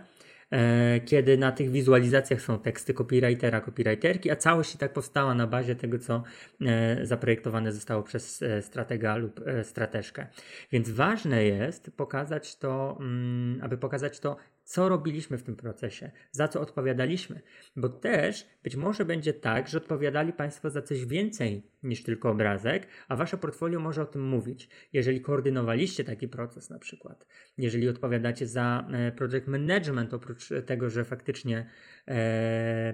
e, 0.51 0.99
kiedy 0.99 1.37
na 1.37 1.51
tych 1.51 1.71
wizualizacjach 1.71 2.41
są 2.41 2.59
teksty 2.59 2.93
copywritera, 2.93 3.61
copywriterki, 3.61 4.31
a 4.31 4.35
całość 4.35 4.75
i 4.75 4.77
tak 4.77 4.93
powstała 4.93 5.35
na 5.35 5.47
bazie 5.47 5.75
tego, 5.75 5.99
co 5.99 6.23
e, 6.61 7.05
zaprojektowane 7.05 7.71
zostało 7.71 8.03
przez 8.03 8.43
stratega 8.61 9.15
lub 9.15 9.41
strateżkę. 9.63 10.27
Więc 10.71 10.89
ważne 10.89 11.43
jest 11.43 11.91
pokazać 11.97 12.57
to, 12.57 12.97
mm, 12.99 13.59
aby 13.63 13.77
pokazać 13.77 14.19
to, 14.19 14.37
co 14.65 14.89
robiliśmy 14.89 15.37
w 15.37 15.43
tym 15.43 15.55
procesie, 15.55 16.11
za 16.31 16.47
co 16.47 16.61
odpowiadaliśmy, 16.61 17.41
bo 17.75 17.89
też 17.89 18.47
być 18.63 18.75
może 18.75 19.05
będzie 19.05 19.33
tak, 19.33 19.67
że 19.67 19.77
odpowiadali 19.77 20.33
Państwo 20.33 20.69
za 20.69 20.81
coś 20.81 21.05
więcej 21.05 21.63
niż 21.85 22.03
tylko 22.03 22.29
obrazek, 22.29 22.87
a 23.07 23.15
Wasze 23.15 23.37
portfolio 23.37 23.79
może 23.79 24.01
o 24.01 24.05
tym 24.05 24.27
mówić. 24.27 24.69
Jeżeli 24.93 25.21
koordynowaliście 25.21 26.03
taki 26.03 26.27
proces 26.27 26.69
na 26.69 26.79
przykład, 26.79 27.27
jeżeli 27.57 27.89
odpowiadacie 27.89 28.47
za 28.47 28.87
e, 28.91 29.11
project 29.11 29.47
management, 29.47 30.13
oprócz 30.13 30.49
tego, 30.65 30.89
że 30.89 31.03
faktycznie 31.03 31.65
e, 32.07 32.93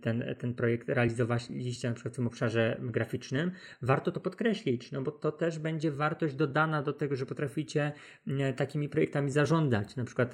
ten, 0.00 0.24
ten 0.38 0.54
projekt 0.54 0.88
realizowaliście 0.88 1.88
na 1.88 1.94
przykład 1.94 2.14
w 2.14 2.16
tym 2.16 2.26
obszarze 2.26 2.80
graficznym, 2.80 3.50
warto 3.82 4.12
to 4.12 4.20
podkreślić, 4.20 4.92
no 4.92 5.02
bo 5.02 5.10
to 5.10 5.32
też 5.32 5.58
będzie 5.58 5.90
wartość 5.90 6.34
dodana 6.34 6.82
do 6.82 6.92
tego, 6.92 7.16
że 7.16 7.26
potraficie 7.26 7.92
e, 8.26 8.52
takimi 8.52 8.88
projektami 8.88 9.30
zarządzać. 9.30 9.96
Na 9.96 10.04
przykład 10.04 10.32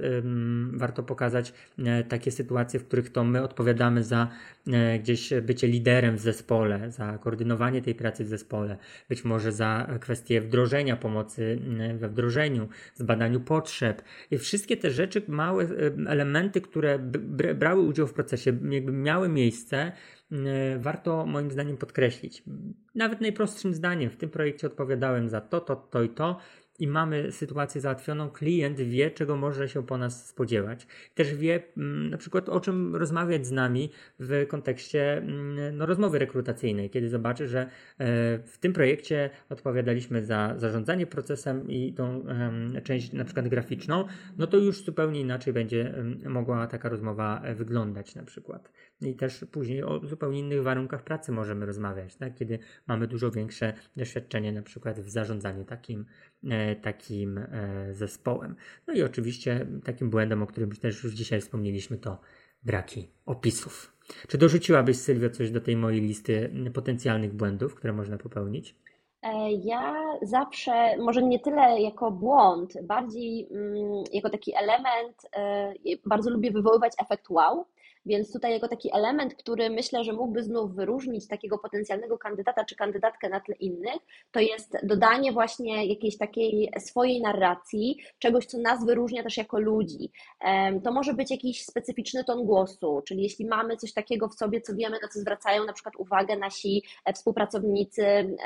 warto 0.72 1.02
pokazać 1.02 1.52
takie 2.08 2.30
sytuacje, 2.30 2.80
w 2.80 2.84
których 2.84 3.10
to 3.10 3.24
my 3.24 3.42
odpowiadamy 3.42 4.04
za 4.04 4.28
gdzieś 5.00 5.32
bycie 5.42 5.66
liderem 5.66 6.16
w 6.16 6.20
zespole, 6.20 6.90
za 6.90 7.18
koordynowanie 7.18 7.82
tej 7.82 7.94
pracy 7.98 8.24
w 8.24 8.28
zespole, 8.28 8.78
być 9.08 9.24
może 9.24 9.52
za 9.52 9.98
kwestię 10.00 10.40
wdrożenia 10.40 10.96
pomocy 10.96 11.58
we 11.98 12.08
wdrożeniu, 12.08 12.68
zbadaniu 12.94 13.40
potrzeb. 13.40 14.02
I 14.30 14.38
wszystkie 14.38 14.76
te 14.76 14.90
rzeczy, 14.90 15.22
małe 15.28 15.66
elementy, 16.06 16.60
które 16.60 16.98
brały 17.54 17.80
udział 17.80 18.06
w 18.06 18.12
procesie, 18.12 18.58
jakby 18.70 18.92
miały 18.92 19.28
miejsce, 19.28 19.92
warto 20.78 21.26
moim 21.26 21.50
zdaniem 21.50 21.76
podkreślić. 21.76 22.42
Nawet 22.94 23.20
najprostszym 23.20 23.74
zdaniem 23.74 24.10
w 24.10 24.16
tym 24.16 24.30
projekcie 24.30 24.66
odpowiadałem 24.66 25.28
za 25.28 25.40
to, 25.40 25.60
to, 25.60 25.76
to 25.76 26.02
i 26.02 26.08
to 26.08 26.38
i 26.78 26.86
mamy 26.86 27.32
sytuację 27.32 27.80
załatwioną, 27.80 28.30
klient 28.30 28.80
wie, 28.80 29.10
czego 29.10 29.36
może 29.36 29.68
się 29.68 29.86
po 29.86 29.98
nas 29.98 30.28
spodziewać. 30.28 30.86
Też 31.14 31.34
wie 31.34 31.62
mm, 31.76 32.10
na 32.10 32.18
przykład 32.18 32.48
o 32.48 32.60
czym 32.60 32.96
rozmawiać 32.96 33.46
z 33.46 33.50
nami 33.50 33.90
w 34.18 34.46
kontekście 34.48 35.16
mm, 35.16 35.76
no, 35.76 35.86
rozmowy 35.86 36.18
rekrutacyjnej, 36.18 36.90
kiedy 36.90 37.08
zobaczy, 37.08 37.48
że 37.48 37.60
e, 37.60 37.68
w 38.38 38.58
tym 38.60 38.72
projekcie 38.72 39.30
odpowiadaliśmy 39.48 40.24
za 40.24 40.54
zarządzanie 40.56 41.06
procesem 41.06 41.70
i 41.70 41.92
tą 41.92 42.24
część 42.84 43.12
na 43.12 43.24
przykład 43.24 43.48
graficzną, 43.48 44.04
no 44.38 44.46
to 44.46 44.56
już 44.56 44.84
zupełnie 44.84 45.20
inaczej 45.20 45.52
będzie 45.52 45.94
mogła 46.28 46.66
taka 46.66 46.88
rozmowa 46.88 47.40
e, 47.44 47.54
wyglądać 47.54 48.14
na 48.14 48.22
przykład. 48.22 48.72
I 49.00 49.14
też 49.14 49.44
później 49.52 49.82
o 49.82 50.00
zupełnie 50.06 50.40
innych 50.40 50.62
warunkach 50.62 51.02
pracy 51.02 51.32
możemy 51.32 51.66
rozmawiać, 51.66 52.16
tak? 52.16 52.34
kiedy 52.34 52.58
mamy 52.86 53.06
dużo 53.06 53.30
większe 53.30 53.72
doświadczenie 53.96 54.52
na 54.52 54.62
przykład 54.62 55.00
w 55.00 55.08
zarządzaniu 55.08 55.64
takim 55.64 56.04
takim 56.82 57.38
e, 57.38 57.94
zespołem. 57.94 58.56
No 58.86 58.94
i 58.94 59.02
oczywiście 59.02 59.66
takim 59.84 60.10
błędem, 60.10 60.42
o 60.42 60.46
którym 60.46 60.70
też 60.70 61.04
już 61.04 61.12
dzisiaj 61.12 61.40
wspomnieliśmy, 61.40 61.98
to 61.98 62.20
braki 62.62 63.08
opisów. 63.26 63.92
Czy 64.28 64.38
dorzuciłabyś, 64.38 64.96
Sylwio, 64.96 65.30
coś 65.30 65.50
do 65.50 65.60
tej 65.60 65.76
mojej 65.76 66.00
listy 66.00 66.52
potencjalnych 66.74 67.34
błędów, 67.34 67.74
które 67.74 67.92
można 67.92 68.18
popełnić? 68.18 68.74
E, 69.22 69.52
ja 69.52 69.94
zawsze, 70.22 70.96
może 70.96 71.22
nie 71.22 71.38
tyle 71.38 71.80
jako 71.80 72.10
błąd, 72.10 72.72
bardziej 72.82 73.48
mm, 73.50 74.04
jako 74.12 74.30
taki 74.30 74.52
element, 74.56 75.30
bardzo 76.06 76.30
lubię 76.30 76.50
wywoływać 76.50 76.92
efekt 77.02 77.30
wow. 77.30 77.66
Więc 78.06 78.32
tutaj 78.32 78.52
jako 78.52 78.68
taki 78.68 78.90
element, 78.94 79.34
który 79.34 79.70
myślę, 79.70 80.04
że 80.04 80.12
mógłby 80.12 80.42
znów 80.42 80.74
wyróżnić 80.74 81.28
takiego 81.28 81.58
potencjalnego 81.58 82.18
kandydata 82.18 82.64
czy 82.64 82.76
kandydatkę 82.76 83.28
na 83.28 83.40
tle 83.40 83.54
innych, 83.54 84.02
to 84.32 84.40
jest 84.40 84.76
dodanie 84.82 85.32
właśnie 85.32 85.86
jakiejś 85.86 86.18
takiej 86.18 86.72
swojej 86.78 87.22
narracji, 87.22 87.98
czegoś, 88.18 88.46
co 88.46 88.58
nas 88.58 88.86
wyróżnia 88.86 89.22
też 89.22 89.36
jako 89.36 89.60
ludzi. 89.60 90.10
To 90.84 90.92
może 90.92 91.14
być 91.14 91.30
jakiś 91.30 91.64
specyficzny 91.64 92.24
ton 92.24 92.44
głosu, 92.44 93.02
czyli 93.08 93.22
jeśli 93.22 93.46
mamy 93.46 93.76
coś 93.76 93.92
takiego 93.92 94.28
w 94.28 94.34
sobie, 94.34 94.60
co 94.60 94.74
wiemy, 94.74 94.98
na 95.02 95.08
co 95.08 95.20
zwracają 95.20 95.64
na 95.64 95.72
przykład 95.72 95.96
uwagę 95.96 96.36
nasi 96.36 96.82
e, 97.04 97.12
współpracownicy, 97.12 98.36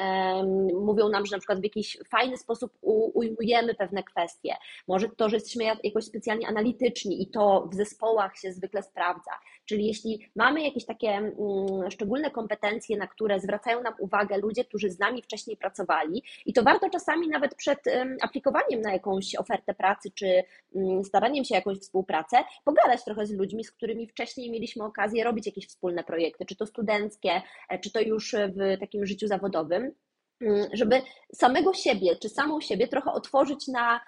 mówią 0.80 1.08
nam, 1.08 1.26
że 1.26 1.36
na 1.36 1.38
przykład 1.38 1.60
w 1.60 1.64
jakiś 1.64 1.98
fajny 2.10 2.36
sposób 2.36 2.72
ujmujemy 3.14 3.74
pewne 3.74 4.02
kwestie. 4.02 4.54
Może 4.88 5.08
to, 5.16 5.28
że 5.28 5.36
jesteśmy 5.36 5.64
jakoś 5.64 6.04
specjalnie 6.04 6.48
analityczni 6.48 7.22
i 7.22 7.26
to 7.26 7.68
w 7.72 7.74
zespołach 7.74 8.36
się 8.36 8.52
zwykle 8.52 8.82
sprawdza 8.82 9.30
Czyli 9.64 9.86
jeśli 9.86 10.30
mamy 10.36 10.62
jakieś 10.62 10.86
takie 10.86 11.08
mm, 11.08 11.90
szczególne 11.90 12.30
kompetencje, 12.30 12.96
na 12.96 13.06
które 13.06 13.40
zwracają 13.40 13.82
nam 13.82 13.94
uwagę 13.98 14.38
ludzie, 14.38 14.64
którzy 14.64 14.90
z 14.90 14.98
nami 14.98 15.22
wcześniej 15.22 15.56
pracowali, 15.56 16.22
i 16.46 16.52
to 16.52 16.62
warto 16.62 16.90
czasami 16.90 17.28
nawet 17.28 17.54
przed 17.54 17.78
aplikowaniem 18.22 18.80
na 18.80 18.92
jakąś 18.92 19.34
ofertę 19.34 19.74
pracy 19.74 20.10
czy 20.14 20.44
mm, 20.74 21.04
staraniem 21.04 21.44
się 21.44 21.54
o 21.54 21.58
jakąś 21.58 21.78
współpracę, 21.78 22.36
pogadać 22.64 23.04
trochę 23.04 23.26
z 23.26 23.32
ludźmi, 23.32 23.64
z 23.64 23.70
którymi 23.70 24.06
wcześniej 24.06 24.50
mieliśmy 24.50 24.84
okazję 24.84 25.24
robić 25.24 25.46
jakieś 25.46 25.66
wspólne 25.66 26.04
projekty, 26.04 26.44
czy 26.44 26.56
to 26.56 26.66
studenckie, 26.66 27.42
e, 27.68 27.78
czy 27.78 27.92
to 27.92 28.00
już 28.00 28.32
w 28.32 28.80
takim 28.80 29.06
życiu 29.06 29.26
zawodowym. 29.26 29.94
Mm, 30.40 30.66
żeby 30.72 31.02
samego 31.34 31.74
siebie, 31.74 32.16
czy 32.16 32.28
samą 32.28 32.60
siebie 32.60 32.88
trochę 32.88 33.12
otworzyć 33.12 33.68
na, 33.68 34.00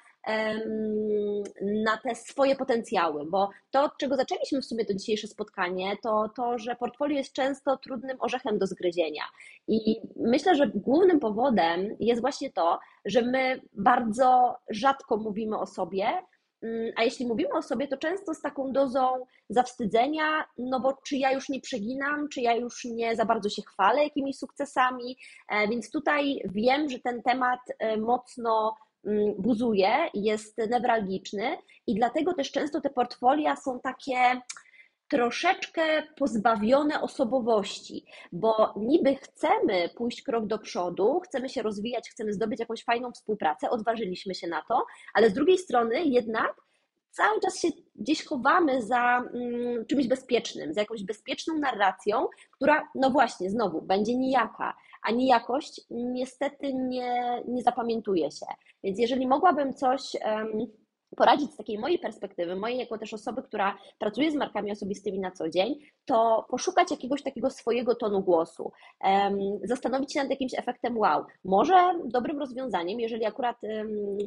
na 1.62 1.96
te 1.96 2.14
swoje 2.14 2.56
potencjały, 2.56 3.26
bo 3.26 3.50
to, 3.70 3.82
od 3.82 3.98
czego 3.98 4.16
zaczęliśmy 4.16 4.60
w 4.60 4.64
sumie 4.64 4.84
to 4.84 4.94
dzisiejsze 4.94 5.26
spotkanie, 5.26 5.96
to 6.02 6.30
to, 6.36 6.58
że 6.58 6.76
portfolio 6.76 7.16
jest 7.16 7.32
często 7.32 7.76
trudnym 7.76 8.16
orzechem 8.20 8.58
do 8.58 8.66
zgryzienia. 8.66 9.22
I 9.68 10.00
myślę, 10.16 10.54
że 10.54 10.70
głównym 10.74 11.20
powodem 11.20 11.96
jest 12.00 12.20
właśnie 12.20 12.52
to, 12.52 12.78
że 13.04 13.22
my 13.22 13.60
bardzo 13.72 14.56
rzadko 14.70 15.16
mówimy 15.16 15.58
o 15.58 15.66
sobie, 15.66 16.06
Mm, 16.64 16.92
a 16.96 17.04
jeśli 17.04 17.26
mówimy 17.26 17.50
o 17.52 17.62
sobie, 17.62 17.88
to 17.88 17.96
często 17.96 18.34
z 18.34 18.40
taką 18.40 18.72
dozą 18.72 19.26
zawstydzenia, 19.48 20.44
no 20.58 20.80
bo 20.80 20.98
czy 21.06 21.16
ja 21.16 21.32
już 21.32 21.48
nie 21.48 21.60
przeginam, 21.60 22.28
czy 22.28 22.40
ja 22.40 22.54
już 22.54 22.84
nie 22.84 23.16
za 23.16 23.24
bardzo 23.24 23.48
się 23.48 23.62
chwalę 23.62 24.04
jakimiś 24.04 24.38
sukcesami, 24.38 25.16
e, 25.48 25.68
więc 25.68 25.90
tutaj 25.90 26.42
wiem, 26.44 26.90
że 26.90 26.98
ten 26.98 27.22
temat 27.22 27.60
e, 27.78 27.96
mocno 27.96 28.76
buzuje, 29.38 29.90
jest 30.14 30.58
newralgiczny 30.70 31.58
i 31.86 31.94
dlatego 31.94 32.34
też 32.34 32.50
często 32.50 32.80
te 32.80 32.90
portfolia 32.90 33.56
są 33.56 33.80
takie 33.80 34.40
troszeczkę 35.08 36.02
pozbawione 36.16 37.00
osobowości, 37.00 38.04
bo 38.32 38.74
niby 38.76 39.16
chcemy 39.16 39.88
pójść 39.96 40.22
krok 40.22 40.46
do 40.46 40.58
przodu, 40.58 41.20
chcemy 41.20 41.48
się 41.48 41.62
rozwijać, 41.62 42.10
chcemy 42.10 42.32
zdobyć 42.32 42.60
jakąś 42.60 42.84
fajną 42.84 43.12
współpracę, 43.12 43.70
odważyliśmy 43.70 44.34
się 44.34 44.46
na 44.46 44.62
to, 44.68 44.86
ale 45.14 45.30
z 45.30 45.34
drugiej 45.34 45.58
strony 45.58 46.04
jednak 46.04 46.54
cały 47.10 47.40
czas 47.40 47.60
się 47.60 47.68
gdzieś 47.94 48.24
chowamy 48.24 48.82
za 48.82 49.22
mm, 49.34 49.86
czymś 49.86 50.08
bezpiecznym, 50.08 50.74
za 50.74 50.80
jakąś 50.80 51.04
bezpieczną 51.04 51.58
narracją, 51.58 52.26
która, 52.50 52.88
no 52.94 53.10
właśnie, 53.10 53.50
znowu 53.50 53.82
będzie 53.82 54.16
nijaka, 54.16 54.76
a 55.02 55.10
nijakość 55.10 55.80
niestety 55.90 56.74
nie, 56.74 57.42
nie 57.48 57.62
zapamiętuje 57.62 58.30
się. 58.30 58.46
Więc 58.84 58.98
jeżeli 58.98 59.26
mogłabym 59.26 59.74
coś. 59.74 60.00
Um, 60.24 60.66
poradzić 61.16 61.52
z 61.52 61.56
takiej 61.56 61.78
mojej 61.78 61.98
perspektywy, 61.98 62.56
mojej 62.56 62.78
jako 62.78 62.98
też 62.98 63.14
osoby, 63.14 63.42
która 63.42 63.78
pracuje 63.98 64.30
z 64.30 64.34
markami 64.34 64.72
osobistymi 64.72 65.18
na 65.18 65.30
co 65.30 65.48
dzień, 65.48 65.78
to 66.04 66.46
poszukać 66.50 66.90
jakiegoś 66.90 67.22
takiego 67.22 67.50
swojego 67.50 67.94
tonu 67.94 68.22
głosu, 68.22 68.72
zastanowić 69.62 70.12
się 70.12 70.20
nad 70.20 70.30
jakimś 70.30 70.54
efektem 70.54 70.98
wow. 70.98 71.24
Może 71.44 71.74
dobrym 72.04 72.38
rozwiązaniem, 72.38 73.00
jeżeli 73.00 73.24
akurat 73.24 73.56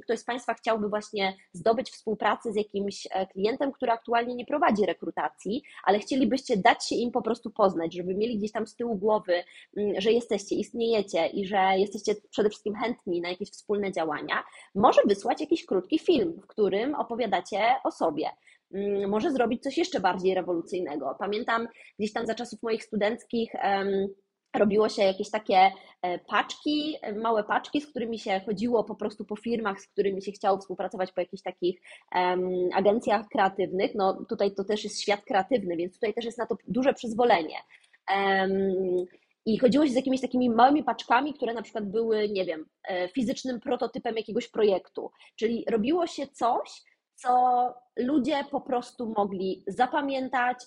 ktoś 0.04 0.20
z 0.20 0.24
Państwa 0.24 0.54
chciałby 0.54 0.90
właśnie 0.90 1.34
zdobyć 1.54 1.92
współpracę 1.92 2.52
z 2.52 2.56
jakimś 2.56 3.08
e, 3.12 3.28
klientem, 3.28 3.72
który 3.72 3.92
aktualnie 3.92 4.36
nie 4.36 4.46
prowadzi 4.46 4.86
rekrutacji, 4.86 5.64
ale 5.84 6.00
chcielibyście 6.00 6.58
dać 6.58 6.90
się 6.90 6.96
im 6.96 7.12
po 7.12 7.22
prostu 7.22 7.52
poznać, 7.52 7.94
żeby 7.94 8.16
mieli 8.16 8.38
gdzieś 8.38 8.52
tam 8.52 8.68
z 8.68 8.76
tyłu 8.76 8.96
głowy, 8.96 9.44
mm, 9.78 10.02
że 10.02 10.12
jesteście, 10.12 10.56
istniejecie 10.56 11.28
i 11.28 11.46
że 11.46 11.58
jesteście 11.78 12.16
przede 12.30 12.50
wszystkim 12.50 12.76
chętni 12.76 13.22
na 13.22 13.30
jakieś 13.30 13.52
wspólne 13.52 13.92
działania, 13.92 14.44
może 14.76 15.02
wysłać 15.06 15.42
jakiś 15.42 15.66
krótki 15.66 16.00
film, 16.00 16.40
w 16.44 16.48
którym 16.48 16.76
którym 16.78 16.95
opowiadacie 16.95 17.59
o 17.84 17.91
sobie. 17.91 18.30
Mm, 18.73 19.09
może 19.09 19.32
zrobić 19.32 19.63
coś 19.63 19.78
jeszcze 19.78 19.99
bardziej 19.99 20.36
rewolucyjnego. 20.36 21.15
Pamiętam 21.19 21.67
gdzieś 21.99 22.13
tam 22.13 22.28
za 22.28 22.36
czasów 22.36 22.63
moich 22.63 22.84
studenckich 22.84 23.51
robiło 24.55 24.89
się 24.89 25.03
jakieś 25.03 25.30
takie 25.30 25.71
e, 26.01 26.19
paczki, 26.19 26.95
małe 27.15 27.43
paczki, 27.43 27.82
z 27.82 27.88
którymi 27.88 28.19
się 28.19 28.41
chodziło 28.45 28.84
po 28.84 28.95
prostu 28.95 29.25
po 29.25 29.36
firmach, 29.36 29.82
z 29.82 29.88
którymi 29.88 30.21
się 30.21 30.32
chciało 30.32 30.57
współpracować 30.57 31.11
po 31.11 31.21
jakichś 31.21 31.43
takich 31.43 31.82
um, 32.15 32.49
agencjach 32.73 33.28
kreatywnych. 33.28 33.91
No 33.95 34.25
tutaj 34.30 34.51
to 34.55 34.63
też 34.63 34.84
jest 34.84 35.01
świat 35.01 35.21
kreatywny, 35.25 35.78
więc 35.78 35.93
tutaj 35.93 36.13
też 36.13 36.25
jest 36.25 36.38
na 36.38 36.45
to 36.45 36.55
duże 36.67 36.93
przyzwolenie. 36.93 37.57
Um, 38.15 39.05
i 39.48 39.58
chodziło 39.58 39.86
się 39.86 39.91
z 39.91 39.95
jakimiś 39.95 40.22
takimi 40.22 40.50
małymi 40.50 40.84
paczkami, 40.84 41.34
które 41.34 41.54
na 41.54 41.62
przykład 41.62 41.91
były, 41.91 42.30
nie 42.30 42.45
wiem, 42.45 42.66
e, 42.88 43.10
fizycznym 43.10 43.60
prototypem 43.60 44.18
jakiegoś 44.18 44.48
projektu. 44.48 45.12
Czyli 45.36 45.66
robiło 45.70 46.08
się 46.08 46.28
coś, 46.28 46.84
co 47.16 47.30
ludzie 47.98 48.36
po 48.52 48.62
prostu 48.62 49.14
mogli 49.18 49.64
zapamiętać, 49.68 50.58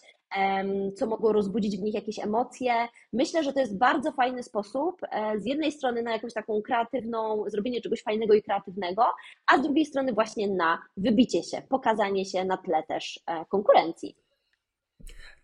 co 0.97 1.07
mogło 1.07 1.33
rozbudzić 1.33 1.76
w 1.76 1.83
nich 1.83 1.95
jakieś 1.95 2.18
emocje. 2.18 2.72
Myślę, 3.12 3.45
że 3.45 3.53
to 3.53 3.61
jest 3.61 3.78
bardzo 3.78 4.12
fajny 4.12 4.43
sposób, 4.43 4.97
e, 5.11 5.41
z 5.41 5.47
jednej 5.47 5.72
strony 5.72 6.03
na 6.03 6.12
jakąś 6.12 6.33
taką 6.33 6.62
kreatywną, 6.62 7.45
zrobienie 7.47 7.81
czegoś 7.81 8.03
fajnego 8.03 8.35
i 8.35 8.43
kreatywnego, 8.43 9.05
a 9.47 9.59
z 9.59 9.62
drugiej 9.62 9.87
strony 9.87 10.12
właśnie 10.12 10.49
na 10.49 10.83
wybicie 10.97 11.43
się, 11.43 11.62
pokazanie 11.68 12.24
się 12.24 12.45
na 12.45 12.57
tle 12.57 12.83
też 12.83 13.20
e, 13.26 13.45
konkurencji. 13.45 14.16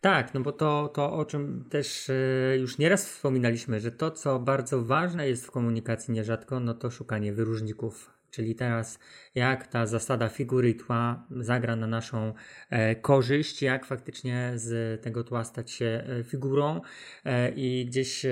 Tak, 0.06 0.34
no 0.34 0.40
bo 0.40 0.52
to, 0.52 0.90
to 0.94 1.12
o 1.12 1.24
czym 1.24 1.64
też 1.70 2.10
e, 2.10 2.58
już 2.58 2.78
nieraz 2.78 3.08
wspominaliśmy, 3.08 3.80
że 3.80 3.92
to, 3.92 4.10
co 4.10 4.38
bardzo 4.38 4.84
ważne 4.84 5.28
jest 5.28 5.46
w 5.46 5.50
komunikacji 5.50 6.14
nierzadko, 6.14 6.60
no 6.60 6.74
to 6.74 6.90
szukanie 6.90 7.32
wyróżników 7.32 8.15
Czyli 8.30 8.54
teraz 8.54 8.98
jak 9.34 9.66
ta 9.66 9.86
zasada 9.86 10.28
figury 10.28 10.74
tła 10.74 11.26
zagra 11.30 11.76
na 11.76 11.86
naszą 11.86 12.34
e, 12.70 12.94
korzyść, 12.94 13.62
jak 13.62 13.86
faktycznie 13.86 14.52
z 14.54 15.02
tego 15.02 15.24
tła 15.24 15.44
stać 15.44 15.70
się 15.70 16.04
e, 16.06 16.24
figurą 16.24 16.80
e, 17.24 17.50
i 17.50 17.86
gdzieś 17.86 18.26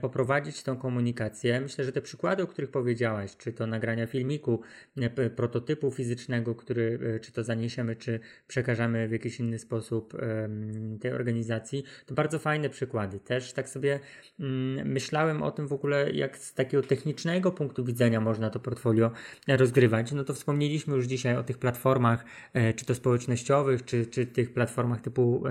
poprowadzić 0.00 0.62
tą 0.62 0.76
komunikację. 0.76 1.60
Myślę, 1.60 1.84
że 1.84 1.92
te 1.92 2.00
przykłady, 2.00 2.42
o 2.42 2.46
których 2.46 2.70
powiedziałaś, 2.70 3.36
czy 3.36 3.52
to 3.52 3.66
nagrania 3.66 4.06
filmiku, 4.06 4.60
e, 4.96 5.30
prototypu 5.30 5.90
fizycznego, 5.90 6.54
który 6.54 6.98
e, 7.16 7.20
czy 7.20 7.32
to 7.32 7.44
zaniesiemy, 7.44 7.96
czy 7.96 8.20
przekażemy 8.48 9.08
w 9.08 9.12
jakiś 9.12 9.40
inny 9.40 9.58
sposób 9.58 10.16
tej 11.00 11.12
organizacji, 11.12 11.84
to 12.06 12.14
bardzo 12.14 12.38
fajne 12.38 12.70
przykłady. 12.70 13.20
Też 13.20 13.52
tak 13.52 13.68
sobie 13.68 14.00
mm, 14.40 14.88
myślałem 14.88 15.42
o 15.42 15.50
tym 15.50 15.68
w 15.68 15.72
ogóle, 15.72 16.12
jak 16.12 16.38
z 16.38 16.54
takiego 16.54 16.82
technicznego 16.82 17.52
punktu 17.52 17.84
widzenia 17.84 18.20
można 18.20 18.50
to 18.50 18.60
portfolio 18.60 19.10
rozgrywać, 19.48 20.12
no 20.12 20.24
to 20.24 20.34
wspomnieliśmy 20.34 20.96
już 20.96 21.06
dzisiaj 21.06 21.36
o 21.36 21.42
tych 21.42 21.58
platformach, 21.58 22.24
e, 22.52 22.74
czy 22.74 22.84
to 22.84 22.94
społecznościowych, 22.94 23.84
czy, 23.84 24.06
czy 24.06 24.26
tych 24.26 24.52
platformach 24.52 25.00
typu 25.00 25.44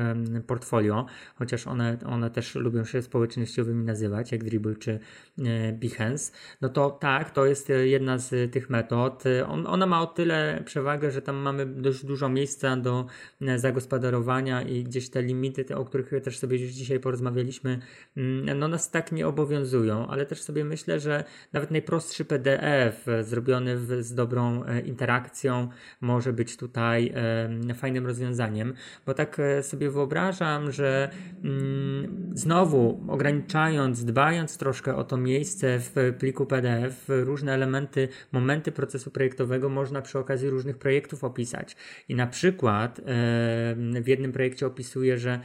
portfolio, 0.48 1.06
chociaż 1.36 1.68
one, 1.68 1.98
one 2.06 2.30
też 2.30 2.56
lubią 2.56 2.86
się 2.86 3.02
społecznościowymi 3.02 3.86
nazywać, 3.86 4.32
jak 4.32 4.44
Dribble 4.44 4.76
czy 4.76 5.00
e, 5.40 5.74
Behance, 5.74 6.32
no 6.62 6.70
to 6.70 6.90
tak, 6.90 7.32
to 7.32 7.46
jest 7.46 7.72
jedna 7.84 8.18
z 8.18 8.52
tych 8.52 8.70
metod. 8.70 9.24
On, 9.48 9.68
ona 9.68 9.86
ma 9.86 10.02
o 10.02 10.08
tyle 10.08 10.62
przewagę, 10.66 11.12
że 11.12 11.22
tam 11.22 11.36
mamy 11.36 11.66
dość 11.66 12.06
dużo 12.06 12.30
miejsca 12.30 12.78
do 12.78 13.06
e, 13.42 13.60
zagospodarowania 13.60 14.62
i 14.62 14.84
gdzieś 14.84 15.10
te 15.10 15.22
limity, 15.22 15.66
te, 15.66 15.78
o 15.78 15.86
których 15.86 16.12
też 16.24 16.40
sobie 16.40 16.58
już 16.58 16.72
dzisiaj 16.72 17.00
porozmawialiśmy, 17.00 17.80
mm, 18.18 18.60
no 18.60 18.68
nas 18.68 18.92
tak 18.92 19.12
nie 19.12 19.28
obowiązują, 19.28 20.08
ale 20.08 20.26
też 20.26 20.42
sobie 20.42 20.66
myślę, 20.66 21.00
że 21.00 21.24
nawet 21.54 21.72
najprostszy 21.72 22.26
PDF 22.26 23.06
zrobiony 23.22 23.75
z 24.00 24.14
dobrą 24.14 24.64
e, 24.64 24.80
interakcją 24.80 25.70
może 26.02 26.34
być 26.34 26.58
tutaj 26.58 27.14
fajnym 27.76 28.06
rozwiązaniem, 28.06 28.74
bo 29.06 29.14
tak 29.14 29.40
e, 29.40 29.64
sobie 29.64 29.90
wyobrażam, 29.90 30.72
że 30.72 31.10
mm, 31.44 32.32
znowu 32.34 33.06
ograniczając, 33.08 34.06
dbając 34.06 34.58
troszkę 34.58 34.96
o 34.96 35.04
to 35.04 35.18
miejsce 35.18 35.80
w 35.80 36.14
pliku 36.20 36.46
PDF, 36.46 37.06
różne 37.08 37.54
elementy, 37.54 38.08
momenty 38.32 38.72
procesu 38.72 39.12
projektowego 39.12 39.70
można 39.70 40.02
przy 40.02 40.20
okazji 40.20 40.50
różnych 40.50 40.78
projektów 40.78 41.24
opisać. 41.24 41.76
I 42.10 42.16
na 42.16 42.28
przykład 42.28 43.02
w 44.02 44.08
jednym 44.08 44.32
projekcie 44.32 44.68
opisuję, 44.68 45.18
że 45.18 45.40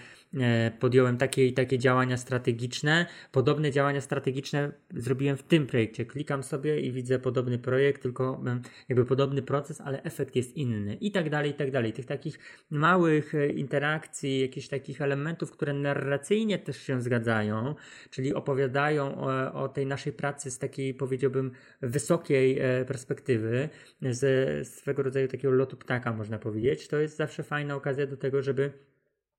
podjąłem 0.80 1.16
takie 1.16 1.46
i 1.46 1.52
takie 1.52 1.78
działania 1.78 2.16
strategiczne. 2.16 3.06
Podobne 3.32 3.70
działania 3.70 4.00
strategiczne 4.00 4.72
zrobiłem 4.94 5.36
w 5.36 5.42
tym 5.42 5.66
projekcie. 5.66 6.04
Klikam 6.04 6.42
sobie 6.42 6.80
i 6.80 6.92
widzę 6.92 7.18
podobny 7.18 7.58
projekt, 7.58 8.02
tylko 8.02 8.44
jakby 8.88 9.04
podobny 9.04 9.42
proces, 9.42 9.80
ale 9.80 10.02
efekt 10.02 10.36
jest 10.36 10.56
inny 10.56 10.94
i 10.94 11.12
tak 11.12 11.30
dalej, 11.30 11.50
i 11.50 11.54
tak 11.54 11.70
dalej. 11.70 11.92
Tych 11.92 12.06
takich 12.06 12.38
małych 12.70 13.34
e, 13.34 13.48
interakcji, 13.48 14.40
jakichś 14.40 14.68
takich 14.68 15.02
elementów, 15.02 15.50
które 15.50 15.72
narracyjnie 15.72 16.58
też 16.58 16.82
się 16.82 17.02
zgadzają, 17.02 17.74
czyli 18.10 18.34
opowiadają 18.34 19.16
o, 19.16 19.52
o 19.52 19.68
tej 19.68 19.86
naszej 19.86 20.12
pracy 20.12 20.50
z 20.50 20.58
takiej, 20.58 20.94
powiedziałbym, 20.94 21.50
wysokiej 21.80 22.58
e, 22.58 22.84
perspektywy, 22.84 23.68
z 24.02 24.68
swego 24.68 25.02
rodzaju 25.02 25.28
takiego 25.28 25.54
lotu 25.54 25.76
ptaka, 25.76 26.12
można 26.12 26.38
powiedzieć. 26.38 26.88
To 26.88 26.96
jest 26.96 27.16
zawsze 27.16 27.42
fajna 27.42 27.74
okazja 27.74 28.06
do 28.06 28.16
tego, 28.16 28.42
żeby 28.42 28.72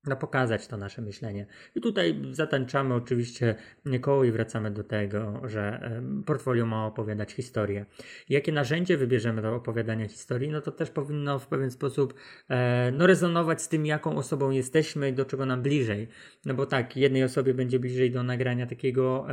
no, 0.06 0.16
pokazać 0.16 0.66
to 0.66 0.76
nasze 0.76 1.02
myślenie. 1.02 1.46
I 1.74 1.80
tutaj 1.80 2.22
zatańczamy 2.30 2.94
oczywiście 2.94 3.54
koło 4.00 4.24
i 4.24 4.32
wracamy 4.32 4.70
do 4.70 4.84
tego, 4.84 5.42
że 5.44 5.90
portfolio 6.26 6.66
ma 6.66 6.86
opowiadać 6.86 7.32
historię. 7.32 7.86
Jakie 8.28 8.52
narzędzie 8.52 8.96
wybierzemy 8.96 9.42
do 9.42 9.54
opowiadania 9.54 10.08
historii, 10.08 10.50
no 10.50 10.60
to 10.60 10.72
też 10.72 10.90
powinno 10.90 11.38
w 11.38 11.46
pewien 11.46 11.70
sposób 11.70 12.14
e, 12.48 12.92
no, 12.92 13.06
rezonować 13.06 13.62
z 13.62 13.68
tym, 13.68 13.86
jaką 13.86 14.16
osobą 14.16 14.50
jesteśmy 14.50 15.08
i 15.08 15.12
do 15.12 15.24
czego 15.24 15.46
nam 15.46 15.62
bliżej. 15.62 16.08
No 16.44 16.54
bo 16.54 16.66
tak, 16.66 16.96
jednej 16.96 17.24
osobie 17.24 17.54
będzie 17.54 17.78
bliżej 17.78 18.10
do 18.10 18.22
nagrania 18.22 18.66
takiego 18.66 19.26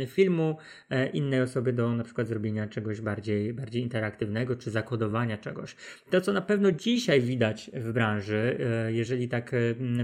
e, 0.00 0.06
filmu, 0.06 0.56
e, 0.90 1.08
innej 1.08 1.42
osobie 1.42 1.72
do 1.72 1.92
na 1.92 2.04
przykład 2.04 2.28
zrobienia 2.28 2.68
czegoś 2.68 3.00
bardziej, 3.00 3.54
bardziej 3.54 3.82
interaktywnego, 3.82 4.56
czy 4.56 4.70
zakodowania 4.70 5.38
czegoś. 5.38 5.76
To, 6.10 6.20
co 6.20 6.32
na 6.32 6.40
pewno 6.40 6.72
dzisiaj 6.72 7.20
widać 7.20 7.70
w 7.74 7.92
branży, 7.92 8.58
jeżeli 8.88 9.28
tak 9.28 9.52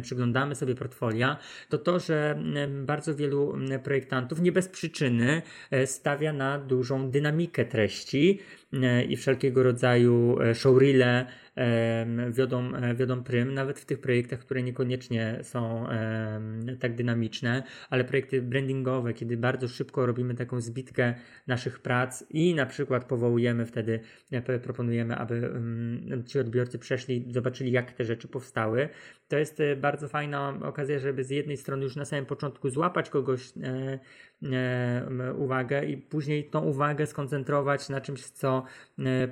przyglądamy 0.09 0.55
sobie 0.55 0.75
portfolia, 0.75 1.37
to 1.69 1.79
to, 1.79 2.01
że 2.01 2.39
bardzo 2.69 3.15
wielu 3.15 3.55
projektantów 3.83 4.41
nie 4.41 4.53
bez 4.53 4.69
przyczyny 4.69 5.43
e, 5.71 5.87
stawia 5.87 6.33
na 6.33 6.59
dużą 6.59 7.11
dynamikę 7.11 7.65
treści 7.65 8.39
i 9.09 9.17
wszelkiego 9.17 9.63
rodzaju 9.63 10.41
e, 10.41 10.55
showreele, 10.55 11.27
wiodą, 12.31 12.75
e, 12.75 12.95
wiodą 12.95 13.23
prym, 13.23 13.55
nawet 13.55 13.81
w 13.81 13.85
tych 13.85 14.01
projektach, 14.01 14.39
które 14.39 14.63
niekoniecznie 14.63 15.39
są 15.43 15.87
tak 16.81 16.95
dynamiczne, 16.95 17.63
ale 17.91 18.05
projekty 18.05 18.43
brandingowe, 18.43 19.15
kiedy 19.15 19.37
bardzo 19.37 19.69
szybko 19.69 20.07
robimy 20.07 20.35
taką 20.35 20.61
zbitkę 20.61 21.15
naszych 21.47 21.79
prac 21.79 22.25
i 22.31 22.55
na 22.55 22.67
przykład 22.67 23.05
powołujemy 23.05 23.67
wtedy, 23.67 24.01
e, 24.33 24.59
proponujemy, 24.59 25.17
aby 25.17 25.51
ci 26.27 26.39
odbiorcy 26.39 26.79
przeszli, 26.79 27.25
zobaczyli, 27.31 27.73
jak 27.73 27.93
te 27.93 28.05
rzeczy 28.05 28.29
powstały. 28.29 28.89
To 29.29 29.39
jest 29.39 29.61
e, 29.61 29.77
bardzo 29.77 30.09
fajna 30.09 30.59
okazja, 30.63 30.99
żeby 30.99 31.25
z 31.25 31.31
jednej 31.31 31.57
strony 31.57 31.85
już 31.85 31.97
na 31.97 32.05
samym 32.05 32.27
początku 32.27 32.71
złapać 32.71 33.11
kogoś 33.11 33.53
uwagę 35.39 35.85
i 35.85 35.97
później 35.97 36.45
tą 36.45 36.61
uwagę 36.61 37.07
skoncentrować 37.07 37.89
na 37.89 38.01
czymś, 38.01 38.25
co 38.25 38.65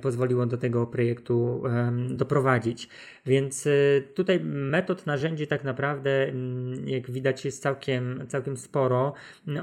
pozwoliło 0.01 0.45
do 0.45 0.57
tego 0.57 0.87
projektu 0.87 1.63
doprowadzić. 2.09 2.89
Więc 3.25 3.65
y, 3.65 4.07
tutaj 4.15 4.39
metod, 4.43 5.05
narzędzi 5.05 5.47
tak 5.47 5.63
naprawdę, 5.63 6.31
jak 6.85 7.11
widać, 7.11 7.45
jest 7.45 7.61
całkiem, 7.61 8.23
całkiem 8.27 8.57
sporo. 8.57 9.13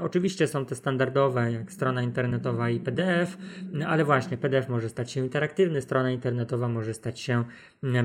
Oczywiście 0.01 0.47
są 0.47 0.65
te 0.65 0.75
standardowe, 0.75 1.51
jak 1.51 1.71
strona 1.71 2.01
internetowa 2.01 2.69
i 2.69 2.79
PDF, 2.79 3.37
ale 3.87 4.05
właśnie 4.05 4.37
PDF 4.37 4.69
może 4.69 4.89
stać 4.89 5.11
się 5.11 5.21
interaktywny, 5.21 5.81
strona 5.81 6.11
internetowa 6.11 6.67
może 6.67 6.93
stać 6.93 7.19
się 7.19 7.43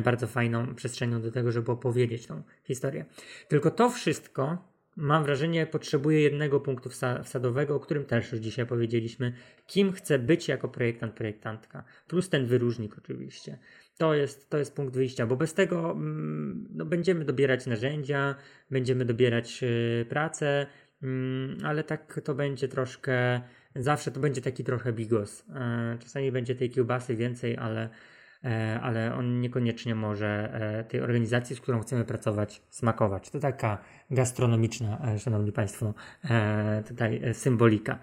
bardzo 0.05 0.27
fajną 0.27 0.75
przestrzenią 0.75 1.23
do 1.23 1.31
tego, 1.31 1.53
żeby 1.53 1.73
opowiedzieć 1.73 2.27
tą 2.27 2.43
historię. 2.65 3.05
Tylko 3.49 3.71
to 3.71 3.91
wszystko 3.91 4.70
mam 4.97 5.25
wrażenie, 5.25 5.67
potrzebuje 5.67 6.21
jednego 6.21 6.61
punktu 6.61 6.91
wsadowego, 7.25 7.75
o 7.75 7.81
którym 7.81 8.05
też 8.05 8.33
już 8.33 8.41
dzisiaj 8.41 8.67
powiedzieliśmy, 8.67 9.33
kim 9.67 9.93
chcę 9.93 10.19
być 10.19 10.49
jako 10.49 10.69
projektant, 10.69 11.15
projektantka, 11.15 11.85
plus 12.09 12.29
ten 12.29 12.47
wyróżnik 12.47 12.99
oczywiście. 12.99 13.59
To 13.99 14.15
jest, 14.15 14.51
to 14.51 14.59
jest 14.59 14.77
punkt 14.77 14.95
wyjścia, 14.95 15.27
bo 15.27 15.37
bez 15.37 15.55
tego 15.55 15.91
mm, 15.91 16.69
no, 16.71 16.85
będziemy 16.85 17.25
dobierać 17.25 17.67
narzędzia, 17.67 18.35
będziemy 18.71 19.05
dobierać 19.05 19.63
yy, 19.63 20.07
pracę, 20.09 20.67
yy, 21.03 21.09
ale 21.65 21.85
tak 21.85 22.21
to 22.25 22.35
będzie 22.35 22.69
troszkę, 22.69 23.41
zawsze 23.77 24.11
to 24.11 24.21
będzie 24.21 24.43
taki 24.43 24.65
trochę 24.65 24.93
bigos. 24.93 25.45
Yy, 25.49 25.55
czasami 25.99 26.33
będzie 26.33 26.55
tej 26.55 26.71
kiełbasy 26.71 27.17
więcej, 27.17 27.57
ale, 27.57 27.83
e, 27.83 27.91
ale 28.83 29.15
on 29.15 29.41
niekoniecznie 29.41 29.95
może 29.95 30.51
e, 30.53 30.85
tej 30.85 31.01
organizacji, 31.01 31.57
z 31.57 31.61
którą 31.61 31.81
chcemy 31.81 32.05
pracować, 32.05 32.63
smakować. 32.71 33.31
To 33.31 33.41
taka 33.41 33.79
gastronomiczna, 34.11 34.99
e, 35.15 35.19
szanowni 35.19 35.53
Państwo, 35.53 35.95
tutaj 36.89 37.21
symbolika. 37.33 37.99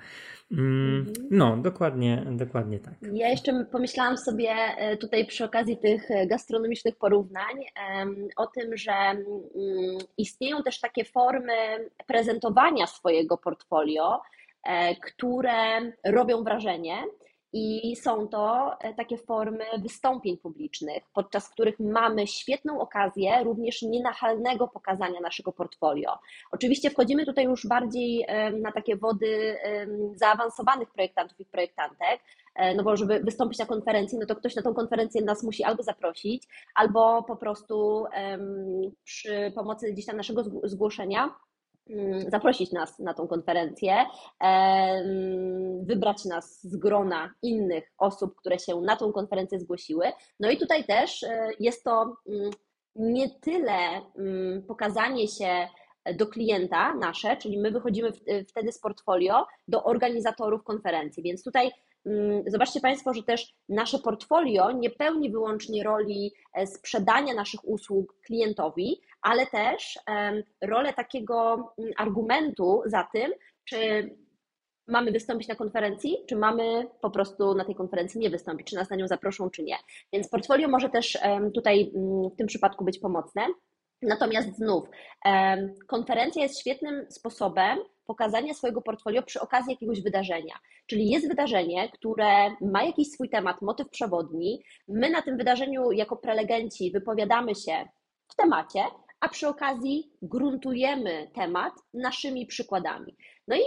Mm, 0.52 1.00
mhm. 1.00 1.28
No, 1.32 1.58
dokładnie, 1.58 2.24
dokładnie 2.32 2.80
tak. 2.80 2.94
Ja 3.14 3.30
jeszcze 3.30 3.66
pomyślałam 3.72 4.18
sobie 4.18 4.50
e, 4.50 4.98
tutaj 4.98 5.26
przy 5.26 5.46
okazji 5.46 5.78
tych 5.78 6.12
e, 6.12 6.28
gastronomicznych 6.28 6.96
porównań 6.96 7.56
o 8.38 8.48
tym, 8.48 8.78
że 8.78 8.92
mm, 8.92 9.22
istnieją 10.18 10.64
też 10.64 10.80
takie 10.80 11.06
formy 11.06 11.54
prezentowania 12.08 12.88
swojego 12.88 13.38
portfolio, 13.38 14.22
e, 14.64 14.96
które 14.96 15.92
robią 16.06 16.44
wrażenie. 16.44 16.96
I 17.60 17.95
są 17.95 18.28
to 18.28 18.76
e, 18.80 18.93
takie 18.93 19.18
formy 19.18 19.66
wystąpień 19.82 20.38
publicznych, 20.38 21.03
podczas 21.14 21.49
których 21.49 21.80
mamy 21.80 22.28
świetną 22.28 22.82
okazję 22.82 23.43
również 23.43 23.82
nienachalnego 23.82 24.68
pokazania 24.68 25.20
naszego 25.20 25.51
portfolio. 25.51 26.20
Oczywiście 26.51 26.89
wchodzimy 26.89 27.26
tutaj 27.26 27.45
już 27.45 27.68
bardziej 27.68 28.26
na 28.62 28.72
takie 28.72 28.95
wody 28.95 29.58
zaawansowanych 30.16 30.89
projektantów 30.89 31.39
i 31.39 31.45
projektantek, 31.45 32.22
e, 32.55 32.76
no 32.76 32.84
bo 32.84 32.97
żeby 32.97 33.20
wystąpić 33.20 33.60
na 33.60 33.66
konferencji, 33.66 34.18
no 34.18 34.26
to 34.26 34.36
ktoś 34.36 34.55
na 34.55 34.62
tą 34.62 34.74
konferencję 34.74 35.22
nas 35.22 35.43
musi 35.43 35.64
albo 35.64 35.84
zaprosić, 35.84 36.43
albo 36.76 37.24
po 37.24 37.36
prostu 37.36 38.05
przy 39.03 39.51
pomocy 39.55 39.91
gdzieś 39.91 40.05
tam 40.05 40.18
naszego 40.18 40.43
zgłoszenia 40.64 41.30
zaprosić 42.28 42.72
nas 42.72 43.00
na 43.00 43.14
tą 43.14 43.28
konferencję, 43.28 43.96
wybrać 45.82 46.26
nas 46.26 46.64
z 46.64 46.78
grona 46.78 47.34
innych 47.42 47.92
osób, 47.98 48.36
które 48.36 48.60
się 48.60 48.82
na 48.82 48.96
tą 48.96 49.12
konferencję 49.12 49.60
zgłosiły. 49.60 50.06
No 50.40 50.50
i 50.50 50.58
tutaj 50.58 50.84
też 50.84 51.24
e, 51.24 51.50
jest 51.60 51.84
to 51.84 52.18
mm, 52.28 52.52
nie 52.96 53.30
tyle 53.30 54.02
mm, 54.18 54.64
pokazanie 54.68 55.28
się 55.28 55.68
do 56.16 56.28
klienta 56.28 56.94
nasze, 56.96 57.38
czyli 57.38 57.60
my 57.60 57.72
wychodzimy 57.72 58.12
wtedy 58.48 58.72
z 58.72 58.80
portfolio 58.80 59.46
do 59.68 59.84
organizatorów 59.84 60.64
konferencji, 60.64 61.24
więc 61.24 61.44
tutaj 61.44 61.72
Mm, 62.08 62.44
zobaczcie 62.48 62.80
Państwo, 62.80 63.14
że 63.14 63.24
też 63.24 63.54
nasze 63.70 64.00
portfolio 64.00 64.72
nie 64.72 64.90
pełni 64.90 65.32
wyłącznie 65.32 65.84
roli 65.84 66.34
e, 66.54 66.68
sprzedania 66.68 67.34
naszych 67.34 67.68
usług 67.68 68.16
klientowi, 68.22 69.02
ale 69.22 69.47
też 69.47 69.99
rolę 70.61 70.93
takiego 70.93 71.53
mm, 71.78 71.91
argumentu 71.97 72.82
za 72.86 73.07
tym, 73.13 73.32
czy 73.65 74.09
mamy 74.88 75.11
wystąpić 75.11 75.47
na 75.47 75.55
konferencji, 75.55 76.18
czy 76.30 76.36
mamy 76.36 76.88
po 77.01 77.09
prostu 77.09 77.55
na 77.55 77.65
tej 77.65 77.76
konferencji 77.76 78.20
nie 78.20 78.30
wystąpić, 78.30 78.68
czy 78.68 78.76
nas 78.76 78.89
na 78.89 78.95
nią 78.95 79.07
zaproszą, 79.07 79.49
czy 79.49 79.63
nie. 79.63 79.76
Więc 80.13 80.30
portfolio 80.30 80.68
może 80.68 80.89
też 80.89 81.18
tutaj 81.53 81.91
mm, 81.95 82.30
w 82.30 82.36
tym 82.36 82.47
przypadku 82.47 82.86
być 82.86 82.99
pomocne. 82.99 83.47
Natomiast 84.01 84.55
znów, 84.55 84.89
konferencja 85.88 86.43
jest 86.43 86.59
świetnym 86.59 87.05
sposobem 87.09 87.80
pokazania 88.05 88.53
swojego 88.53 88.82
portfolio 88.82 89.24
przy 89.24 89.39
okazji 89.39 89.72
jakiegoś 89.72 90.01
wydarzenia. 90.01 90.55
Czyli 90.88 91.09
jest 91.09 91.28
wydarzenie, 91.28 91.89
które 91.91 92.55
ma 92.61 92.84
jakiś 92.84 93.11
swój 93.11 93.30
temat, 93.30 93.61
motyw 93.61 93.89
przewodni. 93.89 94.63
My 94.88 95.09
na 95.09 95.22
tym 95.22 95.38
wydarzeniu 95.38 95.91
jako 95.91 96.18
prelegenci 96.18 96.91
wypowiadamy 96.91 97.55
się 97.55 97.86
w 98.32 98.36
temacie, 98.36 98.80
a 99.20 99.30
przy 99.30 99.47
okazji 99.47 100.11
gruntujemy 100.22 101.32
temat 101.34 101.74
naszymi 101.93 102.45
przykładami. 102.45 103.15
No 103.47 103.55
i 103.55 103.61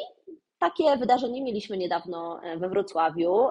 takie 0.60 0.96
wydarzenie 0.96 1.42
mieliśmy 1.42 1.76
niedawno 1.76 2.40
e, 2.42 2.58
we 2.58 2.68
Wrocławiu. 2.68 3.48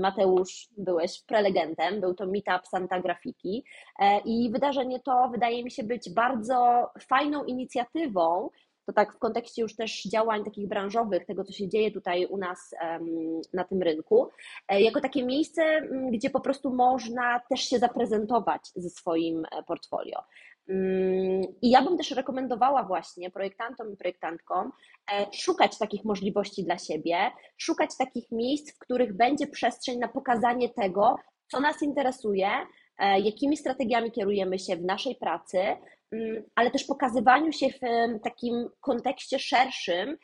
Mateusz, 0.00 0.68
byłeś 0.76 1.22
prelegentem, 1.22 2.00
był 2.00 2.14
to 2.14 2.26
Meetup 2.26 2.66
Santa 2.68 3.00
Grafiki 3.00 3.64
e, 3.98 4.20
i 4.24 4.50
wydarzenie 4.50 5.00
to 5.00 5.28
wydaje 5.32 5.64
mi 5.64 5.70
się 5.70 5.82
być 5.82 6.10
bardzo 6.10 6.90
fajną 7.00 7.44
inicjatywą, 7.44 8.50
to 8.86 8.92
tak 8.92 9.14
w 9.14 9.18
kontekście 9.18 9.62
już 9.62 9.76
też 9.76 10.02
działań 10.02 10.44
takich 10.44 10.68
branżowych, 10.68 11.26
tego 11.26 11.44
co 11.44 11.52
się 11.52 11.68
dzieje 11.68 11.90
tutaj 11.90 12.26
u 12.26 12.36
nas 12.36 12.74
na 13.52 13.64
tym 13.64 13.82
rynku, 13.82 14.28
e, 14.68 14.80
jako 14.80 15.00
takie 15.00 15.24
miejsce, 15.24 15.62
gdzie 16.12 16.30
po 16.30 16.40
prostu 16.40 16.74
można 16.74 17.40
też 17.50 17.60
się 17.60 17.78
zaprezentować 17.78 18.60
ze 18.76 18.90
swoim 18.90 19.46
portfolio. 19.66 20.18
I 21.62 21.70
ja 21.70 21.82
bym 21.82 21.96
też 21.96 22.10
rekomendowała 22.10 22.82
właśnie 22.82 23.30
projektantom 23.30 23.92
i 23.92 23.96
projektantkom 23.96 24.72
e, 25.12 25.26
szukać 25.32 25.78
takich 25.78 26.04
możliwości 26.04 26.64
dla 26.64 26.78
siebie, 26.78 27.30
szukać 27.56 27.90
takich 27.98 28.30
miejsc, 28.32 28.74
w 28.74 28.78
których 28.78 29.16
będzie 29.16 29.46
przestrzeń 29.46 29.98
na 29.98 30.08
pokazanie 30.08 30.68
tego, 30.68 31.16
co 31.50 31.60
nas 31.60 31.82
interesuje, 31.82 32.48
e, 32.98 33.20
jakimi 33.20 33.56
strategiami 33.56 34.12
kierujemy 34.12 34.58
się 34.58 34.76
w 34.76 34.84
naszej 34.84 35.16
pracy, 35.16 35.58
mm, 36.12 36.42
ale 36.54 36.70
też 36.70 36.84
pokazywaniu 36.84 37.52
się 37.52 37.66
w 37.68 37.80
takim 38.22 38.68
kontekście 38.80 39.38
szerszym 39.38 40.16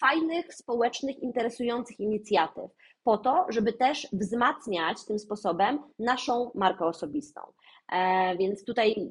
fajnych, 0.00 0.54
społecznych, 0.54 1.18
interesujących 1.18 2.00
inicjatyw, 2.00 2.70
po 3.04 3.18
to, 3.18 3.46
żeby 3.48 3.72
też 3.72 4.08
wzmacniać 4.12 5.04
tym 5.06 5.18
sposobem 5.18 5.78
naszą 5.98 6.50
markę 6.54 6.86
osobistą. 6.86 7.40
E, 7.92 8.36
więc 8.36 8.64
tutaj 8.64 9.08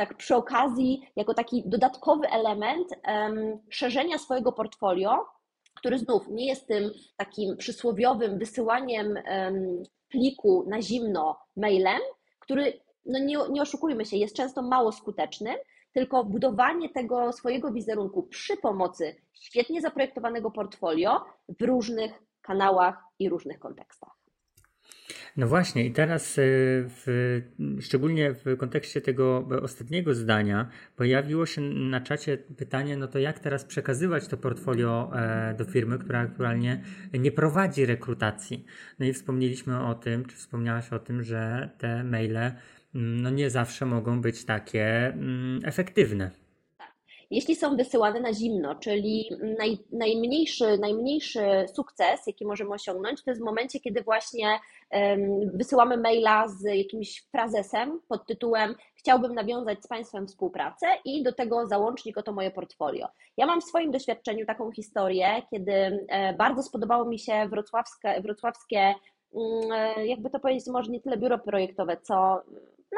tak 0.00 0.16
przy 0.16 0.36
okazji, 0.36 1.02
jako 1.16 1.34
taki 1.34 1.62
dodatkowy 1.66 2.28
element 2.28 2.88
um, 3.08 3.58
szerzenia 3.70 4.18
swojego 4.18 4.52
portfolio, 4.52 5.26
który 5.74 5.98
znów 5.98 6.28
nie 6.28 6.46
jest 6.46 6.66
tym 6.66 6.90
takim 7.16 7.56
przysłowiowym 7.56 8.38
wysyłaniem 8.38 9.06
um, 9.06 9.82
pliku 10.08 10.64
na 10.68 10.82
zimno 10.82 11.38
mailem, 11.56 12.00
który, 12.38 12.80
no 13.06 13.18
nie, 13.18 13.38
nie 13.50 13.62
oszukujmy 13.62 14.04
się, 14.04 14.16
jest 14.16 14.36
często 14.36 14.62
mało 14.62 14.92
skuteczny, 14.92 15.50
tylko 15.92 16.24
budowanie 16.24 16.88
tego 16.88 17.32
swojego 17.32 17.72
wizerunku 17.72 18.22
przy 18.22 18.56
pomocy 18.56 19.16
świetnie 19.40 19.80
zaprojektowanego 19.80 20.50
portfolio 20.50 21.24
w 21.48 21.62
różnych 21.62 22.12
kanałach 22.42 23.02
i 23.18 23.28
różnych 23.28 23.58
kontekstach. 23.58 24.19
No 25.36 25.46
właśnie, 25.46 25.86
i 25.86 25.92
teraz 25.92 26.38
y, 26.38 26.42
w, 26.88 27.40
szczególnie 27.80 28.34
w 28.34 28.56
kontekście 28.56 29.00
tego 29.00 29.48
ostatniego 29.62 30.14
zdania 30.14 30.68
pojawiło 30.96 31.46
się 31.46 31.60
na 31.60 32.00
czacie 32.00 32.38
pytanie, 32.38 32.96
no 32.96 33.08
to 33.08 33.18
jak 33.18 33.38
teraz 33.38 33.64
przekazywać 33.64 34.28
to 34.28 34.36
portfolio 34.36 35.12
e, 35.14 35.54
do 35.58 35.64
firmy, 35.64 35.98
która 35.98 36.20
aktualnie 36.20 36.82
nie 37.14 37.32
prowadzi 37.32 37.86
rekrutacji. 37.86 38.64
No 38.98 39.06
i 39.06 39.12
wspomnieliśmy 39.12 39.86
o 39.86 39.94
tym, 39.94 40.24
czy 40.24 40.36
wspomniałaś 40.36 40.92
o 40.92 40.98
tym, 40.98 41.22
że 41.22 41.70
te 41.78 42.04
maile 42.04 42.52
mm, 42.94 43.20
no 43.22 43.30
nie 43.30 43.50
zawsze 43.50 43.86
mogą 43.86 44.20
być 44.20 44.44
takie 44.44 45.06
mm, 45.06 45.60
efektywne. 45.64 46.39
Jeśli 47.30 47.56
są 47.56 47.76
wysyłane 47.76 48.20
na 48.20 48.32
zimno, 48.32 48.74
czyli 48.74 49.30
naj, 49.58 49.78
najmniejszy, 49.92 50.78
najmniejszy 50.78 51.40
sukces, 51.74 52.26
jaki 52.26 52.46
możemy 52.46 52.70
osiągnąć, 52.70 53.24
to 53.24 53.30
jest 53.30 53.40
w 53.40 53.44
momencie, 53.44 53.80
kiedy 53.80 54.02
właśnie 54.02 54.60
wysyłamy 55.54 55.96
maila 55.96 56.48
z 56.48 56.64
jakimś 56.64 57.22
frazesem 57.32 58.00
pod 58.08 58.26
tytułem 58.26 58.74
chciałbym 58.94 59.34
nawiązać 59.34 59.82
z 59.82 59.86
Państwem 59.86 60.26
współpracę 60.26 60.86
i 61.04 61.22
do 61.22 61.32
tego 61.32 61.66
załącznik 61.66 62.18
oto 62.18 62.32
moje 62.32 62.50
portfolio. 62.50 63.08
Ja 63.36 63.46
mam 63.46 63.60
w 63.60 63.64
swoim 63.64 63.90
doświadczeniu 63.90 64.46
taką 64.46 64.72
historię, 64.72 65.42
kiedy 65.50 65.72
e, 65.72 66.34
bardzo 66.34 66.62
spodobało 66.62 67.04
mi 67.04 67.18
się 67.18 67.48
wrocławskie, 67.48 68.20
wrocławskie 68.22 68.94
mm, 69.34 70.06
jakby 70.06 70.30
to 70.30 70.40
powiedzieć, 70.40 70.66
może 70.66 70.90
nie 70.90 71.00
tyle 71.00 71.16
biuro 71.16 71.38
projektowe, 71.38 71.96
co 72.02 72.42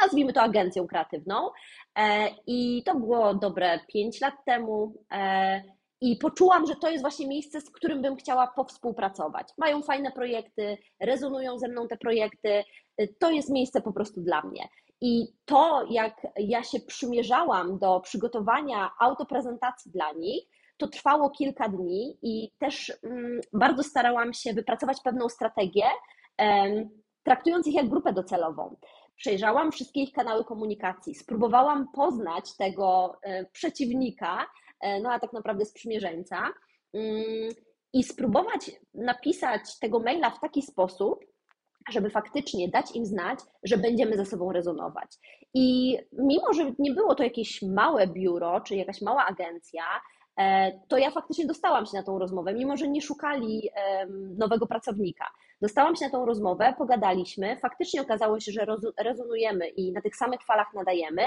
nazwijmy 0.01 0.33
to 0.33 0.43
agencją 0.43 0.87
kreatywną. 0.87 1.51
E, 1.99 2.29
I 2.47 2.83
to 2.85 2.95
było 2.95 3.35
dobre 3.35 3.81
5 3.89 4.21
lat 4.21 4.35
temu. 4.47 5.05
E, 5.13 5.63
I 6.01 6.17
poczułam, 6.17 6.67
że 6.67 6.77
to 6.77 6.91
jest 6.91 7.03
właśnie 7.03 7.29
miejsce, 7.29 7.61
z 7.61 7.71
którym 7.71 8.03
bym 8.03 8.17
chciała 8.17 8.47
powspółpracować. 8.47 9.49
Mają 9.59 9.83
fajne 9.83 10.13
projekty, 10.13 10.79
rezonują 11.01 11.59
ze 11.59 11.69
mną 11.69 11.89
te 11.89 11.97
projekty. 11.97 12.65
E, 12.99 13.09
to 13.19 13.31
jest 13.31 13.51
miejsce 13.51 13.81
po 13.81 13.93
prostu 13.93 14.21
dla 14.21 14.43
mnie. 14.43 14.69
I 15.01 15.27
to, 15.45 15.87
jak 15.91 16.27
ja 16.37 16.63
się 16.63 16.81
przymierzałam 16.81 17.79
do 17.79 18.01
przygotowania 18.01 18.91
autoprezentacji 19.01 19.93
dla 19.93 20.13
nich, 20.13 20.45
to 20.77 20.89
trwało 20.89 21.31
kilka 21.31 21.69
dni 21.69 22.19
i 22.23 22.53
też 22.59 22.93
mm, 23.03 23.41
bardzo 23.53 23.83
starałam 23.83 24.35
się 24.35 24.53
wypracować 24.53 25.01
pewną 25.05 25.29
strategię, 25.29 25.85
traktując 27.23 27.67
ich 27.67 27.75
jak 27.75 27.89
grupę 27.89 28.13
docelową 28.13 28.77
przejrzałam 29.17 29.73
wszystkie 29.73 30.03
ich 30.03 30.13
kanały 30.13 30.45
komunikacji, 30.45 31.15
spróbowałam 31.15 31.89
poznać 31.95 32.57
tego 32.57 33.17
e, 33.23 33.45
przeciwnika, 33.45 34.47
e, 34.81 35.01
no 35.01 35.13
a 35.13 35.21
tak 35.21 35.33
naprawdę 35.33 35.65
sprzymierzeńca 35.65 36.49
mm, 36.95 37.51
i 37.93 38.05
spróbować 38.05 38.71
napisać 38.95 39.79
tego 39.79 40.01
maila 40.01 40.31
w 40.31 40.41
taki 40.41 40.63
sposób, 40.63 41.25
żeby 41.91 42.11
faktycznie 42.11 42.69
dać 42.69 42.97
im 42.97 43.07
znać, 43.07 43.39
że 43.65 43.77
będziemy 43.79 44.17
ze 44.17 44.27
sobą 44.27 44.53
rezonować. 44.53 45.09
I 45.55 45.99
mimo, 46.13 46.53
że 46.53 46.73
nie 46.79 46.93
było 46.93 47.15
to 47.15 47.23
jakieś 47.23 47.63
małe 47.63 48.07
biuro 48.07 48.61
czy 48.61 48.77
jakaś 48.77 49.03
mała 49.03 49.27
agencja, 49.27 49.85
to 50.89 50.99
ja 50.99 51.11
faktycznie 51.11 51.47
dostałam 51.47 51.87
się 51.87 51.97
na 51.97 52.03
tą 52.03 52.19
rozmowę, 52.19 52.55
mimo 52.55 52.77
że 52.77 52.89
nie 52.89 53.03
szukali 53.03 53.71
nowego 54.39 54.67
pracownika. 54.67 55.25
Dostałam 55.63 55.97
się 55.97 56.05
na 56.05 56.11
tą 56.11 56.27
rozmowę, 56.27 56.75
pogadaliśmy, 56.79 57.57
faktycznie 57.57 58.03
okazało 58.03 58.41
się, 58.41 58.53
że 58.53 58.67
rezonujemy 58.99 59.69
i 59.69 59.93
na 59.93 60.01
tych 60.01 60.17
samych 60.17 60.43
falach 60.43 60.75
nadajemy 60.75 61.23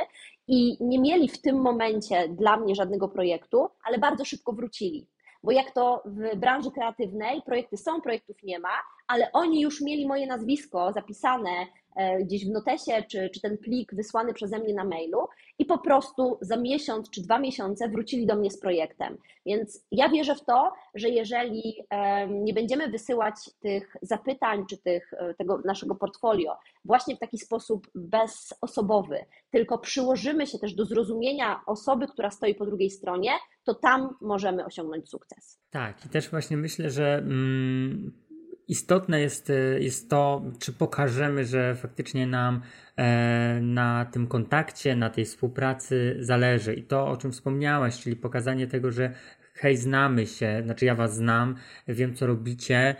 i 0.47 0.77
nie 0.79 0.99
mieli 0.99 1.29
w 1.29 1.41
tym 1.41 1.61
momencie 1.61 2.29
dla 2.29 2.57
mnie 2.57 2.75
żadnego 2.75 3.09
projektu, 3.09 3.69
ale 3.83 3.97
bardzo 3.97 4.25
szybko 4.25 4.53
wrócili. 4.53 5.07
Bo 5.43 5.51
jak 5.51 5.71
to 5.71 6.03
w 6.05 6.35
branży 6.37 6.71
kreatywnej, 6.71 7.41
projekty 7.41 7.77
są, 7.77 8.01
projektów 8.01 8.43
nie 8.43 8.59
ma, 8.59 8.77
ale 9.07 9.31
oni 9.31 9.61
już 9.61 9.81
mieli 9.81 10.07
moje 10.07 10.27
nazwisko 10.27 10.91
zapisane 10.93 11.49
E, 11.49 11.84
gdzieś 12.21 12.45
w 12.45 12.51
notesie, 12.51 13.03
czy, 13.11 13.29
czy 13.29 13.41
ten 13.41 13.57
plik 13.57 13.95
wysłany 13.95 14.33
przeze 14.33 14.59
mnie 14.59 14.73
na 14.73 14.83
mailu 14.83 15.19
i 15.59 15.65
po 15.65 15.77
prostu 15.77 16.37
za 16.41 16.57
miesiąc 16.57 17.09
czy 17.09 17.21
dwa 17.21 17.39
miesiące 17.39 17.89
wrócili 17.89 18.25
do 18.25 18.35
mnie 18.35 18.51
z 18.51 18.59
projektem. 18.59 19.17
Więc 19.45 19.85
ja 19.91 20.09
wierzę 20.09 20.35
w 20.35 20.45
to, 20.45 20.73
że 20.95 21.09
jeżeli 21.09 21.75
nie 22.29 22.53
będziemy 22.53 22.87
wysyłać 22.87 23.35
tych 23.59 23.95
zapytań 24.01 24.65
czy 24.69 24.77
tych, 24.77 25.13
e, 25.13 25.33
tego 25.33 25.61
naszego 25.65 25.95
portfolio 25.95 26.57
właśnie 26.85 27.15
w 27.15 27.19
taki 27.19 27.37
sposób 27.37 27.87
bezosobowy, 27.95 29.25
tylko 29.51 29.77
przyłożymy 29.77 30.47
się 30.47 30.59
też 30.59 30.73
do 30.73 30.85
zrozumienia 30.85 31.61
osoby, 31.65 32.07
która 32.07 32.31
stoi 32.31 32.55
po 32.55 32.65
drugiej 32.65 32.89
stronie, 32.89 33.31
to 33.63 33.73
tam 33.73 34.15
możemy 34.21 34.65
osiągnąć 34.65 35.09
sukces. 35.09 35.59
Tak, 35.69 36.05
i 36.05 36.09
też 36.09 36.29
właśnie 36.29 36.57
myślę, 36.57 36.89
że. 36.89 37.17
Mm 37.17 38.24
istotne 38.67 39.21
jest, 39.21 39.49
e, 39.49 39.53
jest 39.79 40.09
to, 40.09 40.41
czy 40.59 40.73
pokażemy, 40.73 41.45
że 41.45 41.75
faktycznie 41.75 42.27
nam 42.27 42.61
e, 42.97 43.59
na 43.61 44.05
tym 44.05 44.27
kontakcie, 44.27 44.95
na 44.95 45.09
tej 45.09 45.25
współpracy 45.25 46.17
zależy. 46.19 46.73
I 46.73 46.83
to, 46.83 47.07
o 47.07 47.17
czym 47.17 47.31
wspomniałaś, 47.31 47.99
czyli 47.99 48.15
pokazanie 48.15 48.67
tego, 48.67 48.91
że 48.91 49.13
hej, 49.53 49.77
znamy 49.77 50.27
się, 50.27 50.61
znaczy 50.63 50.85
ja 50.85 50.95
was 50.95 51.15
znam, 51.15 51.55
wiem 51.87 52.15
co 52.15 52.27
robicie 52.27 52.95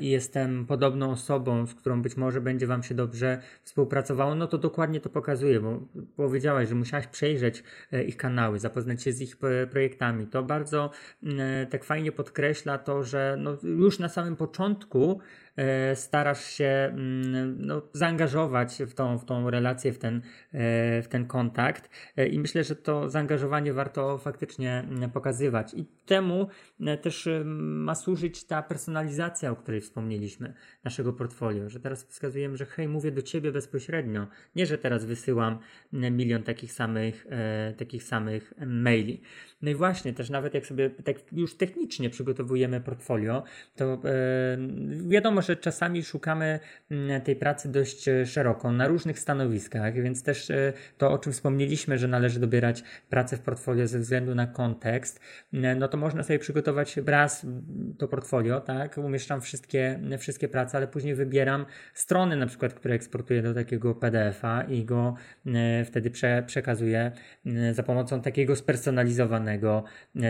i 0.00 0.08
jestem 0.08 0.66
podobną 0.66 1.10
osobą, 1.10 1.66
z 1.66 1.74
którą 1.74 2.02
być 2.02 2.16
może 2.16 2.40
będzie 2.40 2.66
wam 2.66 2.82
się 2.82 2.94
dobrze 2.94 3.38
współpracowało, 3.62 4.34
no 4.34 4.46
to 4.46 4.58
dokładnie 4.58 5.00
to 5.00 5.08
pokazuje, 5.10 5.60
bo 5.60 5.80
powiedziałaś, 6.16 6.68
że 6.68 6.74
musiałaś 6.74 7.06
przejrzeć 7.06 7.62
e, 7.92 8.04
ich 8.04 8.16
kanały, 8.16 8.58
zapoznać 8.58 9.02
się 9.02 9.12
z 9.12 9.20
ich 9.20 9.36
projektami. 9.70 10.26
To 10.26 10.42
bardzo 10.42 10.90
e, 11.38 11.66
tak 11.66 11.84
fajnie 11.84 12.12
podkreśla 12.12 12.78
to, 12.78 13.02
że 13.02 13.36
no, 13.38 13.56
już 13.62 13.98
na 13.98 14.08
samym 14.08 14.36
początku 14.36 15.20
E, 15.56 15.96
starasz 15.96 16.44
się 16.44 16.90
mm, 16.92 17.66
no, 17.66 17.82
zaangażować 17.92 18.82
w 18.86 18.94
tą, 18.94 19.18
w 19.18 19.24
tą 19.24 19.50
relację, 19.50 19.92
w 19.92 19.98
ten, 19.98 20.16
e, 20.52 21.02
w 21.02 21.08
ten 21.08 21.26
kontakt 21.26 21.90
e, 22.16 22.26
i 22.26 22.38
myślę, 22.38 22.64
że 22.64 22.76
to 22.76 23.10
zaangażowanie 23.10 23.72
warto 23.72 24.18
faktycznie 24.18 24.78
mm, 24.78 25.10
pokazywać 25.10 25.74
i 25.74 25.86
temu 26.06 26.48
też 27.02 27.28
ma 27.54 27.94
służyć 27.94 28.46
ta 28.46 28.62
personalizacja, 28.62 29.43
o 29.50 29.56
której 29.56 29.80
wspomnieliśmy, 29.80 30.54
naszego 30.84 31.12
portfolio, 31.12 31.68
że 31.68 31.80
teraz 31.80 32.04
wskazujemy, 32.04 32.56
że 32.56 32.66
hej, 32.66 32.88
mówię 32.88 33.12
do 33.12 33.22
Ciebie 33.22 33.52
bezpośrednio, 33.52 34.26
nie, 34.56 34.66
że 34.66 34.78
teraz 34.78 35.04
wysyłam 35.04 35.58
milion 35.92 36.42
takich 36.42 36.72
samych, 36.72 37.26
takich 37.76 38.02
samych 38.02 38.54
maili. 38.66 39.20
No 39.64 39.70
i 39.70 39.74
właśnie, 39.74 40.12
też 40.12 40.30
nawet 40.30 40.54
jak 40.54 40.66
sobie 40.66 40.90
tak 40.90 41.16
już 41.32 41.56
technicznie 41.56 42.10
przygotowujemy 42.10 42.80
portfolio, 42.80 43.42
to 43.76 43.98
wiadomo, 45.08 45.42
że 45.42 45.56
czasami 45.56 46.02
szukamy 46.02 46.60
mm, 46.90 47.20
tej 47.20 47.36
pracy 47.36 47.68
dość 47.68 48.08
e, 48.08 48.26
szeroko, 48.26 48.72
na 48.72 48.88
różnych 48.88 49.18
stanowiskach, 49.18 49.94
więc 49.94 50.22
też 50.22 50.50
e, 50.50 50.72
to, 50.98 51.10
o 51.10 51.18
czym 51.18 51.32
wspomnieliśmy, 51.32 51.98
że 51.98 52.08
należy 52.08 52.40
dobierać 52.40 52.82
pracę 53.08 53.36
w 53.36 53.40
portfolio 53.40 53.86
ze 53.86 53.98
względu 53.98 54.34
na 54.34 54.46
kontekst, 54.46 55.20
no 55.52 55.88
to 55.88 55.96
można 55.96 56.22
sobie 56.22 56.38
przygotować 56.38 56.96
raz 56.96 57.46
to 57.98 58.08
portfolio, 58.08 58.60
tak, 58.60 58.98
umieszczam 58.98 59.40
wszystkie, 59.40 60.00
wszystkie 60.18 60.48
prace, 60.48 60.76
ale 60.76 60.88
później 60.88 61.14
wybieram 61.14 61.66
strony 61.94 62.36
na 62.36 62.46
przykład, 62.46 62.74
które 62.74 62.94
eksportuję 62.94 63.42
do 63.42 63.54
takiego 63.54 63.94
PDF-a 63.94 64.62
i 64.62 64.84
go 64.84 65.14
wtedy 65.84 66.10
prze, 66.10 66.42
przekazuję 66.46 67.12
za 67.72 67.82
pomocą 67.82 68.20
takiego 68.20 68.56
spersonalizowanego, 68.56 69.53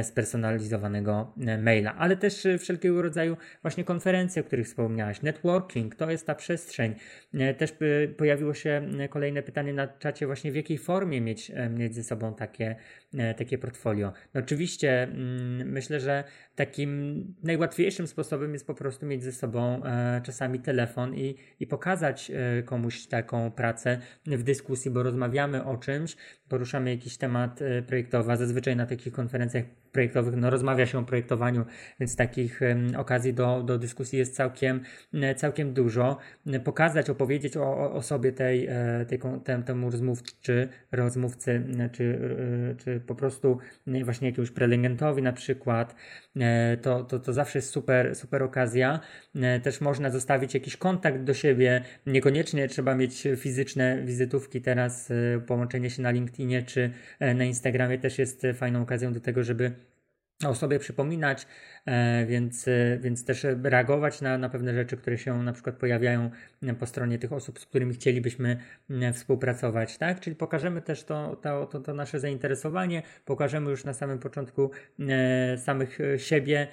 spersonalizowanego 0.03 1.35
maila, 1.62 1.95
ale 1.95 2.16
też 2.16 2.47
wszelkiego 2.59 3.03
rodzaju 3.03 3.37
właśnie 3.62 3.85
konferencje, 3.85 4.43
o 4.43 4.45
których 4.45 4.66
wspomniałaś. 4.66 5.22
Networking 5.22 5.95
to 5.95 6.11
jest 6.11 6.27
ta 6.27 6.35
przestrzeń. 6.35 6.95
E, 7.35 7.55
też 7.55 7.75
pojawiło 8.16 8.55
się 8.55 8.89
e, 8.99 9.09
kolejne 9.09 9.43
pytanie 9.43 9.72
na 9.72 9.89
czacie, 9.89 10.27
właśnie 10.27 10.53
w 10.53 10.57
jakiej 10.57 10.79
formie 10.79 11.20
mieć, 11.20 11.51
e, 11.55 11.68
mieć 11.68 11.95
ze 11.95 12.03
sobą 12.03 12.35
takie, 12.35 12.77
takie 13.37 13.59
portfolio. 13.59 14.12
No 14.35 14.41
oczywiście 14.41 15.03
mm, 15.03 15.70
myślę, 15.70 16.01
że 16.01 16.25
takim 16.55 17.35
najłatwiejszym 17.43 18.07
sposobem 18.07 18.53
jest 18.53 18.66
po 18.66 18.75
prostu 18.75 19.07
mieć 19.07 19.22
ze 19.22 19.33
sobą 19.33 19.83
czasami 20.22 20.61
telefon 20.61 21.14
i, 21.14 21.37
i 21.61 21.66
pokazać 21.66 22.33
komuś 22.64 23.07
taką 23.07 23.51
pracę 23.51 23.99
w 24.27 24.43
dyskusji, 24.43 24.91
bo 24.91 25.03
rozmawiamy 25.03 25.64
o 25.64 25.77
czymś, 25.77 26.16
poruszamy 26.49 26.91
jakiś 26.91 27.16
temat 27.16 27.61
projektowy, 27.87 28.33
a 28.33 28.37
zazwyczaj 28.37 28.77
na 28.77 28.87
takich 28.87 29.12
conferencias 29.15 29.67
projektowych. 29.95 30.36
No, 30.36 30.51
rozmawia 30.51 30.86
się 30.86 30.99
o 30.99 31.03
projektowaniu, 31.03 31.64
więc 32.01 32.16
takich 32.16 32.61
okazji 32.97 33.34
do, 33.34 33.62
do 33.62 33.78
dyskusji 33.78 34.18
jest 34.18 34.36
całkiem, 34.36 34.80
całkiem 35.36 35.72
dużo. 35.72 36.18
Pokazać, 36.64 37.11
opowiedzieć 37.11 37.57
o, 37.57 37.92
o 37.92 38.03
sobie 38.03 38.32
tej, 38.32 38.68
tej, 39.09 39.20
tem, 39.45 39.62
temu 39.62 39.90
rozmówcy, 39.90 40.68
rozmówcy, 40.92 41.62
czy, 41.92 42.18
czy 42.78 43.01
po 43.01 43.14
prostu 43.14 43.59
właśnie 44.05 44.28
jakiemuś 44.28 44.51
prelegentowi 44.51 45.22
na 45.22 45.32
przykład, 45.32 45.95
to, 46.82 47.05
to, 47.05 47.18
to 47.18 47.32
zawsze 47.32 47.59
jest 47.59 47.70
super, 47.70 48.16
super 48.16 48.42
okazja. 48.42 49.01
Też 49.62 49.80
można 49.80 50.11
zostawić 50.11 50.55
jakiś 50.55 50.76
kontakt 50.76 51.22
do 51.22 51.34
siebie, 51.34 51.82
niekoniecznie 52.07 52.68
trzeba 52.68 52.95
mieć 52.95 53.28
fizyczne 53.36 54.03
wizytówki 54.05 54.61
teraz, 54.61 55.12
połączenie 55.47 55.90
się 55.90 56.03
na 56.03 56.11
LinkedInie 56.11 56.62
czy 56.62 56.90
na 57.20 57.45
Instagramie 57.45 57.99
też 57.99 58.18
jest 58.18 58.42
fajną 58.55 58.82
okazją 58.82 59.12
do 59.12 59.20
tego, 59.20 59.45
żeby 59.45 59.72
o 60.47 60.55
sobie 60.55 60.78
przypominać, 60.78 61.47
E, 61.87 62.26
więc, 62.26 62.68
e, 62.68 62.99
więc 63.01 63.24
też 63.24 63.47
reagować 63.62 64.20
na, 64.20 64.39
na 64.39 64.49
pewne 64.49 64.74
rzeczy, 64.74 64.97
które 64.97 65.18
się 65.18 65.43
na 65.43 65.53
przykład 65.53 65.76
pojawiają 65.76 66.30
e, 66.62 66.74
po 66.74 66.87
stronie 66.87 67.18
tych 67.18 67.32
osób, 67.32 67.59
z 67.59 67.66
którymi 67.66 67.95
chcielibyśmy 67.95 68.57
współpracować, 69.12 69.99
tak? 69.99 70.20
Czyli 70.20 70.37
pokażemy 70.37 70.82
też 70.82 71.05
to, 71.05 71.37
to, 71.37 71.66
to, 71.66 71.80
to 71.80 71.95
nasze 71.95 72.20
zainteresowanie, 72.20 73.03
pokażemy 73.24 73.70
już 73.70 73.85
na 73.85 73.95
samym 73.95 74.18
początku 74.18 74.70
samych 75.57 75.99
siebie 76.16 76.68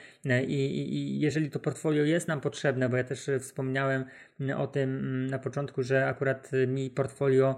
i, 0.48 0.54
i, 0.54 0.96
i 0.96 1.20
jeżeli 1.20 1.50
to 1.50 1.60
portfolio 1.60 2.04
jest 2.04 2.28
nam 2.28 2.42
potrzebne, 2.42 2.90
bo 2.90 2.98
ja 2.98 3.04
też 3.04 3.30
wspomniałem 3.40 4.06
o 4.58 4.68
tym 4.68 5.26
na 5.26 5.40
początku, 5.40 5.84
że 5.84 6.08
akurat 6.08 6.52
mi 6.68 6.90
portfolio 6.90 7.56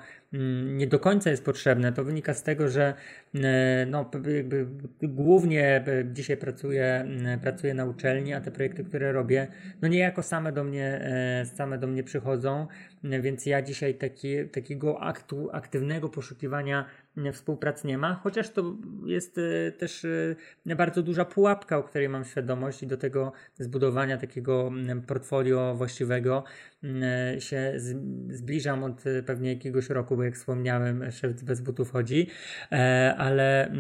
nie 0.64 0.88
do 0.88 1.00
końca 1.00 1.30
jest 1.30 1.46
potrzebne. 1.46 1.94
To 1.94 2.04
wynika 2.04 2.34
z 2.34 2.44
tego, 2.44 2.70
że 2.70 2.94
no, 3.88 4.10
jakby 4.36 4.68
głównie 5.02 5.84
dzisiaj 6.14 6.38
pracuję 6.38 7.06
pracuję 7.42 7.74
na 7.74 7.86
uczelni, 7.86 8.34
a 8.34 8.42
te 8.42 8.52
projekty, 8.52 8.84
które 8.84 9.12
robię, 9.12 9.48
no 9.82 9.88
niejako 9.88 10.24
same 10.24 10.52
do 10.52 10.64
mnie, 10.64 11.10
same 11.46 11.78
do 11.78 11.88
mnie 11.88 12.04
przychodzą, 12.04 12.68
więc 13.04 13.46
ja 13.46 13.62
dzisiaj 13.62 13.96
taki, 13.96 14.50
takiego 14.50 15.00
aktu 15.02 15.50
aktywnego 15.52 16.10
poszukiwania 16.10 16.86
współpracy 17.34 17.88
nie 17.88 17.98
ma, 17.98 18.14
chociaż 18.14 18.50
to 18.50 18.76
jest 19.06 19.38
e, 19.38 19.72
też 19.72 20.06
e, 20.66 20.76
bardzo 20.76 21.04
duża 21.04 21.26
pułapka, 21.26 21.78
o 21.78 21.84
której 21.84 22.10
mam 22.10 22.26
świadomość 22.26 22.84
i 22.84 22.88
do 22.88 22.98
tego 22.98 23.32
zbudowania 23.56 24.18
takiego 24.18 24.72
portfolio 25.08 25.76
właściwego 25.76 26.44
się 27.40 27.74
zbliżam 28.30 28.84
od 28.84 29.04
pewnie 29.26 29.54
jakiegoś 29.54 29.90
roku, 29.90 30.16
bo 30.16 30.24
jak 30.24 30.36
wspomniałem, 30.36 31.12
szef 31.12 31.44
bez 31.44 31.62
butów 31.62 31.92
chodzi, 31.92 32.28
ale, 33.18 33.72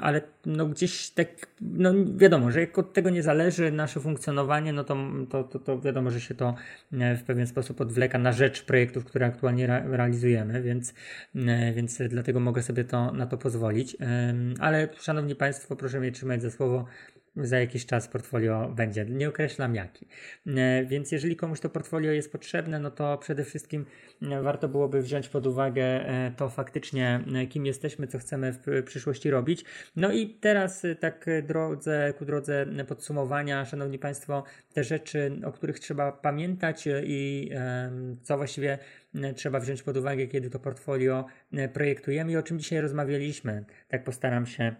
ale 0.00 0.22
no 0.46 0.66
gdzieś 0.66 1.10
tak, 1.10 1.28
no 1.60 1.92
wiadomo, 2.16 2.50
że 2.50 2.60
jak 2.60 2.78
od 2.78 2.92
tego 2.92 3.10
nie 3.10 3.22
zależy 3.22 3.72
nasze 3.72 4.00
funkcjonowanie, 4.00 4.72
no 4.72 4.84
to, 4.84 4.96
to, 5.30 5.58
to, 5.58 5.80
wiadomo, 5.80 6.10
że 6.10 6.20
się 6.20 6.34
to 6.34 6.54
w 6.92 7.22
pewien 7.26 7.46
sposób 7.46 7.80
odwleka. 7.80 8.18
Na 8.18 8.32
rzecz 8.34 8.62
projektów, 8.62 9.04
które 9.04 9.26
aktualnie 9.26 9.66
realizujemy, 9.66 10.62
więc, 10.62 10.94
więc 11.74 11.98
dlatego 12.08 12.40
mogę 12.40 12.62
sobie 12.62 12.84
to, 12.84 13.12
na 13.12 13.26
to 13.26 13.38
pozwolić. 13.38 13.96
Ale 14.60 14.88
szanowni 15.00 15.34
Państwo, 15.34 15.76
proszę 15.76 16.00
mnie 16.00 16.12
trzymać 16.12 16.42
za 16.42 16.50
słowo 16.50 16.86
za 17.36 17.58
jakiś 17.58 17.86
czas 17.86 18.08
portfolio 18.08 18.72
będzie. 18.76 19.04
Nie 19.04 19.28
określam 19.28 19.74
jaki. 19.74 20.06
E, 20.46 20.84
więc 20.84 21.12
jeżeli 21.12 21.36
komuś 21.36 21.60
to 21.60 21.68
portfolio 21.68 22.12
jest 22.12 22.32
potrzebne, 22.32 22.78
no 22.78 22.90
to 22.90 23.18
przede 23.18 23.44
wszystkim 23.44 23.86
e, 24.22 24.42
warto 24.42 24.68
byłoby 24.68 25.02
wziąć 25.02 25.28
pod 25.28 25.46
uwagę 25.46 25.82
e, 25.82 26.32
to 26.36 26.48
faktycznie, 26.48 27.20
kim 27.50 27.66
jesteśmy, 27.66 28.06
co 28.06 28.18
chcemy 28.18 28.52
w 28.52 28.82
przyszłości 28.84 29.30
robić. 29.30 29.64
No 29.96 30.12
i 30.12 30.28
teraz 30.28 30.82
tak 31.00 31.26
drodze, 31.42 32.14
ku 32.18 32.24
drodze 32.24 32.66
podsumowania, 32.88 33.64
Szanowni 33.64 33.98
Państwo, 33.98 34.44
te 34.72 34.84
rzeczy, 34.84 35.40
o 35.44 35.52
których 35.52 35.80
trzeba 35.80 36.12
pamiętać 36.12 36.88
i 37.04 37.50
co 38.22 38.36
właściwie 38.36 38.78
trzeba 39.36 39.60
wziąć 39.60 39.82
pod 39.82 39.96
uwagę, 39.96 40.26
kiedy 40.26 40.50
to 40.50 40.58
portfolio 40.58 41.26
projektujemy 41.72 42.32
i 42.32 42.36
o 42.36 42.42
czym 42.42 42.58
dzisiaj 42.58 42.80
rozmawialiśmy. 42.80 43.64
Tak 43.88 44.04
postaram 44.04 44.46
się 44.46 44.74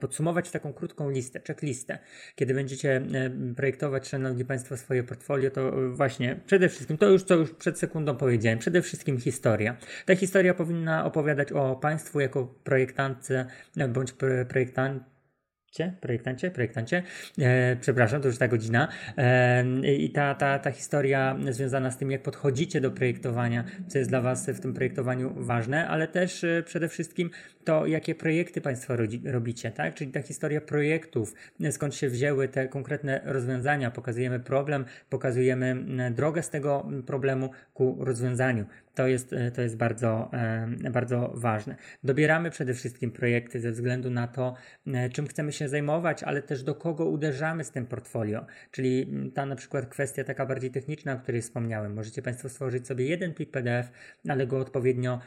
podsumować 0.00 0.50
taką 0.50 0.72
krótką 0.72 1.10
listę, 1.10 1.40
checklistę. 1.46 1.98
Kiedy 2.36 2.54
będziecie 2.54 2.96
e, 2.96 3.30
projektować, 3.56 4.08
szanowni 4.08 4.44
Państwo, 4.44 4.76
swoje 4.76 5.02
portfolio, 5.04 5.50
to 5.50 5.72
właśnie 5.90 6.40
przede 6.46 6.68
wszystkim, 6.68 6.98
to 6.98 7.06
już 7.06 7.22
co 7.22 7.34
już 7.34 7.50
przed 7.54 7.78
sekundą 7.78 8.16
powiedziałem, 8.16 8.58
przede 8.58 8.82
wszystkim 8.82 9.20
historia. 9.20 9.76
Ta 10.06 10.16
historia 10.16 10.54
powinna 10.54 11.04
opowiadać 11.04 11.52
o 11.52 11.76
Państwu 11.76 12.20
jako 12.20 12.54
projektantce 12.64 13.46
bądź 13.88 14.12
projektant 14.48 15.11
projektancie, 15.72 15.92
projektancie, 16.00 16.50
projektancie, 16.50 17.02
e, 17.38 17.76
przepraszam, 17.80 18.22
to 18.22 18.28
już 18.28 18.38
ta 18.38 18.48
godzina. 18.48 18.88
E, 19.16 19.94
I 19.94 20.10
ta, 20.10 20.34
ta, 20.34 20.58
ta 20.58 20.70
historia 20.70 21.36
związana 21.50 21.90
z 21.90 21.98
tym, 21.98 22.10
jak 22.10 22.22
podchodzicie 22.22 22.80
do 22.80 22.90
projektowania, 22.90 23.64
co 23.88 23.98
jest 23.98 24.10
dla 24.10 24.20
Was 24.20 24.46
w 24.46 24.60
tym 24.60 24.74
projektowaniu 24.74 25.34
ważne, 25.36 25.88
ale 25.88 26.08
też 26.08 26.44
e, 26.44 26.62
przede 26.66 26.88
wszystkim 26.88 27.30
to, 27.64 27.86
jakie 27.86 28.14
projekty 28.14 28.60
Państwo 28.60 28.94
robicie, 29.24 29.70
tak? 29.70 29.94
Czyli 29.94 30.12
ta 30.12 30.22
historia 30.22 30.60
projektów, 30.60 31.34
skąd 31.70 31.94
się 31.94 32.08
wzięły 32.08 32.48
te 32.48 32.68
konkretne 32.68 33.20
rozwiązania. 33.24 33.90
Pokazujemy 33.90 34.40
problem, 34.40 34.84
pokazujemy 35.10 35.76
drogę 36.10 36.42
z 36.42 36.50
tego 36.50 36.88
problemu 37.06 37.50
ku 37.74 37.96
rozwiązaniu. 38.00 38.64
To 38.94 39.06
jest, 39.06 39.32
e, 39.32 39.50
to 39.50 39.62
jest 39.62 39.76
bardzo, 39.76 40.30
e, 40.32 40.90
bardzo 40.90 41.32
ważne. 41.34 41.76
Dobieramy 42.04 42.50
przede 42.50 42.74
wszystkim 42.74 43.10
projekty 43.10 43.60
ze 43.60 43.70
względu 43.70 44.10
na 44.10 44.28
to, 44.28 44.54
e, 44.86 45.10
czym 45.10 45.26
chcemy 45.26 45.52
się 45.52 45.68
zajmować, 45.68 46.22
ale 46.22 46.42
też 46.42 46.62
do 46.62 46.74
kogo 46.74 47.04
uderzamy 47.04 47.64
z 47.64 47.70
tym 47.70 47.86
portfolio. 47.86 48.46
Czyli 48.70 49.02
mm, 49.02 49.30
ta 49.30 49.46
na 49.46 49.56
przykład 49.56 49.86
kwestia 49.86 50.24
taka 50.24 50.46
bardziej 50.46 50.70
techniczna, 50.70 51.12
o 51.12 51.18
której 51.18 51.42
wspomniałem. 51.42 51.94
Możecie 51.94 52.22
Państwo 52.22 52.48
stworzyć 52.48 52.86
sobie 52.86 53.06
jeden 53.06 53.34
plik 53.34 53.50
PDF, 53.50 53.90
ale 54.28 54.46
go 54.46 54.58
odpowiednio 54.58 55.20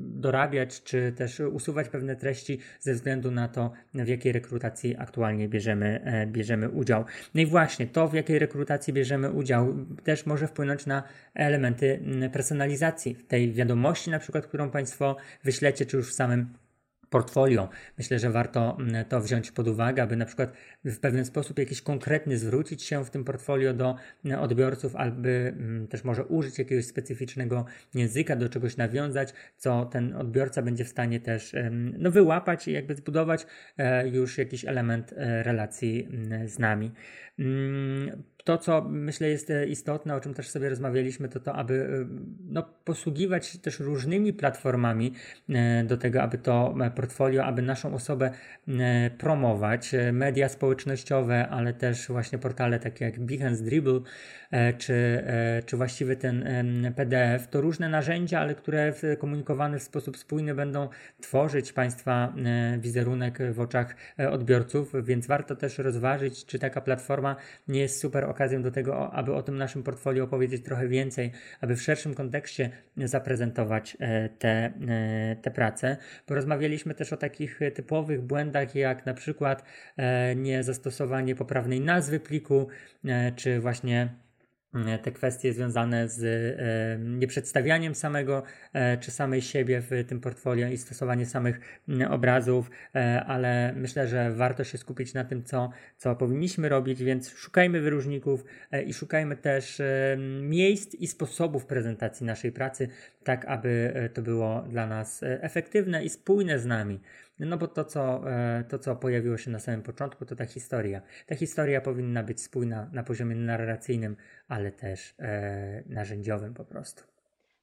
dorabiać, 0.00 0.82
czy 0.82 1.12
też 1.12 1.40
usuwać 1.40 1.88
pewne 1.88 2.16
treści 2.16 2.58
ze 2.80 2.94
względu 2.94 3.30
na 3.30 3.48
to, 3.48 3.72
w 3.94 4.08
jakiej 4.08 4.32
rekrutacji 4.32 4.96
aktualnie 4.98 5.48
bierzemy, 5.48 6.00
bierzemy 6.26 6.68
udział. 6.68 7.04
No 7.34 7.40
i 7.40 7.46
właśnie 7.46 7.86
to, 7.86 8.08
w 8.08 8.14
jakiej 8.14 8.38
rekrutacji 8.38 8.92
bierzemy 8.92 9.30
udział, 9.30 9.74
też 10.04 10.26
może 10.26 10.46
wpłynąć 10.46 10.86
na 10.86 11.02
elementy 11.34 12.00
personalizacji 12.32 13.14
tej 13.14 13.52
wiadomości, 13.52 14.10
na 14.10 14.18
przykład, 14.18 14.46
którą 14.46 14.70
Państwo 14.70 15.16
wyślecie, 15.44 15.86
czy 15.86 15.96
już 15.96 16.10
w 16.10 16.14
samym 16.14 16.54
portfolio. 17.10 17.68
Myślę, 17.98 18.18
że 18.18 18.30
warto 18.30 18.76
mm, 18.80 19.04
to 19.04 19.20
wziąć 19.20 19.50
pod 19.50 19.68
uwagę, 19.68 20.02
aby 20.02 20.16
na 20.16 20.24
przykład 20.24 20.52
w 20.84 20.98
pewien 20.98 21.24
sposób 21.24 21.58
jakiś 21.58 21.82
konkretny 21.82 22.38
zwrócić 22.38 22.82
się 22.82 23.04
w 23.04 23.10
tym 23.10 23.24
portfolio 23.24 23.74
do 23.74 23.96
mm, 24.24 24.40
odbiorców, 24.40 24.96
aby 24.96 25.54
mm, 25.56 25.88
też 25.88 26.04
może 26.04 26.24
użyć 26.24 26.58
jakiegoś 26.58 26.86
specyficznego 26.86 27.64
języka, 27.94 28.36
do 28.36 28.48
czegoś 28.48 28.76
nawiązać, 28.76 29.34
co 29.56 29.84
ten 29.84 30.16
odbiorca 30.16 30.62
będzie 30.62 30.84
w 30.84 30.88
stanie 30.88 31.20
też 31.20 31.54
no, 31.98 32.10
wyłapać 32.10 32.68
i 32.68 32.72
jakby 32.72 32.94
zbudować 32.94 33.46
e, 33.78 34.08
już 34.08 34.38
jakiś 34.38 34.64
element 34.64 35.12
e, 35.16 35.42
relacji 35.42 36.08
z 36.46 36.58
nami. 36.58 36.90
To, 38.44 38.58
co 38.58 38.82
myślę 38.82 39.28
jest 39.28 39.50
e, 39.50 39.66
istotne, 39.66 40.14
o 40.14 40.20
czym 40.20 40.34
też 40.34 40.48
sobie 40.48 40.68
rozmawialiśmy, 40.68 41.28
to 41.28 41.40
to, 41.40 41.54
aby 41.54 41.74
e, 41.74 42.06
no, 42.48 42.62
posługiwać 42.84 43.46
się 43.46 43.58
też 43.58 43.80
różnymi 43.80 44.32
platformami 44.32 45.14
e, 45.48 45.84
do 45.84 45.96
tego, 45.96 46.22
aby 46.22 46.38
to 46.38 46.74
portfolio, 46.94 47.44
aby 47.44 47.62
naszą 47.62 47.94
osobę 47.94 48.30
promować. 49.18 49.90
Media 50.12 50.48
społecznościowe, 50.48 51.48
ale 51.48 51.72
też 51.74 52.08
właśnie 52.08 52.38
portale 52.38 52.78
takie 52.78 53.04
jak 53.04 53.20
Behance, 53.20 53.64
Dribble, 53.64 54.00
czy, 54.78 55.24
czy 55.66 55.76
właściwy 55.76 56.16
ten 56.16 56.44
PDF, 56.96 57.48
to 57.48 57.60
różne 57.60 57.88
narzędzia, 57.88 58.40
ale 58.40 58.54
które 58.54 58.92
komunikowane 59.18 59.78
w 59.78 59.82
sposób 59.82 60.16
spójny 60.16 60.54
będą 60.54 60.88
tworzyć 61.20 61.72
Państwa 61.72 62.34
wizerunek 62.78 63.38
w 63.52 63.60
oczach 63.60 63.96
odbiorców, 64.30 64.92
więc 65.02 65.26
warto 65.26 65.56
też 65.56 65.78
rozważyć, 65.78 66.46
czy 66.46 66.58
taka 66.58 66.80
platforma 66.80 67.29
nie 67.68 67.80
jest 67.80 68.00
super 68.00 68.24
okazją 68.24 68.62
do 68.62 68.70
tego, 68.70 69.12
aby 69.12 69.34
o 69.34 69.42
tym 69.42 69.56
naszym 69.56 69.82
portfolio 69.82 70.24
opowiedzieć 70.24 70.64
trochę 70.64 70.88
więcej, 70.88 71.32
aby 71.60 71.76
w 71.76 71.82
szerszym 71.82 72.14
kontekście 72.14 72.70
zaprezentować 72.96 73.96
e, 74.00 74.28
te, 74.28 74.48
e, 74.48 75.36
te 75.42 75.50
prace. 75.50 75.96
Porozmawialiśmy 76.26 76.94
też 76.94 77.12
o 77.12 77.16
takich 77.16 77.60
typowych 77.74 78.22
błędach, 78.22 78.74
jak 78.74 79.06
na 79.06 79.14
przykład 79.14 79.64
e, 79.96 80.36
niezastosowanie 80.36 81.34
poprawnej 81.34 81.80
nazwy 81.80 82.20
pliku, 82.20 82.68
czy 83.36 83.60
właśnie 83.60 84.14
te 85.02 85.12
kwestie 85.12 85.52
związane 85.52 86.08
z 86.08 86.22
e, 86.22 87.04
nieprzedstawianiem 87.04 87.94
samego 87.94 88.42
e, 88.72 88.98
czy 88.98 89.10
samej 89.10 89.42
siebie 89.42 89.80
w 89.80 90.04
tym 90.08 90.20
portfolio 90.20 90.68
i 90.68 90.78
stosowanie 90.78 91.26
samych 91.26 91.60
obrazów, 92.10 92.70
ale 93.26 93.72
myślę, 93.76 94.08
że 94.08 94.32
warto 94.32 94.64
się 94.64 94.78
skupić 94.78 95.14
na 95.14 95.24
tym, 95.24 95.44
co, 95.44 95.70
co 95.96 96.16
powinniśmy 96.16 96.68
robić, 96.68 97.02
więc 97.02 97.30
szukajmy 97.30 97.80
wyróżników 97.80 98.44
i 98.86 98.94
szukajmy 98.94 99.36
też 99.36 99.82
miejsc 100.40 100.94
i 100.94 101.06
sposobów 101.06 101.66
prezentacji 101.66 102.26
naszej 102.26 102.52
pracy, 102.52 102.88
tak 103.24 103.44
aby 103.44 103.92
to 104.14 104.22
było 104.22 104.62
dla 104.62 104.86
nas 104.86 105.20
efektywne 105.22 106.04
i 106.04 106.08
spójne 106.08 106.58
z 106.58 106.66
nami. 106.66 107.00
No 107.40 107.58
bo 107.58 107.68
to 107.68 107.84
co, 107.84 108.30
e, 108.30 108.64
to, 108.68 108.78
co 108.78 108.96
pojawiło 108.96 109.36
się 109.36 109.50
na 109.50 109.58
samym 109.58 109.82
początku, 109.82 110.26
to 110.26 110.36
ta 110.36 110.46
historia. 110.46 111.00
Ta 111.26 111.34
historia 111.34 111.80
powinna 111.80 112.22
być 112.22 112.42
spójna 112.42 112.90
na 112.92 113.02
poziomie 113.02 113.36
narracyjnym, 113.36 114.16
ale 114.48 114.72
też 114.72 115.14
e, 115.18 115.82
narzędziowym 115.86 116.54
po 116.54 116.64
prostu. 116.64 117.02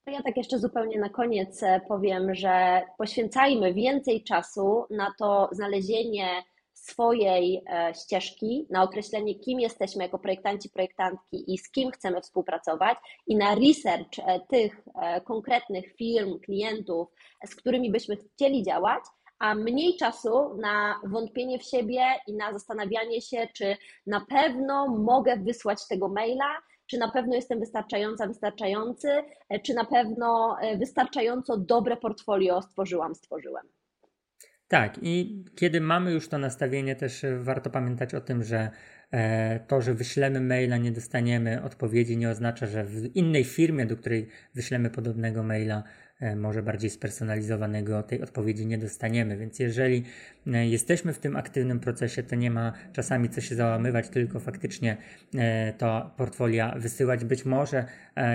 To 0.06 0.12
ja 0.12 0.24
tak 0.24 0.38
jeszcze 0.38 0.60
zupełnie 0.60 1.00
na 1.00 1.10
koniec 1.10 1.64
e, 1.64 1.82
powiem, 1.88 2.36
że 2.36 2.82
poświęcajmy 2.98 3.74
więcej 3.74 4.24
czasu 4.24 4.86
na 4.90 5.14
to 5.20 5.50
znalezienie 5.52 6.28
swojej 6.74 7.64
ścieżki, 8.04 8.68
na 8.70 8.84
określenie, 8.84 9.36
kim 9.36 9.60
jesteśmy 9.60 10.04
jako 10.04 10.20
projektanci, 10.20 10.70
projektantki 10.70 11.54
i 11.54 11.58
z 11.58 11.72
kim 11.72 11.92
chcemy 11.92 12.22
współpracować, 12.22 12.98
i 13.28 13.36
na 13.36 13.56
research 13.56 14.44
tych 14.50 14.84
konkretnych 15.26 15.96
firm, 15.96 16.40
klientów, 16.40 17.08
z 17.46 17.56
którymi 17.56 17.92
byśmy 17.92 18.18
chcieli 18.18 18.64
działać, 18.64 19.04
a 19.40 19.56
mniej 19.56 19.98
czasu 19.98 20.58
na 20.58 21.02
wątpienie 21.04 21.60
w 21.60 21.64
siebie 21.64 22.02
i 22.28 22.34
na 22.34 22.54
zastanawianie 22.54 23.22
się, 23.22 23.48
czy 23.54 23.78
na 24.08 24.26
pewno 24.26 24.88
mogę 24.88 25.38
wysłać 25.38 25.88
tego 25.88 26.08
maila, 26.08 26.58
czy 26.88 26.98
na 26.98 27.12
pewno 27.12 27.36
jestem 27.36 27.60
wystarczająca, 27.60 28.28
wystarczający, 28.28 29.10
e, 29.50 29.60
czy 29.60 29.74
na 29.74 29.86
pewno 29.86 30.58
e, 30.62 30.78
wystarczająco 30.78 31.58
dobre 31.58 31.98
portfolio 31.98 32.62
stworzyłam, 32.62 33.16
stworzyłem. 33.16 33.68
Tak, 34.68 35.00
i 35.02 35.44
kiedy 35.56 35.82
mamy 35.82 36.12
już 36.12 36.30
to 36.30 36.38
nastawienie, 36.38 36.96
też 36.96 37.24
e, 37.24 37.40
warto 37.40 37.70
pamiętać 37.70 38.14
o 38.14 38.22
tym, 38.22 38.44
że 38.44 38.70
to, 39.68 39.82
że 39.82 39.94
wyślemy 39.94 40.42
maila, 40.42 40.78
nie 40.78 40.92
dostaniemy 40.92 41.64
odpowiedzi, 41.64 42.18
nie 42.18 42.30
oznacza, 42.30 42.66
że 42.66 42.84
w 42.84 43.16
innej 43.16 43.44
firmie, 43.44 43.86
do 43.86 43.98
której 43.98 44.28
wyślemy 44.56 44.90
podobnego 44.90 45.44
maila, 45.44 45.84
E, 45.84 46.07
może 46.36 46.64
bardziej 46.64 46.90
spersonalizowanego 46.90 48.04
tej 48.04 48.22
odpowiedzi 48.22 48.66
nie 48.66 48.78
dostaniemy. 48.78 49.38
Więc 49.38 49.60
jeżeli 49.60 50.04
e, 50.48 50.68
jesteśmy 50.68 51.14
w 51.14 51.20
tym 51.20 51.36
aktywnym 51.36 51.80
procesie, 51.80 52.24
to 52.24 52.36
nie 52.36 52.52
ma 52.52 52.74
czasami 52.94 53.30
co 53.30 53.42
się 53.42 53.56
załamywać, 53.56 54.10
tylko 54.10 54.40
faktycznie 54.40 54.98
e, 55.36 55.74
to 55.74 56.12
portfolia 56.18 56.76
wysyłać, 56.78 57.26
być 57.26 57.46
może 57.46 57.86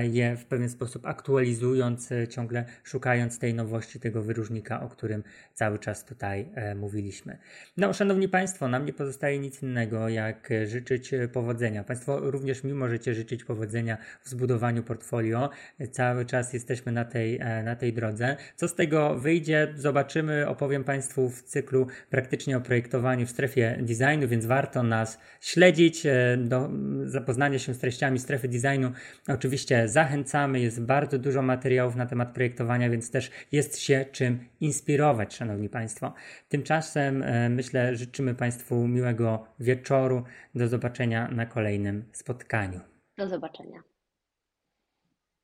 je 0.03 0.37
w 0.37 0.45
pewien 0.45 0.69
sposób 0.69 1.07
aktualizując, 1.07 2.11
ciągle 2.31 2.65
szukając 2.85 3.39
tej 3.39 3.55
nowości, 3.55 4.01
tego 4.01 4.23
wyróżnika, 4.23 4.83
o 4.83 4.89
którym 4.89 5.23
cały 5.55 5.79
czas 5.79 6.05
tutaj 6.05 6.49
mówiliśmy. 6.77 7.39
No, 7.77 7.93
szanowni 7.93 8.29
Państwo, 8.29 8.69
nam 8.69 8.87
nie 8.87 8.93
pozostaje 8.93 9.39
nic 9.39 9.63
innego, 9.63 10.09
jak 10.09 10.49
życzyć 10.67 11.11
powodzenia. 11.33 11.85
Państwo 11.85 12.31
również 12.31 12.65
mi 12.65 12.75
możecie 12.75 13.15
życzyć 13.15 13.45
powodzenia 13.45 13.99
w 14.23 14.29
zbudowaniu 14.29 14.83
portfolio. 14.83 15.51
Cały 15.91 16.25
czas 16.25 16.53
jesteśmy 16.53 16.93
na 16.93 17.05
tej, 17.05 17.41
na 17.65 17.72
na 17.73 17.77
tej 17.77 17.93
drodze. 17.93 18.37
Co 18.57 18.69
z 18.69 18.75
tego 18.75 19.15
wyjdzie, 19.15 19.73
zobaczymy, 19.77 20.49
opowiem 20.49 20.85
Państwu 20.85 21.31
w 21.31 21.43
cyklu 21.43 21.87
praktycznie 22.11 22.57
o 22.57 22.61
projektowaniu 22.61 23.27
w 23.27 23.31
strefie 23.31 23.79
designu, 23.81 24.29
więc 24.29 24.47
warto 24.47 24.83
nas 24.83 25.19
śledzić. 25.41 26.07
E, 26.07 26.37
do 26.37 26.71
zapoznania 27.05 27.59
się 27.59 27.75
z 27.75 27.79
treściami 27.79 28.19
strefy 28.19 28.49
designu 28.49 28.93
oczywiście 29.29 29.89
zachęcamy. 29.89 30.61
Jest 30.61 30.83
bardzo 30.83 31.19
dużo 31.19 31.43
materiałów 31.43 31.97
na 31.97 32.07
temat 32.07 32.35
projektowania, 32.35 32.91
więc 32.91 33.11
też 33.11 33.31
jest 33.53 33.79
się 33.79 34.05
czym 34.13 34.39
inspirować, 34.61 35.35
Szanowni 35.35 35.69
Państwo. 35.69 36.15
Tymczasem 36.49 37.23
e, 37.23 37.49
myślę, 37.49 37.97
życzymy 37.97 38.35
Państwu 38.35 38.89
miłego 38.89 39.47
wieczoru. 39.61 40.25
Do 40.55 40.69
zobaczenia 40.69 41.29
na 41.29 41.47
kolejnym 41.47 42.05
spotkaniu. 42.13 42.81
Do 43.17 43.29
zobaczenia. 43.29 43.92